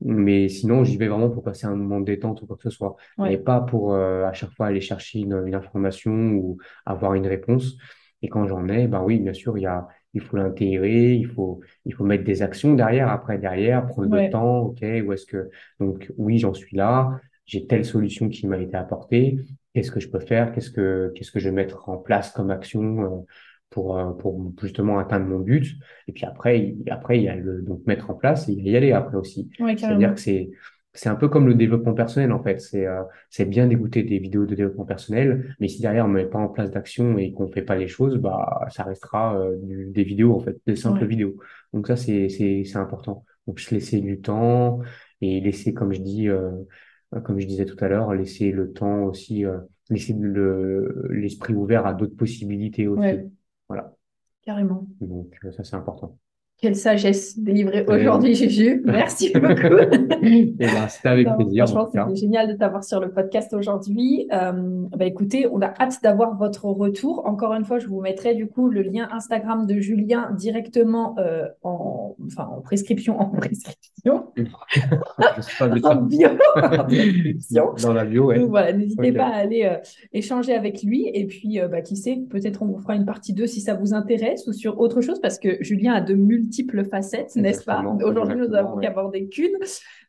Mais 0.00 0.48
sinon, 0.48 0.84
j'y 0.84 0.96
vais 0.96 1.08
vraiment 1.08 1.30
pour 1.30 1.42
passer 1.42 1.66
un 1.66 1.74
moment 1.76 2.00
de 2.00 2.06
détente 2.06 2.42
ou 2.42 2.46
quoi 2.46 2.56
que 2.56 2.62
ce 2.62 2.70
soit. 2.70 2.96
Ouais. 3.18 3.36
pas 3.38 3.60
pour 3.60 3.94
euh, 3.94 4.24
à 4.24 4.32
chaque 4.32 4.50
fois 4.52 4.66
aller 4.66 4.80
chercher 4.80 5.20
une, 5.20 5.42
une 5.46 5.54
information 5.54 6.12
ou 6.32 6.58
avoir 6.86 7.14
une 7.14 7.26
réponse. 7.26 7.76
Et 8.22 8.28
quand 8.28 8.46
j'en 8.46 8.68
ai, 8.68 8.86
ben 8.88 9.02
oui, 9.02 9.18
bien 9.20 9.34
sûr, 9.34 9.58
il 9.58 9.62
y 9.62 9.66
a, 9.66 9.86
il 10.14 10.20
faut 10.22 10.36
l'intégrer, 10.36 11.14
il 11.14 11.26
faut, 11.26 11.60
il 11.84 11.92
faut 11.94 12.04
mettre 12.04 12.24
des 12.24 12.42
actions 12.42 12.74
derrière, 12.74 13.08
après 13.10 13.38
derrière, 13.38 13.86
prendre 13.86 14.14
le 14.16 14.30
temps, 14.30 14.60
ok, 14.60 14.80
où 15.06 15.12
est-ce 15.12 15.26
que, 15.26 15.50
donc 15.80 16.10
oui, 16.16 16.38
j'en 16.38 16.54
suis 16.54 16.76
là, 16.76 17.20
j'ai 17.44 17.66
telle 17.66 17.84
solution 17.84 18.28
qui 18.30 18.46
m'a 18.46 18.56
été 18.58 18.76
apportée, 18.76 19.38
qu'est-ce 19.74 19.90
que 19.90 20.00
je 20.00 20.08
peux 20.08 20.20
faire, 20.20 20.52
qu'est-ce 20.52 20.70
que, 20.70 21.12
qu'est-ce 21.14 21.30
que 21.32 21.38
je 21.38 21.48
vais 21.50 21.54
mettre 21.54 21.88
en 21.90 21.98
place 21.98 22.30
comme 22.32 22.50
action 22.50 23.04
euh, 23.04 23.26
pour, 23.74 23.98
euh, 23.98 24.12
pour 24.12 24.52
justement 24.62 24.98
atteindre 24.98 25.26
mon 25.26 25.40
but. 25.40 25.66
Et 26.08 26.12
puis 26.12 26.24
après, 26.24 26.60
il- 26.60 26.90
après, 26.90 27.18
il 27.18 27.24
y 27.24 27.28
a 27.28 27.36
le, 27.36 27.62
donc 27.62 27.86
mettre 27.86 28.10
en 28.10 28.14
place 28.14 28.48
et 28.48 28.52
il 28.52 28.66
y 28.68 28.76
aller 28.76 28.92
après 28.92 29.16
aussi. 29.16 29.50
Ouais, 29.58 29.76
C'est-à-dire 29.76 30.14
que 30.14 30.20
c'est, 30.20 30.50
c'est 30.92 31.08
un 31.08 31.16
peu 31.16 31.28
comme 31.28 31.48
le 31.48 31.54
développement 31.54 31.92
personnel, 31.94 32.32
en 32.32 32.42
fait. 32.42 32.60
C'est, 32.60 32.86
euh, 32.86 33.02
c'est 33.30 33.44
bien 33.46 33.66
d'écouter 33.66 34.02
des 34.04 34.18
vidéos 34.18 34.46
de 34.46 34.54
développement 34.54 34.84
personnel, 34.84 35.56
mais 35.60 35.68
si 35.68 35.80
derrière 35.82 36.04
on 36.06 36.08
met 36.08 36.26
pas 36.26 36.38
en 36.38 36.48
place 36.48 36.70
d'action 36.70 37.18
et 37.18 37.32
qu'on 37.32 37.48
fait 37.48 37.62
pas 37.62 37.76
les 37.76 37.88
choses, 37.88 38.16
bah 38.18 38.66
ça 38.70 38.84
restera 38.84 39.36
euh, 39.40 39.56
du- 39.62 39.90
des 39.90 40.04
vidéos 40.04 40.34
en 40.34 40.40
fait, 40.40 40.56
des 40.66 40.76
simples 40.76 41.02
Ouais. 41.02 41.08
vidéos. 41.08 41.36
Donc 41.72 41.86
ça 41.88 41.96
c'est 41.96 42.28
c'est 42.28 42.62
c'est 42.64 42.78
important. 42.78 43.24
Donc 43.46 43.58
se 43.60 43.74
laisser 43.74 44.00
du 44.00 44.20
temps 44.20 44.80
et 45.20 45.40
laisser, 45.40 45.74
comme 45.74 45.92
je 45.92 46.00
dis, 46.00 46.28
euh, 46.28 46.50
comme 47.24 47.38
je 47.40 47.46
disais 47.46 47.64
tout 47.66 47.76
à 47.84 47.88
l'heure, 47.88 48.12
laisser 48.14 48.50
le 48.52 48.72
temps 48.72 49.04
aussi, 49.04 49.44
euh, 49.44 49.58
laisser 49.90 50.14
le 50.18 51.08
l'esprit 51.10 51.54
ouvert 51.54 51.86
à 51.86 51.94
d'autres 51.94 52.16
possibilités 52.16 52.86
aussi. 52.88 53.06
Ouais, 53.06 53.30
Voilà. 53.68 53.94
carrément. 54.42 54.86
Donc 55.00 55.38
euh, 55.44 55.52
ça 55.52 55.64
c'est 55.64 55.76
important. 55.76 56.18
Quelle 56.60 56.76
sagesse 56.76 57.38
délivrée 57.38 57.84
aujourd'hui, 57.86 58.34
Juju. 58.34 58.82
Merci 58.84 59.32
beaucoup. 59.34 59.76
Et 60.22 60.54
ben, 60.56 60.88
c'était 60.88 61.08
avec 61.08 61.28
plaisir. 61.36 61.68
Franchement, 61.68 62.06
c'était 62.08 62.16
génial 62.16 62.48
de 62.48 62.54
t'avoir 62.54 62.84
sur 62.84 63.00
le 63.00 63.10
podcast 63.10 63.52
aujourd'hui. 63.52 64.28
Euh, 64.32 64.52
bah, 64.96 65.04
écoutez, 65.04 65.46
on 65.52 65.60
a 65.60 65.74
hâte 65.78 65.98
d'avoir 66.02 66.36
votre 66.36 66.64
retour. 66.66 67.26
Encore 67.26 67.52
une 67.52 67.64
fois, 67.64 67.78
je 67.78 67.86
vous 67.86 68.00
mettrai 68.00 68.34
du 68.34 68.46
coup 68.46 68.70
le 68.70 68.82
lien 68.82 69.08
Instagram 69.12 69.66
de 69.66 69.80
Julien 69.80 70.30
directement 70.38 71.16
euh, 71.18 71.48
en, 71.64 72.16
enfin, 72.24 72.48
en 72.50 72.60
prescription, 72.60 73.20
en 73.20 73.26
prescription. 73.30 74.28
je 74.36 75.40
sais 75.40 75.52
pas 75.58 75.88
en 75.90 76.02
bio. 76.02 76.28
Dans 77.82 77.92
la 77.92 78.04
bio, 78.04 78.26
ouais. 78.26 78.38
Donc 78.38 78.50
voilà, 78.50 78.72
n'hésitez 78.72 79.12
pas 79.12 79.26
à 79.26 79.34
aller 79.34 79.64
euh, 79.64 79.76
échanger 80.12 80.54
avec 80.54 80.82
lui. 80.82 81.10
Et 81.12 81.26
puis, 81.26 81.60
euh, 81.60 81.68
bah, 81.68 81.82
qui 81.82 81.96
sait, 81.96 82.20
peut-être 82.30 82.62
on 82.62 82.66
vous 82.66 82.78
fera 82.78 82.94
une 82.94 83.04
partie 83.04 83.34
2 83.34 83.46
si 83.46 83.60
ça 83.60 83.74
vous 83.74 83.92
intéresse 83.92 84.46
ou 84.46 84.52
sur 84.52 84.78
autre 84.80 85.00
chose 85.00 85.20
parce 85.20 85.38
que 85.38 85.58
Julien 85.60 85.94
a 85.94 86.00
de 86.00 86.14
multiples 86.14 86.43
multiples 86.44 86.84
facettes, 86.84 87.34
n'est-ce 87.36 87.64
pas? 87.64 87.82
Aujourd'hui, 88.02 88.36
nous 88.36 88.48
n'avons 88.48 88.78
qu'abordé 88.78 89.28
qu'une. 89.28 89.56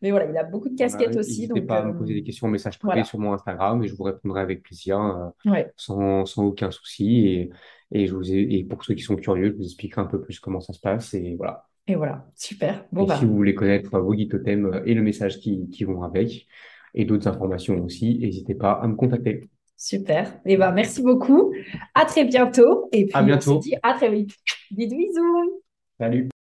Mais 0.01 0.11
voilà, 0.11 0.29
il 0.29 0.37
a 0.37 0.43
beaucoup 0.43 0.69
de 0.69 0.75
casquettes 0.75 1.15
aussi. 1.15 1.41
N'hésitez 1.41 1.61
pas 1.61 1.79
à 1.79 1.85
me 1.85 1.91
euh, 1.91 1.93
poser 1.93 2.13
des 2.13 2.23
questions 2.23 2.47
en 2.47 2.49
message 2.49 2.79
privé 2.79 3.03
sur 3.03 3.19
mon 3.19 3.33
Instagram 3.33 3.83
et 3.83 3.87
je 3.87 3.95
vous 3.95 4.03
répondrai 4.03 4.41
avec 4.41 4.63
plaisir, 4.63 5.33
euh, 5.45 5.63
sans, 5.75 6.25
sans, 6.25 6.43
aucun 6.43 6.71
souci. 6.71 7.27
Et, 7.27 7.49
et, 7.91 8.07
je 8.07 8.15
vous 8.15 8.31
et 8.31 8.65
pour 8.69 8.83
ceux 8.83 8.93
qui 8.93 9.03
sont 9.03 9.15
curieux, 9.15 9.51
je 9.51 9.57
vous 9.57 9.65
expliquerai 9.65 10.01
un 10.01 10.05
peu 10.05 10.21
plus 10.21 10.39
comment 10.39 10.59
ça 10.59 10.73
se 10.73 10.79
passe. 10.79 11.13
Et 11.13 11.35
voilà. 11.35 11.65
Et 11.87 11.95
voilà, 11.95 12.25
super. 12.35 12.85
Bon, 12.91 13.03
et 13.03 13.07
bah. 13.07 13.17
si 13.17 13.25
vous 13.25 13.35
voulez 13.35 13.53
connaître 13.53 13.99
vos 13.99 14.13
guides 14.13 14.31
totems 14.31 14.81
et 14.85 14.93
le 14.93 15.03
message 15.03 15.39
qui, 15.39 15.69
qui 15.69 15.83
vont 15.83 16.01
avec, 16.01 16.47
et 16.95 17.05
d'autres 17.05 17.27
informations 17.27 17.83
aussi, 17.83 18.17
n'hésitez 18.19 18.55
pas 18.55 18.71
à 18.71 18.87
me 18.87 18.95
contacter. 18.95 19.41
Super. 19.77 20.39
Et 20.45 20.53
eh 20.53 20.57
ben, 20.57 20.71
merci 20.71 21.01
beaucoup. 21.01 21.53
À 21.93 22.05
très 22.05 22.23
bientôt. 22.23 22.87
Et 22.93 23.05
puis, 23.05 23.15
à 23.15 23.21
bientôt. 23.21 23.57
on 23.57 23.61
se 23.61 23.67
dit 23.67 23.75
à 23.83 23.93
très 23.93 24.09
vite. 24.09 24.31
Bisous. 24.71 25.64
Salut. 25.97 26.34